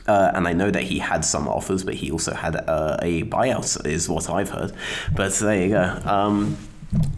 Uh, 0.06 0.32
and 0.36 0.48
I 0.48 0.54
know 0.54 0.70
that 0.70 0.84
he 0.84 1.00
had 1.00 1.24
some 1.24 1.48
offers, 1.48 1.84
but 1.84 1.94
he 1.96 2.12
also 2.12 2.34
had 2.34 2.56
uh, 2.56 2.98
a 3.02 3.24
buyout, 3.24 3.86
is 3.88 4.10
what 4.10 4.30
I've 4.30 4.50
heard. 4.50 4.74
But 5.16 5.34
there 5.36 5.64
you 5.64 5.70
go. 5.70 6.02
Um, 6.04 6.58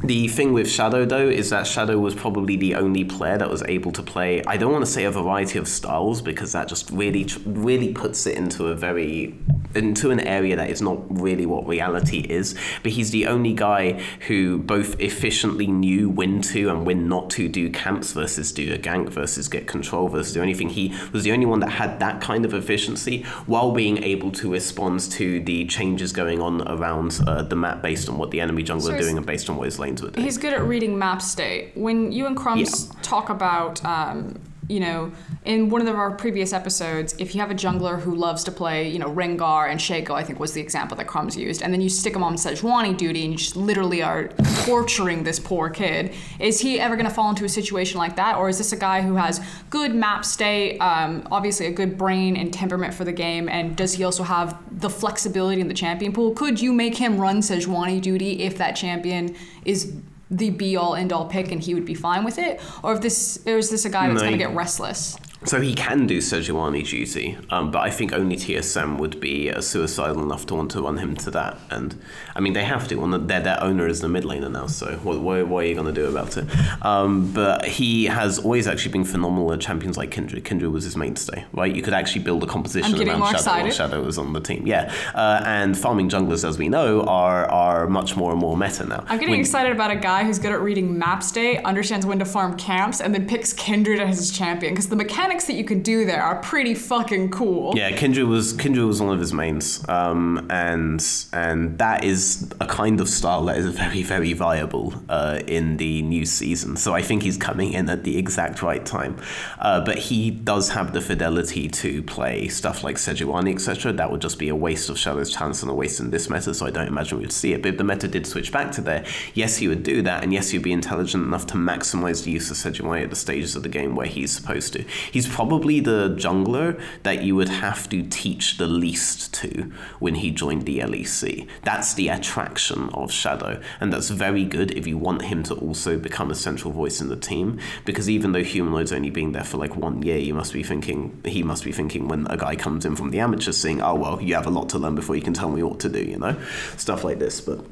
The 0.04 0.28
thing 0.28 0.54
with 0.54 0.70
Shadow, 0.70 1.04
though, 1.06 1.28
is 1.28 1.50
that 1.50 1.66
Shadow 1.66 1.98
was 1.98 2.14
probably 2.14 2.58
the 2.58 2.76
only 2.76 3.04
player 3.04 3.40
that 3.40 3.50
was 3.50 3.64
able 3.64 3.92
to 3.94 4.04
play. 4.04 4.44
I 4.44 4.56
don't 4.56 4.72
want 4.72 4.86
to 4.86 4.92
say 4.92 5.06
a 5.06 5.12
variety 5.12 5.58
of 5.58 5.68
styles 5.68 6.22
because 6.22 6.52
that 6.52 6.68
just 6.68 6.92
really, 6.92 7.28
really 7.46 7.92
puts 7.92 8.28
it 8.28 8.38
into 8.38 8.68
a 8.68 8.76
very 8.76 9.36
into 9.76 10.10
an 10.10 10.22
area 10.22 10.56
that 10.56 10.70
is 10.70 10.82
not 10.82 11.00
really 11.10 11.46
what 11.46 11.68
reality 11.68 12.20
is. 12.20 12.56
But 12.82 12.94
he's 12.94 13.12
the 13.12 13.28
only 13.28 13.54
guy 13.54 14.02
who 14.28 14.60
both 14.60 15.00
efficiently 15.00 15.68
knew 15.68 16.10
when 16.10 16.42
to 16.44 16.70
and 16.70 16.86
when 16.86 17.08
not 17.10 17.30
to 17.32 17.50
do 17.50 17.70
camps 17.70 18.14
versus 18.14 18.52
do 18.52 18.74
a 18.74 18.78
gank 18.78 19.10
versus 19.10 19.48
get 19.48 19.68
control 19.68 20.08
versus 20.08 20.34
do 20.34 20.42
anything. 20.42 20.70
He 20.70 20.94
was 21.12 21.24
the 21.24 21.32
only 21.32 21.46
one 21.46 21.60
that 21.60 21.72
had 21.72 22.00
that 22.00 22.22
kind 22.22 22.46
of 22.46 22.54
efficiency 22.54 23.24
while 23.46 23.72
being 23.72 24.02
able 24.04 24.32
to 24.32 24.52
respond 24.52 25.02
to 25.12 25.42
the 25.42 25.66
changes 25.66 26.12
going 26.12 26.42
on 26.42 26.66
around 26.68 27.20
uh, 27.28 27.44
the 27.44 27.56
map 27.56 27.82
based 27.82 28.08
on 28.08 28.18
what 28.18 28.32
the 28.32 28.40
enemy 28.40 28.64
jungler 28.64 28.82
So 28.82 28.94
are 28.94 29.00
doing 29.00 29.18
and 29.18 29.26
based 29.26 29.50
on 29.50 29.58
what 29.58 29.65
lanes 29.80 30.02
were 30.02 30.10
doing. 30.10 30.24
He's 30.24 30.38
good 30.38 30.54
at 30.54 30.62
reading 30.64 30.98
map 30.98 31.22
state. 31.22 31.72
When 31.76 32.12
you 32.12 32.26
and 32.26 32.38
Crumbz 32.38 32.96
talk 33.02 33.30
about, 33.30 33.84
um, 33.86 34.40
you 34.68 34.80
know, 34.80 35.12
in 35.44 35.70
one 35.70 35.86
of 35.86 35.96
our 35.96 36.12
previous 36.12 36.52
episodes, 36.54 37.16
if 37.20 37.36
you 37.36 37.42
have 37.42 37.52
a 37.52 37.56
jungler 37.56 38.00
who 38.00 38.16
loves 38.16 38.44
to 38.46 38.52
play, 38.52 38.90
you 38.90 38.98
know, 38.98 39.10
Rengar 39.10 39.70
and 39.70 39.80
Shaco, 39.80 40.12
I 40.12 40.24
think 40.24 40.40
was 40.40 40.54
the 40.54 40.62
example 40.62 40.98
that 40.98 41.08
Crumbz 41.08 41.38
used, 41.38 41.62
and 41.62 41.72
then 41.72 41.82
you 41.82 41.90
stick 41.90 42.16
him 42.16 42.24
on 42.24 42.36
Sejuani 42.36 42.98
duty 42.98 43.24
and 43.24 43.34
you 43.34 43.38
just 43.38 43.56
literally 43.56 44.02
are 44.02 44.30
torturing 44.66 45.24
this 45.24 45.40
poor 45.40 45.70
kid, 45.70 46.14
is 46.40 46.60
he 46.60 46.80
ever 46.80 46.96
going 46.96 47.08
to 47.08 47.14
fall 47.14 47.30
into 47.30 47.46
a 47.46 47.50
situation 47.50 48.00
like 48.00 48.16
that? 48.16 48.38
Or 48.38 48.50
is 48.50 48.58
this 48.58 48.72
a 48.72 48.78
guy 48.78 49.02
who 49.02 49.16
has 49.16 49.40
good 49.70 49.94
map 49.94 50.26
state, 50.26 50.80
um, 50.80 51.28
obviously 51.32 51.68
a 51.68 51.72
good 51.72 51.98
brain 51.98 52.36
and 52.36 52.52
temperament 52.52 52.94
for 52.94 53.04
the 53.04 53.14
game, 53.14 53.48
and 53.48 53.76
does 53.76 53.94
he 53.94 54.04
also 54.04 54.24
have 54.24 54.58
the 54.80 54.90
flexibility 54.90 55.62
in 55.62 55.68
the 55.68 55.74
champion 55.74 56.12
pool? 56.12 56.34
Could 56.34 56.60
you 56.60 56.74
make 56.74 56.98
him 56.98 57.20
run 57.20 57.42
Sejuani 57.42 58.02
duty 58.02 58.42
if 58.44 58.58
that 58.58 58.76
champion 58.76 59.36
is 59.64 59.94
the 60.32 60.50
be 60.50 60.76
all 60.76 60.96
end 60.96 61.14
all 61.14 61.26
pick 61.26 61.52
and 61.52 61.62
he 61.62 61.74
would 61.74 61.86
be 61.86 61.94
fine 61.94 62.24
with 62.24 62.38
it? 62.38 62.62
Or 62.84 62.94
if 62.94 63.02
this 63.02 63.40
or 63.46 63.58
is 63.58 63.70
this 63.70 63.86
a 63.86 63.90
guy 63.90 64.08
that's 64.08 64.22
No, 64.22 64.26
gonna 64.28 64.38
get 64.38 64.54
restless? 64.56 65.18
So 65.46 65.62
he 65.62 65.74
can 65.74 66.08
do 66.08 66.18
Sejuani 66.18 66.88
duty, 66.88 67.38
um, 67.52 67.70
but 67.72 67.80
I 67.82 67.92
think 67.92 68.14
only 68.14 68.36
TSM 68.36 68.98
would 68.98 69.20
be 69.20 69.52
uh, 69.52 69.62
suicidal 69.62 70.24
enough 70.24 70.46
to 70.48 70.56
want 70.56 70.72
to 70.72 70.82
run 70.82 70.98
him 70.98 71.16
to 71.18 71.32
that. 71.32 71.58
And 71.70 71.96
I 72.36 72.40
mean, 72.40 72.54
they 72.54 72.64
have 72.64 72.88
to. 72.88 72.96
Well, 72.96 73.20
their 73.20 73.40
their 73.42 73.62
owner 73.64 73.88
is 73.88 74.02
the 74.02 74.10
mid 74.10 74.24
laner 74.24 74.52
now, 74.52 74.68
so 74.68 74.96
what, 75.04 75.20
what, 75.22 75.48
what 75.48 75.64
are 75.64 75.68
you 75.68 75.76
going 75.76 75.94
to 75.94 76.02
do 76.02 76.08
about 76.08 76.36
it? 76.38 76.46
Um, 76.84 77.32
but 77.32 77.66
he 77.66 78.06
has 78.06 78.40
always 78.40 78.68
actually 78.68 78.92
been 78.94 79.06
phenomenal 79.06 79.54
at 79.54 79.62
champions 79.62 79.98
like 79.98 80.12
Kindred. 80.12 80.44
Kindred 80.44 80.72
was 80.72 80.84
his 80.84 80.98
mainstay, 80.98 81.46
right? 81.54 81.74
You 81.74 81.82
could 81.82 81.94
actually 81.94 82.24
build 82.24 82.44
a 82.44 82.48
composition 82.48 82.96
around 82.96 83.06
more 83.06 83.06
Shadow 83.08 83.22
while 83.22 83.36
excited. 83.36 83.74
Shadow 83.74 84.04
was 84.04 84.18
on 84.18 84.34
the 84.34 84.42
team. 84.42 84.66
Yeah, 84.66 84.92
uh, 85.14 85.44
and 85.46 85.78
farming 85.78 86.10
junglers, 86.10 86.48
as 86.48 86.58
we 86.58 86.70
know, 86.70 87.04
are 87.04 87.46
are 87.52 87.88
much 87.88 88.16
more 88.16 88.32
and 88.32 88.40
more 88.40 88.58
meta 88.58 88.86
now. 88.86 89.04
I'm 89.08 89.20
getting 89.20 89.32
When- 89.32 89.40
excited 89.42 89.72
about 89.72 89.92
a 89.92 89.96
guy 89.96 90.24
who's 90.24 90.40
good 90.40 90.52
at 90.54 90.62
reading 90.62 90.98
map 90.98 91.22
state, 91.22 91.60
understands 91.64 92.06
when 92.06 92.20
to 92.20 92.26
farm 92.26 92.58
camps, 92.58 93.00
and 93.00 93.14
then 93.14 93.28
picks 93.28 93.54
Kindred 93.54 94.00
as 94.00 94.18
his 94.18 94.32
champion. 94.32 94.74
Because 94.74 94.90
the 94.90 94.96
mechanics 95.36 95.48
that 95.48 95.56
you 95.56 95.66
can 95.66 95.82
do 95.82 96.06
there 96.06 96.22
are 96.22 96.38
pretty 96.42 96.74
fucking 96.74 97.30
cool. 97.30 97.76
Yeah, 97.76 97.92
Kindred 97.92 98.28
was 98.28 98.54
Kindred 98.54 98.86
was 98.86 99.02
one 99.02 99.14
of 99.14 99.20
his 99.20 99.34
mains, 99.34 99.88
um, 99.90 100.48
and 100.50 101.06
and 101.34 101.78
that 101.78 102.04
is 102.04 102.52
a 102.62 102.66
kind 102.66 103.02
of 103.02 103.10
style 103.10 103.46
that 103.46 103.58
is 103.58 103.68
very 103.76 104.04
very 104.04 104.34
viable 104.34 104.94
uh, 105.10 105.42
in 105.48 105.78
the 105.78 106.02
new 106.04 106.26
season. 106.26 106.78
So 106.78 106.94
I 106.94 107.02
think 107.02 107.24
he's 107.24 107.38
coming 107.38 107.74
in 107.74 107.90
at 107.90 108.04
the 108.04 108.18
exact 108.18 108.62
right 108.62 108.86
time. 108.86 109.18
Uh, 109.60 109.84
but 109.84 109.98
he 109.98 110.32
does 110.32 110.70
have 110.70 110.94
the 110.94 111.02
fidelity 111.02 111.68
to 111.68 112.02
play 112.04 112.48
stuff 112.48 112.84
like 112.84 112.96
Sejuani, 112.96 113.54
etc. 113.54 113.92
That 113.92 114.12
would 114.12 114.22
just 114.22 114.40
be 114.40 114.50
a 114.50 114.56
waste 114.56 114.90
of 114.90 114.98
Shadow's 114.98 115.32
chance 115.32 115.62
and 115.62 115.72
a 115.72 115.74
waste 115.74 116.00
in 116.00 116.12
this 116.12 116.30
meta. 116.30 116.54
So 116.54 116.66
I 116.66 116.72
don't 116.72 116.88
imagine 116.88 117.18
we 117.18 117.26
would 117.26 117.34
see 117.34 117.54
it. 117.54 117.62
But 117.62 117.70
if 117.70 117.78
the 117.78 117.84
meta 117.84 118.08
did 118.08 118.26
switch 118.26 118.52
back 118.52 118.72
to 118.74 118.82
there, 118.82 119.04
yes, 119.34 119.58
he 119.58 119.68
would 119.68 119.84
do 119.84 120.02
that, 120.04 120.24
and 120.24 120.32
yes, 120.32 120.50
he'd 120.50 120.64
be 120.64 120.72
intelligent 120.72 121.26
enough 121.26 121.46
to 121.48 121.56
maximize 121.56 122.24
the 122.24 122.32
use 122.32 122.50
of 122.52 122.58
Sejuani 122.58 123.04
at 123.04 123.10
the 123.10 123.16
stages 123.16 123.56
of 123.56 123.64
the 123.64 123.70
game 123.70 123.96
where 123.96 124.08
he's 124.08 124.32
supposed 124.32 124.74
to. 124.74 124.86
He's 125.16 125.30
probably 125.30 125.80
the 125.80 126.10
jungler 126.10 126.78
that 127.04 127.24
you 127.24 127.38
would 127.38 127.48
have 127.48 127.88
to 127.88 128.04
teach 128.04 128.58
the 128.58 128.68
least 128.68 129.34
to 129.36 129.72
when 130.00 130.16
he 130.16 130.30
joined 130.30 130.64
the 130.64 130.80
LEC. 130.80 131.48
That's 131.64 131.94
the 131.94 132.10
attraction 132.10 132.90
of 132.90 133.14
Shadow, 133.14 133.62
and 133.80 133.94
that's 133.94 134.10
very 134.10 134.44
good 134.44 134.72
if 134.72 134.86
you 134.86 134.98
want 134.98 135.22
him 135.22 135.42
to 135.44 135.54
also 135.54 135.98
become 135.98 136.32
a 136.32 136.36
central 136.36 136.74
voice 136.74 137.00
in 137.00 137.08
the 137.08 137.16
team. 137.16 137.60
Because 137.86 138.10
even 138.10 138.34
though 138.34 138.44
Humanoid's 138.44 138.92
only 138.92 139.10
been 139.10 139.32
there 139.32 139.46
for 139.46 139.56
like 139.56 139.78
one 139.78 140.04
year, 140.04 140.18
you 140.18 140.34
must 140.34 140.52
be 140.52 140.64
thinking 140.64 141.22
he 141.24 141.44
must 141.44 141.64
be 141.64 141.72
thinking 141.72 142.10
when 142.10 142.28
a 142.28 142.36
guy 142.36 142.58
comes 142.58 142.84
in 142.84 142.98
from 142.98 143.12
the 143.12 143.22
amateurs 143.22 143.56
saying, 143.56 143.82
"Oh 143.82 143.96
well, 143.96 144.22
you 144.22 144.36
have 144.36 144.48
a 144.48 144.50
lot 144.50 144.68
to 144.72 144.78
learn 144.78 144.96
before 144.96 145.16
you 145.16 145.22
can 145.22 145.34
tell 145.34 145.50
me 145.50 145.64
what 145.64 145.80
to 145.80 145.88
do," 145.88 146.04
you 146.04 146.20
know, 146.20 146.36
stuff 146.76 147.06
like 147.06 147.20
this. 147.20 147.40
But 147.40 147.66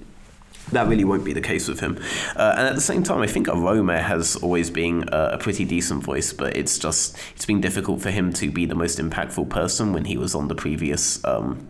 that 0.71 0.88
really 0.88 1.04
won't 1.04 1.26
be 1.26 1.34
the 1.34 1.41
case 1.41 1.67
with 1.67 1.80
him. 1.80 1.97
Uh, 2.36 2.56
and 2.58 2.67
at 2.67 2.76
the 2.76 2.82
same 2.82 3.04
time, 3.04 3.21
I 3.21 3.28
think 3.28 3.47
Aroma 3.47 4.02
has 4.02 4.36
always 4.38 4.69
been 4.69 5.04
a, 5.12 5.32
a 5.34 5.38
pretty 5.38 5.65
decent 5.65 6.04
voice, 6.04 6.34
but 6.34 6.56
it's 6.56 6.80
just 6.80 7.17
it's 7.36 7.45
been 7.45 7.62
difficult 7.62 8.02
for 8.02 8.12
him 8.12 8.34
to 8.34 8.52
be 8.52 8.65
the 8.65 8.76
most 8.76 8.99
impactful 8.99 9.49
person 9.49 9.93
when 9.93 10.06
he 10.06 10.17
was 10.17 10.34
on 10.36 10.47
the 10.47 10.56
previous. 10.56 11.23
Um, 11.26 11.67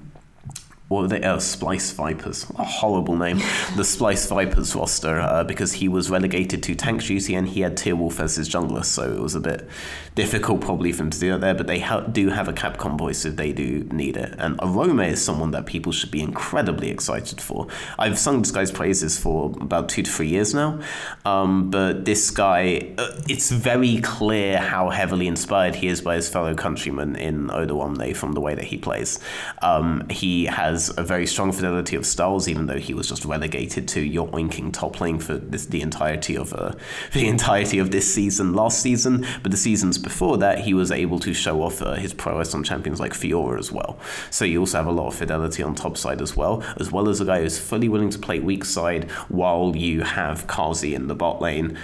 what 0.93 1.01
were 1.01 1.07
they? 1.07 1.23
Uh, 1.23 1.37
Splyce 1.37 1.93
Vipers. 1.93 2.43
What 2.43 2.61
a 2.61 2.63
horrible 2.63 3.15
name. 3.15 3.37
the 3.75 3.83
Splyce 3.83 4.27
Vipers 4.29 4.75
roster, 4.75 5.19
uh, 5.19 5.43
because 5.43 5.73
he 5.73 5.87
was 5.87 6.09
relegated 6.09 6.61
to 6.63 6.75
tank 6.75 7.03
duty 7.03 7.33
and 7.33 7.47
he 7.47 7.61
had 7.61 7.75
Tearwolf 7.75 8.19
as 8.19 8.35
his 8.35 8.47
jungler, 8.47 8.85
so 8.85 9.11
it 9.11 9.19
was 9.19 9.33
a 9.33 9.39
bit 9.39 9.67
difficult 10.15 10.61
probably 10.61 10.91
for 10.91 11.03
him 11.03 11.09
to 11.09 11.19
do 11.19 11.31
that 11.31 11.41
there. 11.41 11.55
But 11.55 11.67
they 11.67 11.79
ha- 11.79 12.01
do 12.01 12.29
have 12.29 12.47
a 12.47 12.53
Capcom 12.53 12.97
voice 12.97 13.25
if 13.25 13.35
they 13.35 13.51
do 13.51 13.87
need 13.91 14.17
it. 14.17 14.35
And 14.37 14.59
Aroma 14.61 15.03
is 15.03 15.23
someone 15.23 15.51
that 15.51 15.65
people 15.65 15.91
should 15.91 16.11
be 16.11 16.21
incredibly 16.21 16.89
excited 16.89 17.41
for. 17.41 17.67
I've 17.97 18.19
sung 18.19 18.41
this 18.41 18.51
guy's 18.51 18.71
praises 18.71 19.17
for 19.17 19.51
about 19.59 19.89
two 19.89 20.03
to 20.03 20.11
three 20.11 20.27
years 20.27 20.53
now, 20.53 20.79
um, 21.25 21.71
but 21.71 22.05
this 22.05 22.29
guy, 22.29 22.93
uh, 22.97 23.19
it's 23.27 23.49
very 23.51 23.99
clear 24.01 24.59
how 24.59 24.89
heavily 24.89 25.27
inspired 25.27 25.75
he 25.75 25.87
is 25.87 26.01
by 26.01 26.15
his 26.15 26.29
fellow 26.29 26.53
countrymen 26.53 27.15
in 27.15 27.47
Odoamne 27.47 28.15
from 28.15 28.33
the 28.33 28.41
way 28.41 28.53
that 28.53 28.65
he 28.65 28.77
plays. 28.77 29.19
Um, 29.61 30.07
he 30.09 30.45
has 30.45 30.82
a 30.89 31.03
very 31.03 31.27
strong 31.27 31.51
fidelity 31.51 31.95
of 31.95 32.05
styles, 32.05 32.47
even 32.47 32.65
though 32.65 32.79
he 32.79 32.93
was 32.93 33.07
just 33.07 33.25
relegated 33.25 33.87
to 33.89 34.01
your 34.01 34.27
oinking 34.29 34.71
top 34.71 34.99
lane 35.01 35.19
for 35.19 35.35
this, 35.35 35.65
the 35.65 35.81
entirety 35.81 36.35
of 36.35 36.53
uh, 36.53 36.73
the 37.13 37.27
entirety 37.27 37.79
of 37.79 37.91
this 37.91 38.13
season 38.13 38.53
last 38.53 38.81
season. 38.81 39.25
But 39.41 39.51
the 39.51 39.57
seasons 39.57 39.97
before 39.97 40.37
that, 40.39 40.59
he 40.59 40.73
was 40.73 40.91
able 40.91 41.19
to 41.19 41.33
show 41.33 41.61
off 41.61 41.81
uh, 41.81 41.93
his 41.93 42.13
prowess 42.13 42.53
on 42.53 42.63
champions 42.63 42.99
like 42.99 43.13
Fiora 43.13 43.59
as 43.59 43.71
well. 43.71 43.99
So 44.29 44.45
you 44.45 44.59
also 44.59 44.77
have 44.77 44.87
a 44.87 44.91
lot 44.91 45.07
of 45.07 45.15
fidelity 45.15 45.63
on 45.63 45.75
top 45.75 45.97
side 45.97 46.21
as 46.21 46.35
well, 46.35 46.63
as 46.79 46.91
well 46.91 47.09
as 47.09 47.21
a 47.21 47.25
guy 47.25 47.41
who's 47.41 47.59
fully 47.59 47.89
willing 47.89 48.09
to 48.09 48.19
play 48.19 48.39
weak 48.39 48.65
side 48.65 49.09
while 49.29 49.75
you 49.75 50.01
have 50.01 50.47
Carzzy 50.47 50.93
in 50.93 51.07
the 51.07 51.15
bot 51.15 51.41
lane. 51.41 51.77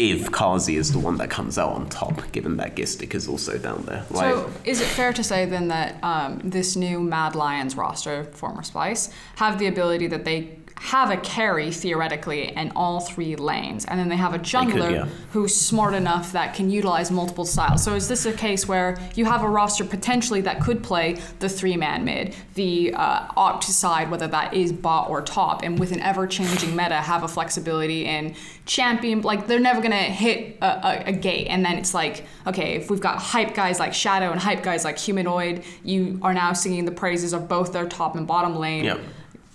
If 0.00 0.30
Carzzy 0.30 0.78
is 0.78 0.92
the 0.92 0.98
one 0.98 1.18
that 1.18 1.28
comes 1.28 1.58
out 1.58 1.72
on 1.72 1.90
top, 1.90 2.32
given 2.32 2.56
that 2.56 2.74
Gistic 2.74 3.14
is 3.14 3.28
also 3.28 3.58
down 3.58 3.82
there. 3.82 4.06
Right? 4.08 4.32
So, 4.32 4.50
is 4.64 4.80
it 4.80 4.86
fair 4.86 5.12
to 5.12 5.22
say 5.22 5.44
then 5.44 5.68
that 5.68 6.02
um, 6.02 6.40
this 6.42 6.74
new 6.74 7.00
Mad 7.00 7.34
Lions 7.34 7.76
roster, 7.76 8.24
former 8.24 8.62
Splyce, 8.62 9.12
have 9.36 9.58
the 9.58 9.66
ability 9.66 10.06
that 10.06 10.24
they 10.24 10.56
have 10.80 11.10
a 11.10 11.16
carry 11.18 11.70
theoretically 11.70 12.56
in 12.56 12.72
all 12.74 13.00
three 13.00 13.36
lanes, 13.36 13.84
and 13.84 14.00
then 14.00 14.08
they 14.08 14.16
have 14.16 14.32
a 14.32 14.38
jungler 14.38 14.90
yeah. 14.90 15.04
who's 15.30 15.54
smart 15.54 15.92
enough 15.92 16.32
that 16.32 16.54
can 16.54 16.70
utilize 16.70 17.10
multiple 17.10 17.44
styles? 17.44 17.84
So, 17.84 17.94
is 17.94 18.08
this 18.08 18.24
a 18.24 18.32
case 18.32 18.66
where 18.66 18.98
you 19.14 19.26
have 19.26 19.42
a 19.42 19.48
roster 19.48 19.84
potentially 19.84 20.40
that 20.40 20.62
could 20.62 20.82
play 20.82 21.20
the 21.38 21.50
three 21.50 21.76
man 21.76 22.06
mid, 22.06 22.34
the 22.54 22.94
uh, 22.94 23.26
opt 23.36 23.66
to 23.66 23.72
side, 23.74 24.10
whether 24.10 24.26
that 24.28 24.54
is 24.54 24.72
bot 24.72 25.10
or 25.10 25.20
top, 25.20 25.62
and 25.62 25.78
with 25.78 25.92
an 25.92 26.00
ever 26.00 26.26
changing 26.26 26.74
meta, 26.74 26.96
have 26.96 27.24
a 27.24 27.28
flexibility 27.28 28.06
in 28.06 28.34
champion? 28.64 29.20
Like, 29.20 29.46
they're 29.46 29.60
never 29.60 29.82
going 29.82 29.90
to 29.90 29.96
hit 29.98 30.56
a, 30.62 30.66
a, 30.66 31.02
a 31.08 31.12
gate, 31.12 31.48
and 31.48 31.62
then 31.62 31.76
it's 31.76 31.92
like, 31.92 32.24
okay, 32.46 32.76
if 32.76 32.88
we've 32.88 33.00
got 33.00 33.18
hype 33.18 33.54
guys 33.54 33.78
like 33.78 33.92
Shadow 33.92 34.30
and 34.30 34.40
hype 34.40 34.62
guys 34.62 34.86
like 34.86 34.96
Humanoid, 34.96 35.62
you 35.84 36.18
are 36.22 36.32
now 36.32 36.54
singing 36.54 36.86
the 36.86 36.92
praises 36.92 37.34
of 37.34 37.48
both 37.48 37.74
their 37.74 37.86
top 37.86 38.16
and 38.16 38.26
bottom 38.26 38.56
lane. 38.56 38.84
Yep. 38.86 39.00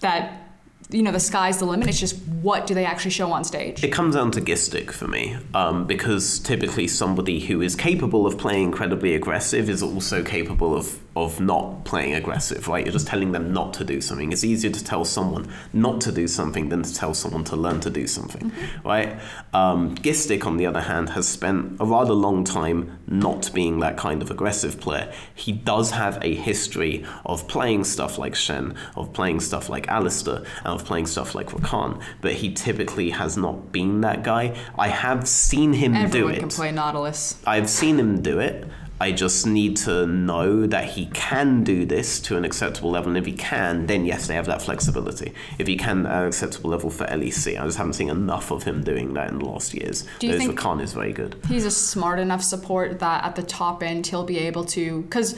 That 0.02 0.45
you 0.90 1.02
know 1.02 1.12
the 1.12 1.20
sky's 1.20 1.58
the 1.58 1.66
limit. 1.66 1.88
It's 1.88 2.00
just 2.00 2.18
what 2.42 2.68
do 2.68 2.74
they 2.74 2.86
actually 2.86 3.12
show 3.12 3.32
on 3.32 3.44
stage? 3.44 3.84
It 3.84 3.90
comes 3.90 4.16
down 4.16 4.32
to 4.32 4.42
Gistic 4.42 4.92
for 4.92 5.08
me, 5.08 5.38
um, 5.54 5.86
because 5.86 6.40
typically 6.40 6.88
somebody 6.88 7.40
who 7.40 7.62
is 7.62 7.76
capable 7.76 8.28
of 8.28 8.38
playing 8.38 8.66
incredibly 8.66 9.16
aggressive 9.16 9.70
is 9.70 9.82
also 9.82 10.24
capable 10.24 10.76
of, 10.76 11.00
of 11.16 11.40
not 11.40 11.86
playing 11.86 12.14
aggressive, 12.14 12.68
right? 12.68 12.86
You're 12.86 12.94
just 12.94 13.08
telling 13.08 13.32
them 13.32 13.54
not 13.54 13.74
to 13.76 13.86
do 13.86 14.02
something. 14.02 14.32
It's 14.32 14.44
easier 14.44 14.72
to 14.72 14.84
tell 14.84 15.06
someone 15.06 15.48
not 15.72 16.02
to 16.02 16.12
do 16.12 16.28
something 16.28 16.70
than 16.70 16.84
to 16.84 16.94
tell 16.94 17.14
someone 17.14 17.44
to 17.46 17.56
learn 17.56 17.80
to 17.82 17.90
do 17.90 18.06
something, 18.06 18.52
right? 18.84 19.20
Um, 19.54 19.96
Gistic, 19.96 20.46
on 20.46 20.58
the 20.58 20.66
other 20.66 20.82
hand, 20.82 21.10
has 21.10 21.28
spent 21.28 21.78
a 21.80 21.86
rather 21.86 22.14
long 22.14 22.44
time 22.44 23.00
not 23.08 23.52
being 23.54 23.80
that 23.80 23.98
kind 23.98 24.22
of 24.22 24.30
aggressive 24.30 24.80
player. 24.82 25.12
He 25.34 25.52
does 25.54 25.92
have 25.92 26.20
a 26.22 26.36
history 26.36 27.06
of 27.26 27.48
playing 27.48 27.86
stuff 27.86 28.18
like 28.18 28.36
Shen, 28.36 28.76
of 28.96 29.14
playing 29.14 29.40
stuff 29.40 29.70
like 29.70 29.88
Alistar, 29.88 30.46
and 30.66 30.68
of 30.68 30.86
playing 30.86 31.06
stuff 31.06 31.34
like 31.34 31.48
Rakan, 31.48 32.02
but 32.22 32.34
he 32.34 32.52
typically 32.54 33.12
has 33.12 33.38
not 33.38 33.72
been 33.72 34.02
that 34.02 34.24
guy. 34.24 34.56
I 34.78 34.90
have 34.90 35.28
seen 35.28 35.74
him 35.74 35.94
do 35.94 36.00
it. 36.00 36.06
Everyone 36.06 36.36
can 36.36 36.50
play 36.50 36.72
Nautilus. 36.72 37.38
I've 37.46 37.70
seen 37.70 37.98
him 37.98 38.22
do 38.22 38.40
it. 38.40 38.66
I 39.00 39.12
just 39.12 39.46
need 39.46 39.76
to 39.78 40.08
know 40.08 40.66
that 40.68 40.86
he 40.86 41.08
can 41.08 41.64
do 41.66 41.86
this 41.86 42.20
to 42.22 42.38
an 42.38 42.46
acceptable 42.46 42.92
level. 42.92 43.10
And 43.10 43.18
if 43.18 43.26
he 43.26 43.34
can, 43.34 43.88
then 43.88 44.06
yes, 44.06 44.28
they 44.28 44.36
have 44.36 44.46
that 44.46 44.62
flexibility. 44.62 45.34
If 45.60 45.68
he 45.68 45.76
can 45.76 46.06
at 46.06 46.22
an 46.22 46.28
acceptable 46.28 46.70
level 46.70 46.90
for 46.90 47.06
LEC, 47.06 47.60
I 47.60 47.66
just 47.66 47.78
haven't 47.78 47.94
seen 47.94 48.10
enough 48.10 48.52
of 48.52 48.64
him 48.64 48.84
doing 48.84 49.14
that 49.16 49.30
in 49.30 49.40
the 49.40 49.46
last 49.46 49.74
years. 49.74 50.06
Do 50.20 50.28
you 50.28 50.34
Whereas 50.34 50.48
think- 50.48 50.60
Rakan 50.60 50.82
is 50.82 50.94
very 50.94 51.12
good. 51.12 51.36
he's 51.50 51.66
a 51.66 51.72
smart 51.72 52.20
enough 52.20 52.42
support 52.42 53.00
that 53.00 53.26
at 53.26 53.36
the 53.36 53.44
top 53.44 53.84
end 53.84 54.08
he'll 54.08 54.24
be 54.24 54.40
able 54.40 54.64
to 54.66 55.02
because 55.04 55.36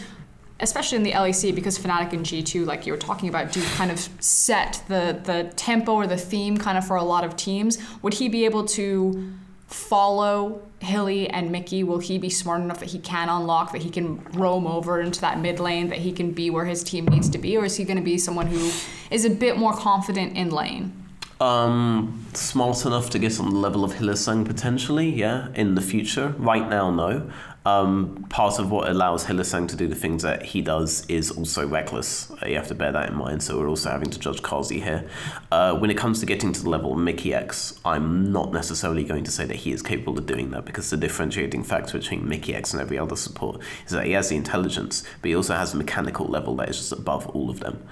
especially 0.60 0.96
in 0.98 1.04
the 1.04 1.12
LEC 1.12 1.54
because 1.54 1.78
Fnatic 1.78 2.14
and 2.14 2.26
G2 2.26 2.66
like 2.66 2.86
you 2.86 2.94
were 2.94 2.98
talking 3.00 3.30
about 3.30 3.52
do 3.52 3.64
kind 3.76 3.92
of 3.92 4.00
set 4.20 4.82
the 4.88 5.20
the 5.24 5.52
tempo 5.56 5.94
or 5.94 6.08
the 6.08 6.18
theme 6.18 6.58
kind 6.58 6.78
of 6.78 6.86
for 6.88 6.96
a 6.96 7.04
lot 7.04 7.24
of 7.24 7.36
teams 7.36 7.78
would 8.02 8.16
he 8.16 8.28
be 8.30 8.46
able 8.46 8.66
to 8.66 9.34
follow 9.68 10.62
Hilly 10.80 11.30
and 11.30 11.52
Mickey 11.52 11.84
will 11.84 12.00
he 12.00 12.18
be 12.18 12.30
smart 12.30 12.62
enough 12.62 12.80
that 12.80 12.90
he 12.90 13.00
can 13.00 13.28
unlock 13.28 13.74
that 13.74 13.82
he 13.82 13.90
can 13.90 14.24
roam 14.32 14.66
over 14.66 15.02
into 15.02 15.20
that 15.22 15.40
mid 15.40 15.60
lane 15.60 15.90
that 15.90 16.00
he 16.00 16.12
can 16.14 16.32
be 16.32 16.50
where 16.50 16.66
his 16.66 16.84
team 16.84 17.06
needs 17.06 17.30
to 17.30 17.38
be 17.38 17.58
or 17.58 17.66
is 17.66 17.76
he 17.76 17.84
going 17.84 17.98
to 17.98 18.04
be 18.04 18.18
someone 18.18 18.48
who 18.48 18.72
is 19.12 19.26
a 19.26 19.30
bit 19.30 19.58
more 19.58 19.74
confident 19.74 20.38
in 20.38 20.50
lane 20.52 20.94
Um, 21.42 22.26
smart 22.34 22.86
enough 22.86 23.10
to 23.12 23.20
get 23.20 23.40
on 23.40 23.50
the 23.50 23.60
level 23.60 23.84
of 23.84 23.94
Hylissang 23.94 24.44
potentially, 24.46 25.08
yeah, 25.24 25.50
in 25.54 25.76
the 25.76 25.82
future. 25.82 26.34
Right 26.40 26.68
now, 26.68 26.90
no. 26.90 27.30
Um, 27.68 28.26
part 28.30 28.60
of 28.60 28.72
what 28.72 28.90
allows 28.90 29.26
Hylissang 29.26 29.68
to 29.68 29.76
do 29.76 29.90
the 29.90 29.96
things 29.96 30.24
that 30.24 30.42
he 30.42 30.62
does 30.62 31.06
is 31.08 31.32
also 31.32 31.68
Rekkles. 31.68 32.32
Uh, 32.42 32.48
you 32.48 32.56
have 32.56 32.70
to 32.70 32.76
bear 32.76 32.94
that 32.94 33.10
in 33.10 33.16
mind. 33.16 33.44
So 33.44 33.60
we're 33.60 33.68
also 33.68 33.90
having 33.90 34.10
to 34.10 34.18
judge 34.18 34.42
Carzzy 34.42 34.82
here. 34.82 35.06
Uh, 35.52 35.78
when 35.78 35.90
it 35.90 35.98
comes 35.98 36.22
to 36.22 36.26
getting 36.26 36.54
to 36.54 36.64
the 36.64 36.70
level 36.70 36.94
of 36.94 36.98
Mikyx, 36.98 37.78
I'm 37.84 38.32
not 38.32 38.54
necessarily 38.54 39.04
going 39.04 39.26
to 39.26 39.32
say 39.32 39.44
that 39.44 39.58
he 39.58 39.74
is 39.74 39.82
capable 39.82 40.18
of 40.18 40.26
doing 40.26 40.52
that 40.52 40.64
because 40.64 40.90
the 40.90 40.96
differentiating 40.96 41.66
factor 41.66 41.98
between 41.98 42.22
Mikyx 42.26 42.72
and 42.72 42.82
every 42.82 42.98
other 42.98 43.18
support 43.18 43.60
is 43.86 43.92
that 43.92 44.06
he 44.06 44.14
has 44.14 44.30
the 44.30 44.38
intelligence, 44.38 45.04
but 45.22 45.28
he 45.28 45.36
also 45.36 45.54
has 45.54 45.74
a 45.74 45.78
mechanical 45.78 46.26
level 46.26 46.56
that 46.56 46.70
is 46.70 46.78
just 46.78 46.94
above 46.94 47.28
all 47.36 47.50
of 47.50 47.60
them. 47.60 47.86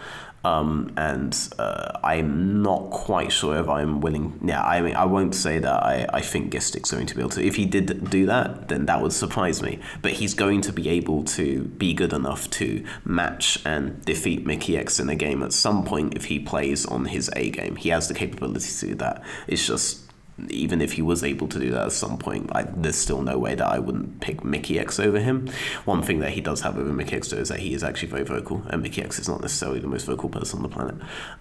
Um, 0.45 0.93
and 0.95 1.35
uh, 1.57 1.97
I'm 2.03 2.61
not 2.61 2.91
quite 2.91 3.31
sure 3.31 3.57
if 3.57 3.67
I'm 3.67 3.99
willing. 3.99 4.39
Yeah, 4.43 4.63
I 4.63 4.79
mean, 4.81 4.95
I 4.95 5.05
won't 5.05 5.33
say 5.33 5.57
that 5.57 5.83
I, 5.83 6.05
I 6.13 6.21
think 6.21 6.53
Gistic's 6.53 6.91
going 6.91 7.07
to 7.07 7.15
be 7.15 7.21
able 7.21 7.31
to. 7.31 7.43
If 7.43 7.55
he 7.55 7.65
did 7.65 8.11
do 8.11 8.27
that, 8.27 8.67
then 8.67 8.85
that 8.85 9.01
would 9.01 9.11
surprise 9.11 9.63
me. 9.63 9.79
But 10.03 10.11
he's 10.13 10.35
going 10.35 10.61
to 10.61 10.71
be 10.71 10.87
able 10.89 11.23
to 11.23 11.63
be 11.63 11.95
good 11.95 12.13
enough 12.13 12.47
to 12.51 12.85
match 13.03 13.59
and 13.65 14.05
defeat 14.05 14.45
Mikyx 14.45 14.99
in 14.99 15.09
a 15.09 15.15
game 15.15 15.41
at 15.41 15.51
some 15.51 15.83
point 15.83 16.15
if 16.15 16.25
he 16.25 16.39
plays 16.39 16.85
on 16.85 17.05
his 17.05 17.31
A 17.35 17.49
game. 17.49 17.75
He 17.77 17.89
has 17.89 18.07
the 18.07 18.13
capability 18.13 18.69
to 18.69 18.85
do 18.85 18.95
that. 18.95 19.23
It's 19.47 19.65
just 19.65 20.04
even 20.49 20.81
if 20.81 20.93
he 20.93 21.01
was 21.01 21.23
able 21.23 21.47
to 21.47 21.59
do 21.59 21.71
that 21.71 21.85
at 21.85 21.91
some 21.91 22.17
point, 22.17 22.49
I, 22.53 22.63
there's 22.63 22.97
still 22.97 23.21
no 23.21 23.37
way 23.37 23.55
that 23.55 23.65
I 23.65 23.79
wouldn't 23.79 24.19
pick 24.19 24.41
Mikyx 24.41 25.03
over 25.03 25.19
him. 25.19 25.49
One 25.85 26.01
thing 26.01 26.19
that 26.19 26.31
he 26.31 26.41
does 26.41 26.61
have 26.61 26.77
over 26.77 26.91
Mikyx 26.91 27.35
is 27.37 27.49
that 27.49 27.59
he 27.59 27.73
is 27.73 27.83
actually 27.83 28.09
very 28.09 28.23
vocal, 28.23 28.63
and 28.67 28.83
Mikyx 28.83 29.19
is 29.19 29.29
not 29.29 29.41
necessarily 29.41 29.79
the 29.79 29.87
most 29.87 30.05
vocal 30.05 30.29
person 30.29 30.57
on 30.57 30.63
the 30.63 30.69
planet. 30.69 30.95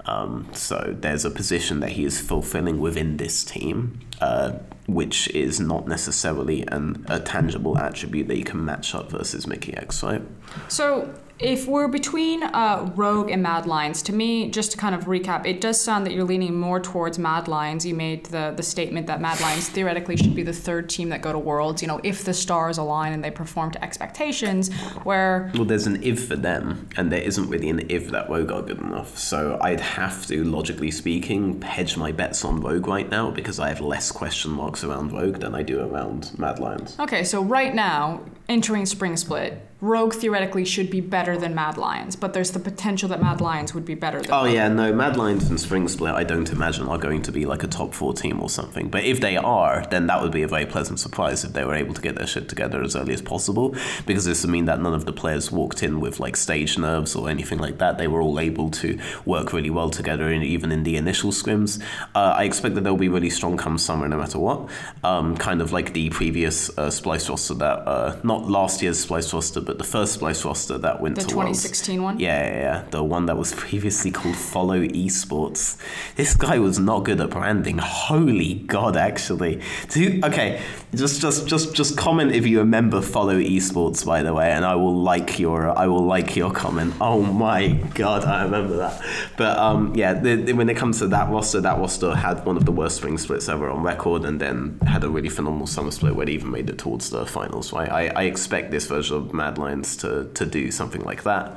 Um, 0.06 0.48
so 0.52 0.94
there's 1.00 1.24
a 1.24 1.30
position 1.30 1.80
that 1.80 1.90
he 1.90 2.04
is 2.04 2.20
fulfilling 2.20 2.80
within 2.80 3.16
this 3.16 3.42
team, 3.42 4.00
uh, 4.20 4.52
which 4.86 5.28
is 5.30 5.58
not 5.58 5.88
necessarily 5.88 6.62
an, 6.68 7.04
a 7.08 7.18
tangible 7.18 7.76
attribute 7.78 8.28
that 8.28 8.36
you 8.36 8.44
can 8.44 8.64
match 8.64 8.94
up 8.94 9.10
versus 9.10 9.46
Mikyx, 9.46 10.02
right? 10.02 10.22
So, 10.68 11.12
if 11.40 11.66
we're 11.66 11.88
between 11.88 12.44
uh, 12.44 12.92
Rogue 12.94 13.28
and 13.30 13.42
Mad 13.42 13.66
Lions, 13.66 14.02
to 14.02 14.12
me, 14.12 14.50
just 14.50 14.70
to 14.72 14.78
kind 14.78 14.94
of 14.94 15.04
recap, 15.04 15.46
it 15.46 15.60
does 15.60 15.80
sound 15.80 16.06
that 16.06 16.12
you're 16.12 16.24
leaning 16.24 16.58
more 16.58 16.78
towards 16.78 17.18
Mad 17.18 17.48
Lions. 17.48 17.84
You 17.84 17.94
made 17.94 18.26
the, 18.26 18.52
the 18.56 18.62
statement 18.62 19.08
that 19.08 19.20
Mad 19.20 19.40
Lions 19.40 19.68
theoretically 19.68 20.16
should 20.16 20.34
be 20.34 20.44
the 20.44 20.52
third 20.52 20.88
team 20.88 21.08
that 21.08 21.22
go 21.22 21.32
to 21.32 21.38
Worlds, 21.38 21.82
you 21.82 21.88
know, 21.88 22.00
if 22.04 22.24
the 22.24 22.32
stars 22.32 22.78
align 22.78 23.12
and 23.12 23.24
they 23.24 23.32
perform 23.32 23.72
to 23.72 23.82
expectations, 23.82 24.72
where 25.02 25.50
Well, 25.54 25.64
there's 25.64 25.88
an 25.88 26.02
if 26.04 26.28
for 26.28 26.36
them, 26.36 26.88
and 26.96 27.10
there 27.10 27.22
isn't 27.22 27.48
really 27.48 27.68
an 27.68 27.86
if 27.88 28.10
that 28.10 28.30
Rogue 28.30 28.52
are 28.52 28.62
good 28.62 28.78
enough. 28.78 29.18
So 29.18 29.58
I'd 29.60 29.80
have 29.80 30.26
to, 30.26 30.44
logically 30.44 30.92
speaking, 30.92 31.60
hedge 31.62 31.96
my 31.96 32.12
bets 32.12 32.44
on 32.44 32.60
Rogue 32.60 32.86
right 32.86 33.08
now 33.08 33.30
because 33.30 33.58
I 33.58 33.68
have 33.68 33.80
less 33.80 34.12
question 34.12 34.52
marks 34.52 34.84
around 34.84 35.12
Rogue 35.12 35.40
than 35.40 35.54
I 35.54 35.62
do 35.62 35.80
around 35.80 36.38
Mad 36.38 36.60
Lions. 36.60 36.96
Okay, 37.00 37.24
so 37.24 37.42
right 37.42 37.74
now, 37.74 38.20
entering 38.48 38.86
Spring 38.86 39.16
Split, 39.16 39.60
Rogue 39.84 40.14
theoretically 40.14 40.64
should 40.64 40.88
be 40.88 41.02
better 41.02 41.36
than 41.36 41.54
Mad 41.54 41.76
Lions, 41.76 42.16
but 42.16 42.32
there's 42.32 42.52
the 42.52 42.58
potential 42.58 43.06
that 43.10 43.20
Mad 43.20 43.42
Lions 43.42 43.74
would 43.74 43.84
be 43.84 43.94
better 43.94 44.22
than 44.22 44.32
Oh 44.32 44.44
Rogue. 44.44 44.54
yeah, 44.54 44.66
no, 44.68 44.94
Mad 44.94 45.18
Lions 45.18 45.50
and 45.50 45.60
Spring 45.60 45.86
Split 45.88 46.14
I 46.14 46.24
don't 46.24 46.50
imagine 46.50 46.88
are 46.88 46.96
going 46.96 47.20
to 47.20 47.30
be 47.32 47.44
like 47.44 47.62
a 47.64 47.66
top 47.66 47.92
four 47.92 48.14
team 48.14 48.40
or 48.40 48.48
something. 48.48 48.88
But 48.88 49.04
if 49.04 49.20
they 49.20 49.36
are, 49.36 49.84
then 49.90 50.06
that 50.06 50.22
would 50.22 50.32
be 50.32 50.40
a 50.42 50.48
very 50.48 50.64
pleasant 50.64 51.00
surprise 51.00 51.44
if 51.44 51.52
they 51.52 51.66
were 51.66 51.74
able 51.74 51.92
to 51.92 52.00
get 52.00 52.14
their 52.14 52.26
shit 52.26 52.48
together 52.48 52.82
as 52.82 52.96
early 52.96 53.12
as 53.12 53.20
possible. 53.20 53.74
Because 54.06 54.24
this 54.24 54.42
would 54.42 54.50
mean 54.50 54.64
that 54.64 54.80
none 54.80 54.94
of 54.94 55.04
the 55.04 55.12
players 55.12 55.52
walked 55.52 55.82
in 55.82 56.00
with 56.00 56.18
like 56.18 56.36
stage 56.36 56.78
nerves 56.78 57.14
or 57.14 57.28
anything 57.28 57.58
like 57.58 57.76
that. 57.76 57.98
They 57.98 58.08
were 58.08 58.22
all 58.22 58.40
able 58.40 58.70
to 58.70 58.98
work 59.26 59.52
really 59.52 59.70
well 59.70 59.90
together, 59.90 60.28
and 60.30 60.42
even 60.42 60.72
in 60.72 60.84
the 60.84 60.96
initial 60.96 61.30
scrims. 61.30 61.78
Uh, 62.14 62.32
I 62.38 62.44
expect 62.44 62.74
that 62.76 62.84
they'll 62.84 62.96
be 62.96 63.10
really 63.10 63.28
strong 63.28 63.58
come 63.58 63.76
summer, 63.76 64.08
no 64.08 64.16
matter 64.16 64.38
what. 64.38 64.70
Um, 65.02 65.36
kind 65.36 65.60
of 65.60 65.72
like 65.72 65.92
the 65.92 66.08
previous 66.08 66.70
uh, 66.78 66.88
Splyce 66.88 67.28
roster 67.28 67.52
that, 67.54 67.86
uh, 67.86 68.16
not 68.22 68.48
last 68.48 68.80
year's 68.80 69.04
Splyce 69.04 69.30
roster, 69.34 69.60
but 69.60 69.73
the 69.78 69.84
first 69.84 70.18
Splyce 70.20 70.44
roster 70.44 70.78
that 70.78 71.00
went 71.00 71.16
The 71.16 71.22
to 71.22 71.36
Worlds. 71.36 71.62
2016 71.62 72.02
one? 72.02 72.18
Yeah, 72.20 72.44
yeah, 72.46 72.58
yeah. 72.60 72.84
The 72.90 73.02
one 73.02 73.26
that 73.26 73.36
was 73.36 73.52
previously 73.54 74.10
called 74.10 74.36
Follow 74.36 74.80
Esports. 74.80 75.76
This 76.16 76.34
guy 76.34 76.58
was 76.58 76.78
not 76.78 77.04
good 77.04 77.20
at 77.20 77.30
branding. 77.30 77.78
Holy 77.78 78.54
God, 78.54 78.96
actually. 78.96 79.60
Do, 79.90 80.20
okay, 80.24 80.62
just, 80.94 81.20
just, 81.20 81.46
just, 81.46 81.74
just 81.74 81.96
comment 81.96 82.32
if 82.32 82.46
you 82.46 82.58
remember 82.58 83.00
Follow 83.00 83.36
Esports, 83.38 84.04
by 84.06 84.22
the 84.22 84.32
way, 84.34 84.50
and 84.52 84.64
I 84.64 84.74
will 84.76 84.94
like 85.02 85.38
your, 85.38 85.76
I 85.76 85.86
will 85.86 86.04
like 86.04 86.36
your 86.36 86.52
comment. 86.52 86.94
Oh 87.00 87.22
my 87.22 87.68
God, 87.94 88.24
I 88.24 88.44
remember 88.44 88.76
that. 88.76 89.02
But 89.36 89.58
um, 89.58 89.94
yeah, 89.94 90.14
the, 90.14 90.36
the- 90.36 90.52
when 90.54 90.68
it 90.68 90.76
comes 90.76 90.98
to 91.00 91.08
that 91.08 91.30
roster, 91.30 91.60
that 91.60 91.78
roster 91.78 92.14
had 92.14 92.44
one 92.46 92.56
of 92.56 92.64
the 92.64 92.72
worst 92.72 92.96
spring 92.98 93.18
splits 93.18 93.48
ever 93.48 93.68
on 93.70 93.82
record, 93.82 94.24
and 94.24 94.40
then 94.40 94.78
had 94.86 95.02
a 95.04 95.08
really 95.10 95.28
phenomenal 95.28 95.66
summer 95.66 95.90
split 95.90 96.14
where 96.14 96.26
they 96.26 96.32
even 96.32 96.50
made 96.50 96.70
it 96.70 96.78
towards 96.78 97.10
the 97.10 97.26
finals. 97.26 97.72
Right? 97.72 97.90
I, 97.90 98.08
I 98.08 98.22
expect 98.24 98.70
this 98.70 98.86
version 98.86 99.16
of 99.16 99.34
Mad 99.34 99.58
Lions 99.64 99.96
to 100.02 100.30
to 100.34 100.44
do 100.46 100.70
something 100.70 101.02
like 101.10 101.22
that 101.24 101.56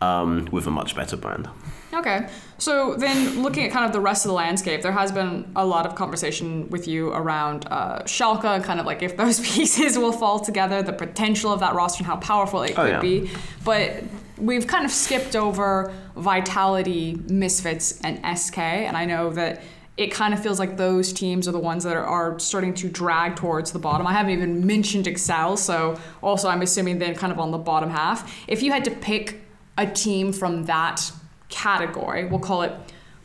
um, 0.00 0.48
with 0.52 0.66
a 0.66 0.70
much 0.70 0.94
better 0.96 1.16
brand. 1.16 1.48
Okay. 1.94 2.28
So 2.58 2.94
then, 2.96 3.42
looking 3.42 3.64
at 3.66 3.72
kind 3.72 3.86
of 3.86 3.92
the 3.92 4.00
rest 4.10 4.24
of 4.26 4.28
the 4.28 4.34
landscape, 4.34 4.82
there 4.82 4.92
has 5.02 5.10
been 5.10 5.32
a 5.56 5.64
lot 5.64 5.86
of 5.86 5.94
conversation 5.94 6.68
with 6.70 6.86
you 6.86 7.08
around 7.12 7.66
uh, 7.70 8.02
Schalke 8.04 8.62
kind 8.62 8.78
of 8.80 8.84
like 8.86 9.02
if 9.02 9.16
those 9.16 9.40
pieces 9.54 9.96
will 9.96 10.12
fall 10.12 10.38
together, 10.50 10.82
the 10.82 10.92
potential 10.92 11.50
of 11.52 11.60
that 11.60 11.74
roster 11.74 12.00
and 12.02 12.06
how 12.06 12.16
powerful 12.16 12.62
it 12.62 12.72
Oh, 12.72 12.82
could 12.82 12.90
yeah. 12.90 13.00
be. 13.00 13.30
But 13.64 14.04
we've 14.36 14.66
kind 14.66 14.84
of 14.84 14.90
skipped 14.90 15.34
over 15.34 15.90
Vitality, 16.16 17.18
Misfits, 17.28 17.98
and 18.02 18.14
SK, 18.38 18.58
and 18.58 18.96
I 18.96 19.04
know 19.06 19.30
that. 19.30 19.62
It 19.98 20.12
kind 20.12 20.32
of 20.32 20.42
feels 20.42 20.58
like 20.58 20.76
those 20.76 21.12
teams 21.12 21.46
are 21.46 21.52
the 21.52 21.58
ones 21.58 21.84
that 21.84 21.96
are, 21.96 22.04
are 22.04 22.38
starting 22.38 22.72
to 22.74 22.88
drag 22.88 23.36
towards 23.36 23.72
the 23.72 23.78
bottom. 23.78 24.06
I 24.06 24.12
haven't 24.12 24.32
even 24.32 24.64
mentioned 24.66 25.06
Excel, 25.06 25.56
so 25.56 25.98
also 26.22 26.48
I'm 26.48 26.62
assuming 26.62 26.98
they're 26.98 27.14
kind 27.14 27.32
of 27.32 27.38
on 27.38 27.50
the 27.50 27.58
bottom 27.58 27.90
half. 27.90 28.32
If 28.46 28.62
you 28.62 28.72
had 28.72 28.84
to 28.84 28.90
pick 28.90 29.42
a 29.78 29.86
team 29.86 30.32
from 30.32 30.64
that 30.64 31.10
category. 31.48 32.26
We'll 32.26 32.40
call 32.40 32.62
it 32.62 32.72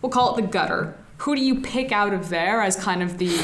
we'll 0.01 0.11
call 0.11 0.37
it 0.37 0.41
the 0.41 0.47
gutter. 0.47 0.95
Who 1.17 1.35
do 1.35 1.41
you 1.41 1.61
pick 1.61 1.91
out 1.91 2.13
of 2.13 2.29
there 2.29 2.61
as 2.61 2.75
kind 2.75 3.01
of 3.01 3.17
the 3.17 3.37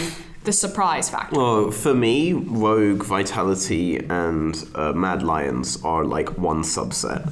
the 0.49 0.53
surprise 0.53 1.11
factor? 1.11 1.39
Well, 1.39 1.69
for 1.69 1.93
me, 1.93 2.33
Rogue, 2.33 3.03
Vitality, 3.03 3.97
and 3.97 4.55
uh, 4.73 4.93
Mad 4.93 5.21
Lions 5.21 5.77
are 5.83 6.03
like 6.03 6.39
one 6.39 6.63
subset. 6.63 7.31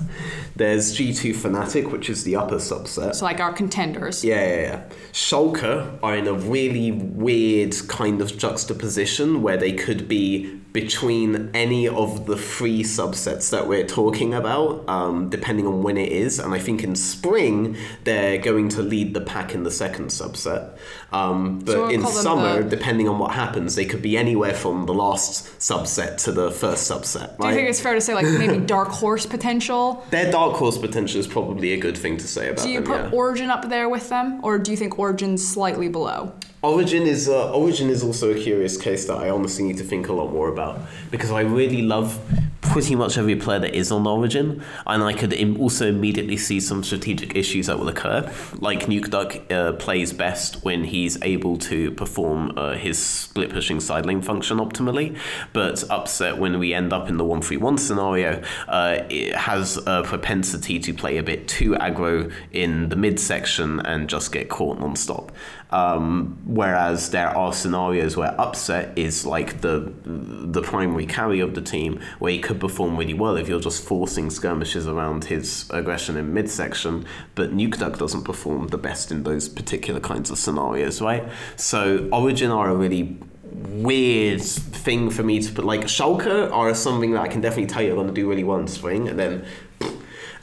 There's 0.55 0.95
G2 0.95 1.33
Fnatic, 1.33 1.91
which 1.91 2.11
is 2.11 2.23
the 2.25 2.35
upper 2.35 2.57
subset. 2.57 3.15
So 3.15 3.25
like 3.25 3.39
our 3.39 3.53
contenders. 3.53 4.23
Yeah, 4.23 4.45
yeah, 4.45 4.61
yeah. 4.61 4.83
Schalke 5.13 5.97
are 6.03 6.15
in 6.15 6.27
a 6.27 6.33
really 6.33 6.91
weird 6.91 7.75
kind 7.87 8.21
of 8.21 8.37
juxtaposition 8.37 9.41
where 9.41 9.57
they 9.57 9.71
could 9.71 10.07
be 10.07 10.61
between 10.81 11.49
any 11.55 11.87
of 11.87 12.27
the 12.27 12.37
three 12.37 12.83
subsets 12.83 13.49
that 13.49 13.67
we're 13.67 13.83
talking 13.87 14.31
about, 14.35 14.87
um, 14.87 15.27
depending 15.27 15.65
on 15.65 15.81
when 15.81 15.97
it 15.97 16.11
is. 16.11 16.37
And 16.37 16.53
I 16.53 16.59
think 16.59 16.83
in 16.83 16.95
spring, 16.95 17.75
they're 18.03 18.37
going 18.37 18.69
to 18.69 18.83
lead 18.83 19.15
the 19.15 19.21
pack 19.21 19.55
in 19.55 19.63
the 19.63 19.71
second 19.71 20.09
subset. 20.09 20.77
Um, 21.11 21.61
but 21.65 21.71
So 21.71 21.87
in 21.89 22.05
summer, 22.05 22.61
the- 22.61 22.69
depending 22.75 23.09
on 23.09 23.17
what 23.17 23.31
happens, 23.31 23.73
they 23.73 23.85
could 23.85 24.03
be 24.03 24.15
anywhere 24.19 24.53
from 24.53 24.85
the 24.85 24.93
last 24.93 25.47
subset 25.59 26.17
to 26.25 26.31
the 26.31 26.51
first 26.51 26.83
subset. 26.91 27.39
Do 27.39 27.47
you 27.47 27.55
think 27.55 27.69
it's 27.69 27.81
fair 27.81 27.95
to 27.95 28.01
say 28.01 28.13
like 28.13 28.27
maybe 28.27 28.59
dark 28.77 28.89
horse 28.89 29.25
potential? 29.25 30.05
Their 30.11 30.31
dark 30.31 30.53
horse 30.57 30.77
potential 30.77 31.19
is 31.19 31.25
probably 31.25 31.73
a 31.73 31.77
good 31.77 31.97
thing 31.97 32.17
to 32.17 32.27
say 32.27 32.49
about 32.49 32.63
Do 32.63 32.69
you 32.69 32.81
them. 32.81 32.87
put 32.91 33.01
yeah. 33.05 33.17
Origin 33.21 33.49
up 33.49 33.67
there 33.67 33.89
with 33.89 34.09
them, 34.09 34.41
or 34.43 34.59
do 34.59 34.69
you 34.69 34.77
think 34.77 34.99
Origin's 34.99 35.41
slightly 35.47 35.87
below? 35.89 36.33
Origin 36.63 37.03
is 37.03 37.29
uh, 37.29 37.53
Origin 37.53 37.89
is 37.89 38.03
also 38.03 38.31
a 38.31 38.39
curious 38.39 38.77
case 38.77 39.05
that 39.05 39.17
I 39.17 39.29
honestly 39.29 39.63
need 39.63 39.77
to 39.77 39.83
think 39.83 40.07
a 40.07 40.13
lot 40.13 40.31
more 40.33 40.49
about 40.49 40.79
because 41.11 41.31
I 41.31 41.41
really 41.41 41.83
love 41.83 42.19
pretty 42.67 42.95
much 42.95 43.17
every 43.17 43.35
player 43.35 43.59
that 43.59 43.75
is 43.75 43.91
on 43.91 44.05
Origin, 44.05 44.63
and 44.85 45.03
I 45.03 45.13
could 45.13 45.33
Im- 45.33 45.59
also 45.59 45.87
immediately 45.87 46.37
see 46.37 46.59
some 46.59 46.83
strategic 46.83 47.35
issues 47.35 47.67
that 47.67 47.79
will 47.79 47.89
occur. 47.89 48.31
Like 48.59 48.85
Nukeduck 48.85 49.51
uh, 49.51 49.73
plays 49.73 50.13
best 50.13 50.63
when 50.63 50.83
he's 50.83 51.21
able 51.23 51.57
to 51.59 51.91
perform 51.91 52.53
uh, 52.57 52.73
his 52.75 52.97
split 52.97 53.49
pushing 53.49 53.79
side 53.79 54.05
lane 54.05 54.21
function 54.21 54.57
optimally, 54.57 55.17
but 55.53 55.83
Upset 55.89 56.37
when 56.37 56.59
we 56.59 56.73
end 56.73 56.93
up 56.93 57.09
in 57.09 57.17
the 57.17 57.25
one 57.25 57.41
three 57.41 57.57
one 57.57 57.77
scenario, 57.77 58.41
uh, 58.67 59.03
it 59.09 59.35
has 59.35 59.77
a 59.87 60.03
propensity 60.03 60.79
to 60.79 60.93
play 60.93 61.17
a 61.17 61.23
bit 61.23 61.47
too 61.47 61.71
aggro 61.71 62.31
in 62.51 62.89
the 62.89 62.95
mid 62.95 63.19
section 63.19 63.79
and 63.81 64.09
just 64.09 64.31
get 64.31 64.49
caught 64.49 64.79
non-stop. 64.79 65.31
Um, 65.69 66.37
whereas 66.45 67.09
there 67.11 67.27
are 67.27 67.51
scenarios 67.51 68.15
where 68.15 68.39
upset 68.39 68.97
is 68.97 69.25
like 69.25 69.59
the 69.59 69.91
the 70.05 70.61
primary 70.61 71.05
carry 71.05 71.41
of 71.41 71.55
the 71.55 71.61
team, 71.61 71.99
where 72.19 72.31
he 72.31 72.39
could 72.39 72.56
perform 72.59 72.97
really 72.97 73.13
well 73.13 73.37
if 73.37 73.47
you're 73.47 73.59
just 73.59 73.83
forcing 73.83 74.29
skirmishes 74.29 74.87
around 74.87 75.25
his 75.25 75.69
aggression 75.69 76.17
in 76.17 76.33
midsection. 76.33 77.05
But 77.35 77.55
Nukeduck 77.55 77.97
doesn't 77.97 78.23
perform 78.23 78.67
the 78.67 78.77
best 78.77 79.11
in 79.11 79.23
those 79.23 79.47
particular 79.47 79.99
kinds 79.99 80.29
of 80.29 80.37
scenarios, 80.37 81.01
right? 81.01 81.23
So 81.55 82.09
Origin 82.11 82.51
are 82.51 82.69
a 82.69 82.75
really 82.75 83.17
weird 83.51 84.41
thing 84.41 85.09
for 85.09 85.23
me 85.23 85.41
to 85.41 85.51
put. 85.51 85.65
Like 85.65 85.81
Schalke 85.81 86.51
are 86.51 86.73
something 86.75 87.11
that 87.11 87.21
I 87.21 87.27
can 87.27 87.41
definitely 87.41 87.67
tell 87.67 87.81
you 87.81 87.93
are 87.93 87.95
going 87.95 88.07
to 88.07 88.13
do 88.13 88.29
really 88.29 88.43
well 88.43 88.59
in 88.59 88.67
spring, 88.67 89.07
and 89.07 89.17
then 89.17 89.45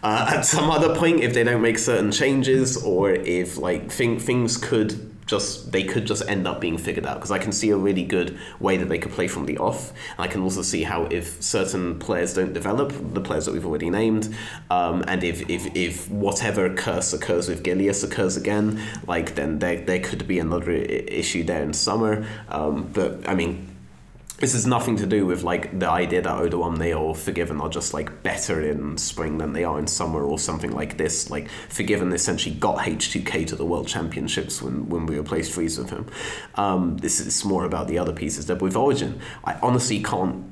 uh, 0.03 0.27
at 0.37 0.43
some 0.43 0.71
other 0.71 0.95
point, 0.95 1.21
if 1.21 1.33
they 1.33 1.45
don't 1.45 1.63
make 1.63 1.79
certain 1.79 2.13
changes, 2.13 2.77
or 2.83 3.11
if 3.11 3.57
like 3.57 3.91
thing, 3.91 4.19
things 4.19 4.57
could 4.57 5.14
just 5.27 5.73
they 5.73 5.85
could 5.85 6.07
just 6.07 6.23
end 6.29 6.47
up 6.47 6.61
being 6.61 6.79
figured 6.79 7.07
out 7.07 7.17
because 7.17 7.31
I 7.31 7.39
can 7.39 7.53
see 7.53 7.71
a 7.71 7.77
really 7.77 8.05
good 8.05 8.39
way 8.61 8.77
that 8.77 8.89
they 8.89 8.99
could 8.99 9.13
play 9.13 9.29
from 9.29 9.47
the 9.47 9.59
off. 9.59 9.93
I 10.19 10.29
can 10.29 10.43
also 10.43 10.63
see 10.63 10.83
how 10.83 11.05
if 11.05 11.43
certain 11.43 11.99
players 11.99 12.35
don't 12.35 12.53
develop, 12.53 12.93
the 13.15 13.21
players 13.21 13.47
that 13.47 13.53
we've 13.53 13.67
already 13.67 13.91
named, 13.91 14.35
um, 14.71 15.05
and 15.09 15.25
if, 15.25 15.49
if 15.49 15.75
if 15.75 16.11
whatever 16.11 16.73
curse 16.75 17.13
occurs 17.13 17.49
with 17.49 17.63
Gilius 17.63 18.05
occurs 18.05 18.37
again, 18.37 18.81
like 19.07 19.35
then 19.35 19.59
there 19.59 19.81
there 19.81 20.01
could 20.01 20.27
be 20.27 20.39
another 20.39 20.73
issue 20.73 21.45
there 21.45 21.63
in 21.63 21.73
summer. 21.73 22.27
Um, 22.49 22.91
but 22.93 23.29
I 23.29 23.35
mean 23.35 23.74
this 24.39 24.53
has 24.53 24.67
nothing 24.67 24.97
to 24.97 25.07
do 25.07 25.27
with 25.27 25.43
like 25.43 25.79
the 25.79 25.89
idea 25.89 26.21
that 26.21 26.37
Odoamne 26.37 26.99
or 26.99 27.15
Forgiven 27.15 27.61
are 27.61 27.69
just 27.69 27.95
like 27.95 28.23
better 28.23 28.61
in 28.61 28.99
spring 28.99 29.39
than 29.39 29.53
they 29.53 29.63
are 29.63 29.79
in 29.79 29.87
summer 29.87 30.25
or 30.25 30.39
something 30.39 30.73
like 30.73 30.97
this. 30.97 31.31
Like 31.31 31.49
Forgiven 31.69 32.13
essentially 32.13 32.55
got 32.57 32.79
H2K 32.79 33.47
to 33.49 33.57
the 33.57 33.65
World 33.65 33.87
Championships 33.87 34.61
when, 34.61 34.89
when 34.89 35.07
we 35.07 35.17
replaced 35.17 35.53
Freeze 35.53 35.79
with 35.79 35.91
him. 35.91 36.07
Um, 36.57 36.97
this 36.99 37.21
is 37.21 37.45
more 37.45 37.65
about 37.65 37.87
the 37.87 37.99
other 37.99 38.13
pieces. 38.13 38.47
That 38.47 38.61
with 38.61 38.75
Origin, 38.75 39.21
I 39.45 39.55
honestly 39.63 40.03
can't 40.03 40.45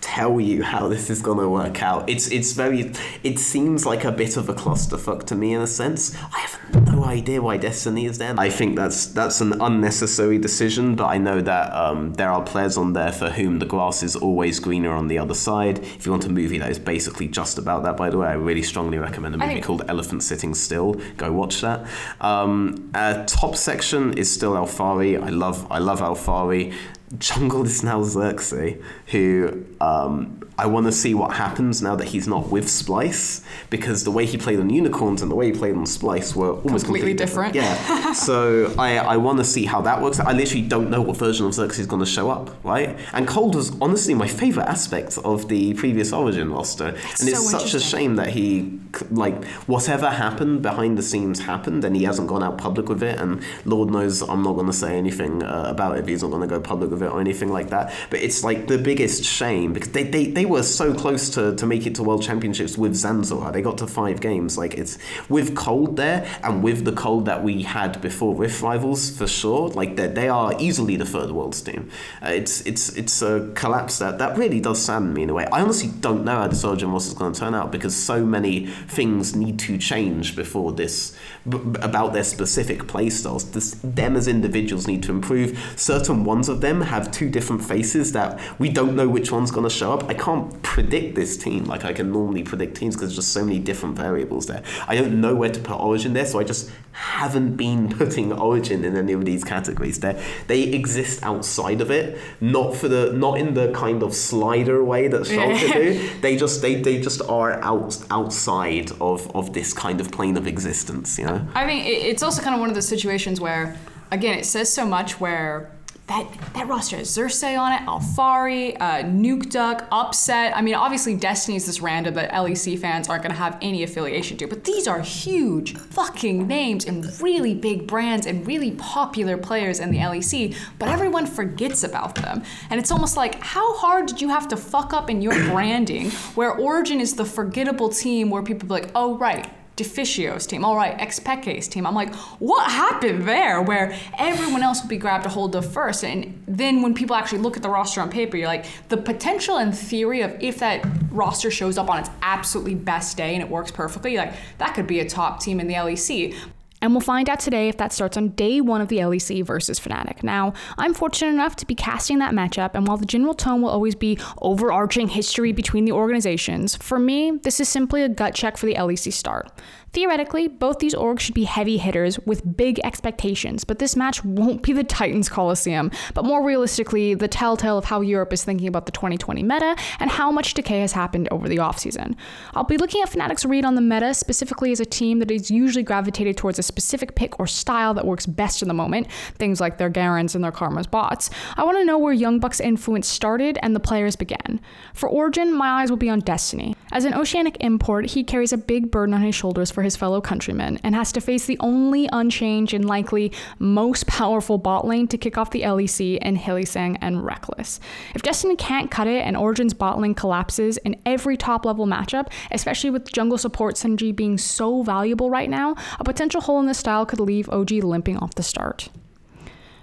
tell 0.00 0.40
you 0.40 0.62
how 0.62 0.88
this 0.88 1.10
is 1.10 1.20
gonna 1.22 1.48
work 1.48 1.82
out. 1.82 2.08
It's 2.08 2.28
it's 2.30 2.52
very 2.52 2.92
it 3.22 3.38
seems 3.38 3.84
like 3.86 4.04
a 4.04 4.12
bit 4.12 4.36
of 4.36 4.48
a 4.48 4.54
clusterfuck 4.54 5.24
to 5.26 5.34
me 5.34 5.52
in 5.54 5.60
a 5.60 5.66
sense. 5.66 6.14
I 6.16 6.38
have 6.40 6.86
no 6.86 7.04
idea 7.04 7.42
why 7.42 7.56
Destiny 7.56 8.06
is 8.06 8.18
there. 8.18 8.34
I 8.38 8.50
think 8.50 8.76
that's 8.76 9.06
that's 9.06 9.40
an 9.40 9.60
unnecessary 9.60 10.38
decision, 10.38 10.94
but 10.96 11.06
I 11.06 11.18
know 11.18 11.40
that 11.40 11.72
um, 11.74 12.14
there 12.14 12.30
are 12.30 12.42
players 12.42 12.76
on 12.76 12.92
there 12.92 13.12
for 13.12 13.30
whom 13.30 13.58
the 13.58 13.66
grass 13.66 14.02
is 14.02 14.16
always 14.16 14.58
greener 14.60 14.92
on 14.92 15.08
the 15.08 15.18
other 15.18 15.34
side. 15.34 15.78
If 15.80 16.06
you 16.06 16.12
want 16.12 16.26
a 16.26 16.30
movie 16.30 16.58
that 16.58 16.70
is 16.70 16.78
basically 16.78 17.28
just 17.28 17.58
about 17.58 17.82
that, 17.84 17.96
by 17.96 18.10
the 18.10 18.18
way, 18.18 18.28
I 18.28 18.34
really 18.34 18.62
strongly 18.62 18.98
recommend 18.98 19.34
a 19.34 19.38
movie 19.38 19.54
think- 19.54 19.64
called 19.64 19.82
Elephant 19.88 20.22
Sitting 20.22 20.54
Still. 20.54 20.94
Go 21.16 21.32
watch 21.32 21.60
that. 21.60 21.86
Um, 22.20 22.90
uh, 22.94 23.24
top 23.26 23.56
section 23.56 24.14
is 24.16 24.30
still 24.32 24.52
Alphari. 24.52 25.20
I 25.22 25.28
love 25.30 25.66
I 25.70 25.78
love 25.78 26.00
Alphari. 26.00 26.72
Jungle 27.18 27.64
is 27.64 27.82
now 27.82 28.00
Xerxe, 28.02 28.80
who 29.06 29.64
um, 29.80 30.40
I 30.60 30.66
want 30.66 30.84
to 30.86 30.92
see 30.92 31.14
what 31.14 31.32
happens 31.32 31.80
now 31.80 31.96
that 31.96 32.08
he's 32.08 32.28
not 32.28 32.50
with 32.50 32.66
Splyce, 32.66 33.42
because 33.70 34.04
the 34.04 34.10
way 34.10 34.26
he 34.26 34.36
played 34.36 34.60
on 34.60 34.68
Unicorns 34.68 35.22
and 35.22 35.30
the 35.30 35.34
way 35.34 35.46
he 35.46 35.52
played 35.52 35.74
on 35.74 35.84
Splyce 35.84 36.36
were 36.36 36.50
almost 36.50 36.84
Completely 36.84 37.14
completely, 37.14 37.14
different. 37.14 37.54
Yeah. 37.54 38.12
so 38.28 38.74
I, 38.78 38.98
I 38.98 39.16
want 39.16 39.38
to 39.38 39.44
see 39.44 39.64
how 39.64 39.80
that 39.82 40.02
works. 40.02 40.20
I 40.20 40.32
literally 40.32 40.66
don't 40.66 40.90
know 40.90 41.00
what 41.00 41.16
version 41.16 41.46
of 41.46 41.52
Xerxe 41.52 41.78
is 41.78 41.86
going 41.86 42.00
to 42.00 42.06
show 42.06 42.30
up, 42.30 42.54
right? 42.62 42.98
And 43.14 43.26
Cold 43.26 43.54
was 43.54 43.72
honestly 43.80 44.12
my 44.12 44.28
favorite 44.28 44.66
aspect 44.66 45.16
of 45.24 45.48
the 45.48 45.72
previous 45.74 46.12
Origin 46.12 46.52
roster, 46.52 46.88
and 46.88 47.28
it's 47.28 47.50
such 47.50 47.72
a 47.72 47.80
shame 47.80 48.16
that 48.16 48.28
he 48.28 48.78
like 49.10 49.44
whatever 49.66 50.10
happened 50.10 50.60
behind 50.62 50.98
the 50.98 51.02
scenes 51.02 51.40
happened, 51.40 51.84
and 51.86 51.96
he 51.96 52.04
hasn't 52.04 52.28
gone 52.28 52.42
out 52.42 52.58
public 52.58 52.88
with 52.90 53.02
it. 53.02 53.18
And 53.18 53.42
Lord 53.64 53.90
knows 53.90 54.20
I'm 54.20 54.42
not 54.42 54.54
going 54.54 54.66
to 54.66 54.74
say 54.74 54.98
anything 54.98 55.42
uh, 55.42 55.64
about 55.68 55.96
it. 55.96 56.00
If 56.00 56.08
he's 56.08 56.22
not 56.22 56.30
going 56.30 56.42
to 56.42 56.48
go 56.48 56.60
public 56.60 56.90
with 56.90 57.02
it 57.02 57.10
or 57.10 57.20
anything 57.20 57.48
like 57.48 57.70
that. 57.70 57.94
But 58.10 58.20
it's 58.20 58.44
like 58.44 58.66
the 58.66 58.76
biggest 58.76 59.24
shame 59.24 59.72
because 59.72 59.92
they, 59.92 60.02
they, 60.02 60.26
they 60.26 60.44
were 60.50 60.62
so 60.62 60.92
close 60.92 61.30
to, 61.30 61.54
to 61.56 61.66
make 61.66 61.86
it 61.86 61.94
to 61.96 62.02
World 62.02 62.22
Championships 62.22 62.76
with 62.76 62.92
Zanzor. 62.92 63.52
They 63.52 63.62
got 63.62 63.78
to 63.78 63.86
five 63.86 64.20
games. 64.20 64.58
Like 64.58 64.74
it's 64.74 64.98
with 65.28 65.56
Cold 65.56 65.96
there 65.96 66.26
and 66.42 66.62
with 66.62 66.84
the 66.84 66.92
Cold 66.92 67.26
that 67.26 67.42
we 67.42 67.62
had 67.62 68.00
before 68.00 68.34
Rift 68.34 68.62
Rivals 68.62 69.16
for 69.16 69.26
sure. 69.26 69.68
Like 69.68 69.96
they 69.96 70.08
they 70.08 70.28
are 70.28 70.54
easily 70.58 70.96
the 70.96 71.04
third 71.04 71.30
Worlds 71.30 71.62
team. 71.62 71.90
Uh, 72.22 72.28
it's 72.30 72.60
it's 72.66 72.96
it's 72.96 73.22
a 73.22 73.50
collapse 73.54 73.98
that 73.98 74.18
that 74.18 74.36
really 74.36 74.60
does 74.60 74.82
sadden 74.82 75.14
me 75.14 75.22
in 75.22 75.30
a 75.30 75.34
way. 75.34 75.46
I 75.46 75.62
honestly 75.62 75.90
don't 76.00 76.24
know 76.24 76.36
how 76.36 76.48
the 76.48 76.66
Origin 76.66 76.92
Roster 76.92 77.12
is 77.12 77.18
going 77.18 77.32
to 77.32 77.40
turn 77.40 77.54
out 77.54 77.72
because 77.72 77.96
so 77.96 78.24
many 78.24 78.66
things 78.66 79.34
need 79.34 79.58
to 79.60 79.78
change 79.78 80.36
before 80.36 80.72
this 80.72 81.16
b- 81.48 81.58
about 81.80 82.12
their 82.12 82.24
specific 82.24 82.84
playstyles. 82.84 83.52
This, 83.52 83.76
them 83.82 84.16
as 84.16 84.28
individuals 84.28 84.86
need 84.86 85.02
to 85.04 85.10
improve. 85.10 85.58
Certain 85.76 86.24
ones 86.24 86.48
of 86.48 86.60
them 86.60 86.80
have 86.82 87.10
two 87.10 87.28
different 87.28 87.64
faces 87.64 88.12
that 88.12 88.38
we 88.58 88.68
don't 88.68 88.94
know 88.94 89.08
which 89.08 89.32
one's 89.32 89.50
going 89.50 89.68
to 89.68 89.74
show 89.74 89.92
up. 89.92 90.08
I 90.08 90.14
can't 90.14 90.29
predict 90.62 91.14
this 91.14 91.36
team 91.36 91.64
like 91.64 91.84
I 91.84 91.92
can 91.92 92.12
normally 92.12 92.42
predict 92.42 92.76
teams 92.76 92.94
because 92.94 93.10
there's 93.10 93.16
just 93.16 93.32
so 93.32 93.44
many 93.44 93.58
different 93.58 93.96
variables 93.96 94.46
there. 94.46 94.62
I 94.86 94.96
don't 94.96 95.20
know 95.20 95.34
where 95.34 95.50
to 95.50 95.60
put 95.60 95.78
Origin 95.80 96.12
there, 96.12 96.26
so 96.26 96.38
I 96.38 96.44
just 96.44 96.70
haven't 96.92 97.56
been 97.56 97.88
putting 97.98 98.32
Origin 98.32 98.84
in 98.84 98.96
any 98.96 99.12
of 99.12 99.24
these 99.24 99.44
categories. 99.44 100.00
They 100.00 100.22
they 100.46 100.62
exist 100.62 101.22
outside 101.22 101.80
of 101.80 101.90
it, 101.90 102.18
not 102.40 102.74
for 102.74 102.88
the 102.88 103.12
not 103.12 103.38
in 103.38 103.54
the 103.54 103.72
kind 103.72 104.02
of 104.02 104.14
slider 104.14 104.82
way 104.84 105.08
that 105.08 105.22
Schalke 105.22 105.72
do. 105.72 106.10
They 106.20 106.36
just 106.36 106.62
they, 106.62 106.74
they 106.76 107.00
just 107.00 107.22
are 107.22 107.52
out 107.62 107.96
outside 108.10 108.90
of, 109.00 109.34
of 109.34 109.52
this 109.52 109.72
kind 109.72 110.00
of 110.00 110.10
plane 110.10 110.36
of 110.36 110.46
existence, 110.46 111.18
you 111.18 111.26
know? 111.26 111.46
I 111.54 111.66
mean, 111.66 111.84
it's 111.84 112.22
also 112.22 112.42
kind 112.42 112.54
of 112.54 112.60
one 112.60 112.68
of 112.68 112.74
those 112.74 112.88
situations 112.88 113.40
where, 113.40 113.76
again, 114.10 114.38
it 114.38 114.46
says 114.46 114.72
so 114.72 114.86
much 114.86 115.20
where 115.20 115.70
that 116.10 116.26
that 116.54 116.66
roster 116.66 116.96
has 116.96 117.08
Xerxe 117.08 117.56
on 117.56 117.72
it, 117.72 117.80
Alphari, 117.86 118.76
uh, 118.80 119.04
Nukeduck, 119.04 119.86
Upset. 119.92 120.56
I 120.56 120.60
mean, 120.60 120.74
obviously 120.74 121.14
Destiny's 121.14 121.62
is 121.62 121.66
this 121.66 121.80
random 121.80 122.14
that 122.14 122.32
LEC 122.32 122.80
fans 122.80 123.08
aren't 123.08 123.22
to 123.22 123.32
have 123.32 123.56
any 123.62 123.84
affiliation 123.84 124.36
to, 124.38 124.48
but 124.48 124.64
these 124.64 124.88
are 124.88 125.00
huge 125.00 125.76
fucking 125.76 126.48
names 126.48 126.84
and 126.84 127.06
really 127.20 127.54
big 127.54 127.86
brands 127.86 128.26
and 128.26 128.44
really 128.44 128.72
popular 128.72 129.36
players 129.36 129.78
in 129.78 129.92
the 129.92 129.98
LEC, 129.98 130.56
but 130.80 130.88
everyone 130.88 131.26
forgets 131.26 131.84
about 131.84 132.16
them. 132.16 132.42
And 132.70 132.80
it's 132.80 132.90
almost 132.90 133.16
like, 133.16 133.40
how 133.40 133.76
hard 133.76 134.06
did 134.06 134.20
you 134.20 134.30
have 134.30 134.48
to 134.48 134.56
fuck 134.56 134.92
up 134.92 135.10
in 135.10 135.22
your 135.22 135.32
branding 135.50 136.10
where 136.34 136.52
Origin 136.52 137.00
is 137.00 137.14
the 137.14 137.24
forgettable 137.24 137.88
team 137.88 138.30
where 138.30 138.42
people 138.42 138.66
be 138.66 138.74
like, 138.74 138.90
oh, 138.96 139.16
right, 139.16 139.48
Deficio's 139.80 140.46
team, 140.46 140.62
all 140.62 140.76
right, 140.76 140.98
xPeke's 140.98 141.66
team. 141.66 141.86
I'm 141.86 141.94
like, 141.94 142.14
what 142.38 142.70
happened 142.70 143.26
there? 143.26 143.62
Where 143.62 143.96
everyone 144.18 144.62
else 144.62 144.82
will 144.82 144.90
be 144.90 144.98
grabbed 144.98 145.24
a 145.24 145.30
hold 145.30 145.56
of 145.56 145.72
first, 145.72 146.04
and 146.04 146.42
then 146.46 146.82
when 146.82 146.92
people 146.92 147.16
actually 147.16 147.38
look 147.38 147.56
at 147.56 147.62
the 147.62 147.70
roster 147.70 148.02
on 148.02 148.10
paper, 148.10 148.36
you're 148.36 148.46
like, 148.46 148.66
the 148.90 148.98
potential 148.98 149.56
and 149.56 149.74
theory 149.76 150.20
of 150.20 150.36
if 150.40 150.58
that 150.58 150.86
roster 151.10 151.50
shows 151.50 151.78
up 151.78 151.88
on 151.88 152.00
its 152.00 152.10
absolutely 152.20 152.74
best 152.74 153.16
day 153.16 153.34
and 153.34 153.42
it 153.42 153.48
works 153.48 153.70
perfectly, 153.70 154.18
like 154.18 154.34
that 154.58 154.74
could 154.74 154.86
be 154.86 155.00
a 155.00 155.08
top 155.08 155.40
team 155.40 155.60
in 155.60 155.66
the 155.66 155.74
LEC. 155.74 156.36
And 156.82 156.92
we'll 156.92 157.00
find 157.00 157.28
out 157.28 157.40
today 157.40 157.68
if 157.68 157.76
that 157.76 157.92
starts 157.92 158.16
on 158.16 158.28
day 158.30 158.60
one 158.60 158.80
of 158.80 158.88
the 158.88 158.98
LEC 158.98 159.44
versus 159.44 159.78
Fnatic. 159.78 160.22
Now, 160.22 160.54
I'm 160.78 160.94
fortunate 160.94 161.32
enough 161.32 161.56
to 161.56 161.66
be 161.66 161.74
casting 161.74 162.18
that 162.20 162.32
matchup, 162.32 162.70
and 162.74 162.86
while 162.86 162.96
the 162.96 163.06
general 163.06 163.34
tone 163.34 163.62
will 163.62 163.70
always 163.70 163.94
be 163.94 164.18
overarching 164.40 165.08
history 165.08 165.52
between 165.52 165.84
the 165.84 165.92
organizations, 165.92 166.76
for 166.76 166.98
me, 166.98 167.32
this 167.42 167.60
is 167.60 167.68
simply 167.68 168.02
a 168.02 168.08
gut 168.08 168.34
check 168.34 168.56
for 168.56 168.66
the 168.66 168.74
LEC 168.74 169.12
start. 169.12 169.50
Theoretically, 169.92 170.46
both 170.46 170.78
these 170.78 170.94
orgs 170.94 171.20
should 171.20 171.34
be 171.34 171.44
heavy 171.44 171.76
hitters 171.76 172.18
with 172.20 172.56
big 172.56 172.78
expectations, 172.84 173.64
but 173.64 173.80
this 173.80 173.96
match 173.96 174.24
won't 174.24 174.62
be 174.62 174.72
the 174.72 174.84
Titans 174.84 175.28
Coliseum, 175.28 175.90
but 176.14 176.24
more 176.24 176.44
realistically, 176.44 177.14
the 177.14 177.26
telltale 177.26 177.76
of 177.76 177.86
how 177.86 178.00
Europe 178.00 178.32
is 178.32 178.44
thinking 178.44 178.68
about 178.68 178.86
the 178.86 178.92
2020 178.92 179.42
meta 179.42 179.74
and 179.98 180.10
how 180.10 180.30
much 180.30 180.54
decay 180.54 180.80
has 180.80 180.92
happened 180.92 181.28
over 181.32 181.48
the 181.48 181.56
offseason. 181.56 182.14
I'll 182.54 182.62
be 182.62 182.76
looking 182.76 183.02
at 183.02 183.10
Fnatic's 183.10 183.44
read 183.44 183.64
on 183.64 183.74
the 183.74 183.80
meta 183.80 184.14
specifically 184.14 184.70
as 184.70 184.78
a 184.78 184.84
team 184.84 185.18
that 185.18 185.30
is 185.30 185.50
usually 185.50 185.82
gravitated 185.82 186.36
towards 186.36 186.60
a 186.60 186.62
specific 186.62 187.16
pick 187.16 187.40
or 187.40 187.48
style 187.48 187.92
that 187.94 188.06
works 188.06 188.26
best 188.26 188.62
in 188.62 188.68
the 188.68 188.74
moment, 188.74 189.10
things 189.34 189.60
like 189.60 189.78
their 189.78 189.90
Garens 189.90 190.36
and 190.36 190.44
their 190.44 190.52
Karma's 190.52 190.86
bots. 190.86 191.30
I 191.56 191.64
want 191.64 191.78
to 191.78 191.84
know 191.84 191.98
where 191.98 192.14
YoungBuck's 192.14 192.60
influence 192.60 193.08
started 193.08 193.58
and 193.60 193.74
the 193.74 193.80
players 193.80 194.14
began. 194.14 194.60
For 194.94 195.08
Origin, 195.08 195.52
my 195.52 195.82
eyes 195.82 195.90
will 195.90 195.96
be 195.96 196.10
on 196.10 196.20
Destiny. 196.20 196.76
As 196.92 197.04
an 197.04 197.14
oceanic 197.14 197.56
import, 197.58 198.06
he 198.06 198.22
carries 198.22 198.52
a 198.52 198.56
big 198.56 198.92
burden 198.92 199.14
on 199.14 199.22
his 199.22 199.34
shoulders 199.34 199.70
for 199.70 199.79
for 199.80 199.84
his 199.84 199.96
fellow 199.96 200.20
countrymen 200.20 200.78
and 200.84 200.94
has 200.94 201.10
to 201.10 201.22
face 201.22 201.46
the 201.46 201.56
only 201.60 202.06
unchanged 202.12 202.74
and 202.74 202.84
likely 202.84 203.32
most 203.58 204.06
powerful 204.06 204.58
bot 204.58 204.86
lane 204.86 205.08
to 205.08 205.16
kick 205.16 205.38
off 205.38 205.52
the 205.52 205.62
LEC 205.62 206.18
in 206.18 206.36
Hylissang 206.36 206.98
and 207.00 207.16
Rekkles. 207.16 207.80
If 208.14 208.20
Destiny 208.20 208.56
can't 208.56 208.90
cut 208.90 209.06
it 209.06 209.24
and 209.24 209.38
Origin's 209.38 209.72
bot 209.72 209.98
lane 209.98 210.14
collapses 210.14 210.76
in 210.76 211.00
every 211.06 211.38
top 211.38 211.64
level 211.64 211.86
matchup, 211.86 212.30
especially 212.50 212.90
with 212.90 213.10
jungle 213.10 213.38
support 213.38 213.76
synergy 213.76 214.14
being 214.14 214.36
so 214.36 214.82
valuable 214.82 215.30
right 215.30 215.48
now, 215.48 215.76
a 215.98 216.04
potential 216.04 216.42
hole 216.42 216.60
in 216.60 216.66
the 216.66 216.74
style 216.74 217.06
could 217.06 217.20
leave 217.20 217.48
OG 217.48 217.70
limping 217.70 218.18
off 218.18 218.34
the 218.34 218.42
start. 218.42 218.90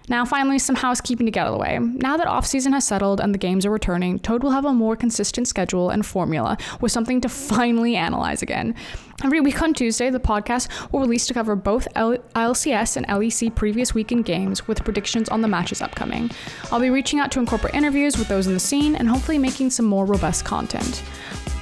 Now, 0.09 0.23
finally, 0.23 0.57
some 0.57 0.77
housekeeping 0.77 1.25
to 1.25 1.31
get 1.31 1.41
out 1.41 1.47
of 1.47 1.53
the 1.53 1.59
way. 1.59 1.79
Now 1.79 2.15
that 2.15 2.27
off-season 2.27 2.71
has 2.71 2.87
settled 2.87 3.19
and 3.19 3.33
the 3.33 3.37
games 3.37 3.65
are 3.65 3.69
returning, 3.69 4.19
Toad 4.19 4.41
will 4.41 4.51
have 4.51 4.63
a 4.63 4.73
more 4.73 4.95
consistent 4.95 5.49
schedule 5.49 5.89
and 5.89 6.05
formula 6.05 6.57
with 6.79 6.93
something 6.93 7.19
to 7.21 7.29
finally 7.29 7.97
analyze 7.97 8.41
again. 8.41 8.73
Every 9.23 9.41
week 9.41 9.61
on 9.61 9.73
Tuesday, 9.73 10.09
the 10.09 10.19
podcast 10.19 10.69
will 10.93 11.01
release 11.01 11.27
to 11.27 11.33
cover 11.33 11.55
both 11.55 11.89
L- 11.95 12.19
ILCS 12.35 12.95
and 12.95 13.07
LEC 13.07 13.53
previous 13.53 13.93
weekend 13.93 14.23
games 14.23 14.65
with 14.67 14.83
predictions 14.85 15.27
on 15.27 15.41
the 15.41 15.47
matches 15.47 15.81
upcoming. 15.81 16.31
I'll 16.71 16.79
be 16.79 16.89
reaching 16.89 17.19
out 17.19 17.31
to 17.33 17.39
incorporate 17.39 17.73
interviews 17.73 18.17
with 18.17 18.29
those 18.29 18.47
in 18.47 18.53
the 18.53 18.59
scene 18.59 18.95
and 18.95 19.09
hopefully 19.09 19.37
making 19.37 19.71
some 19.71 19.87
more 19.87 20.05
robust 20.05 20.45
content. 20.45 21.03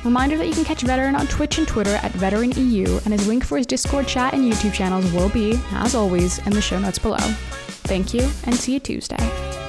Reminder 0.03 0.37
that 0.37 0.47
you 0.47 0.53
can 0.53 0.65
catch 0.65 0.83
Veteran 0.83 1.15
on 1.15 1.25
Twitch 1.25 1.57
and 1.57 1.67
Twitter 1.67 1.95
at 1.95 2.11
VeteranEU, 2.11 3.03
and 3.05 3.13
his 3.13 3.27
link 3.27 3.43
for 3.43 3.57
his 3.57 3.65
Discord 3.65 4.07
chat 4.07 4.35
and 4.35 4.43
YouTube 4.43 4.73
channels 4.73 5.11
will 5.13 5.29
be, 5.29 5.59
as 5.71 5.95
always, 5.95 6.37
in 6.45 6.53
the 6.53 6.61
show 6.61 6.77
notes 6.77 6.99
below. 6.99 7.17
Thank 7.85 8.13
you, 8.13 8.29
and 8.45 8.55
see 8.55 8.73
you 8.73 8.79
Tuesday. 8.79 9.64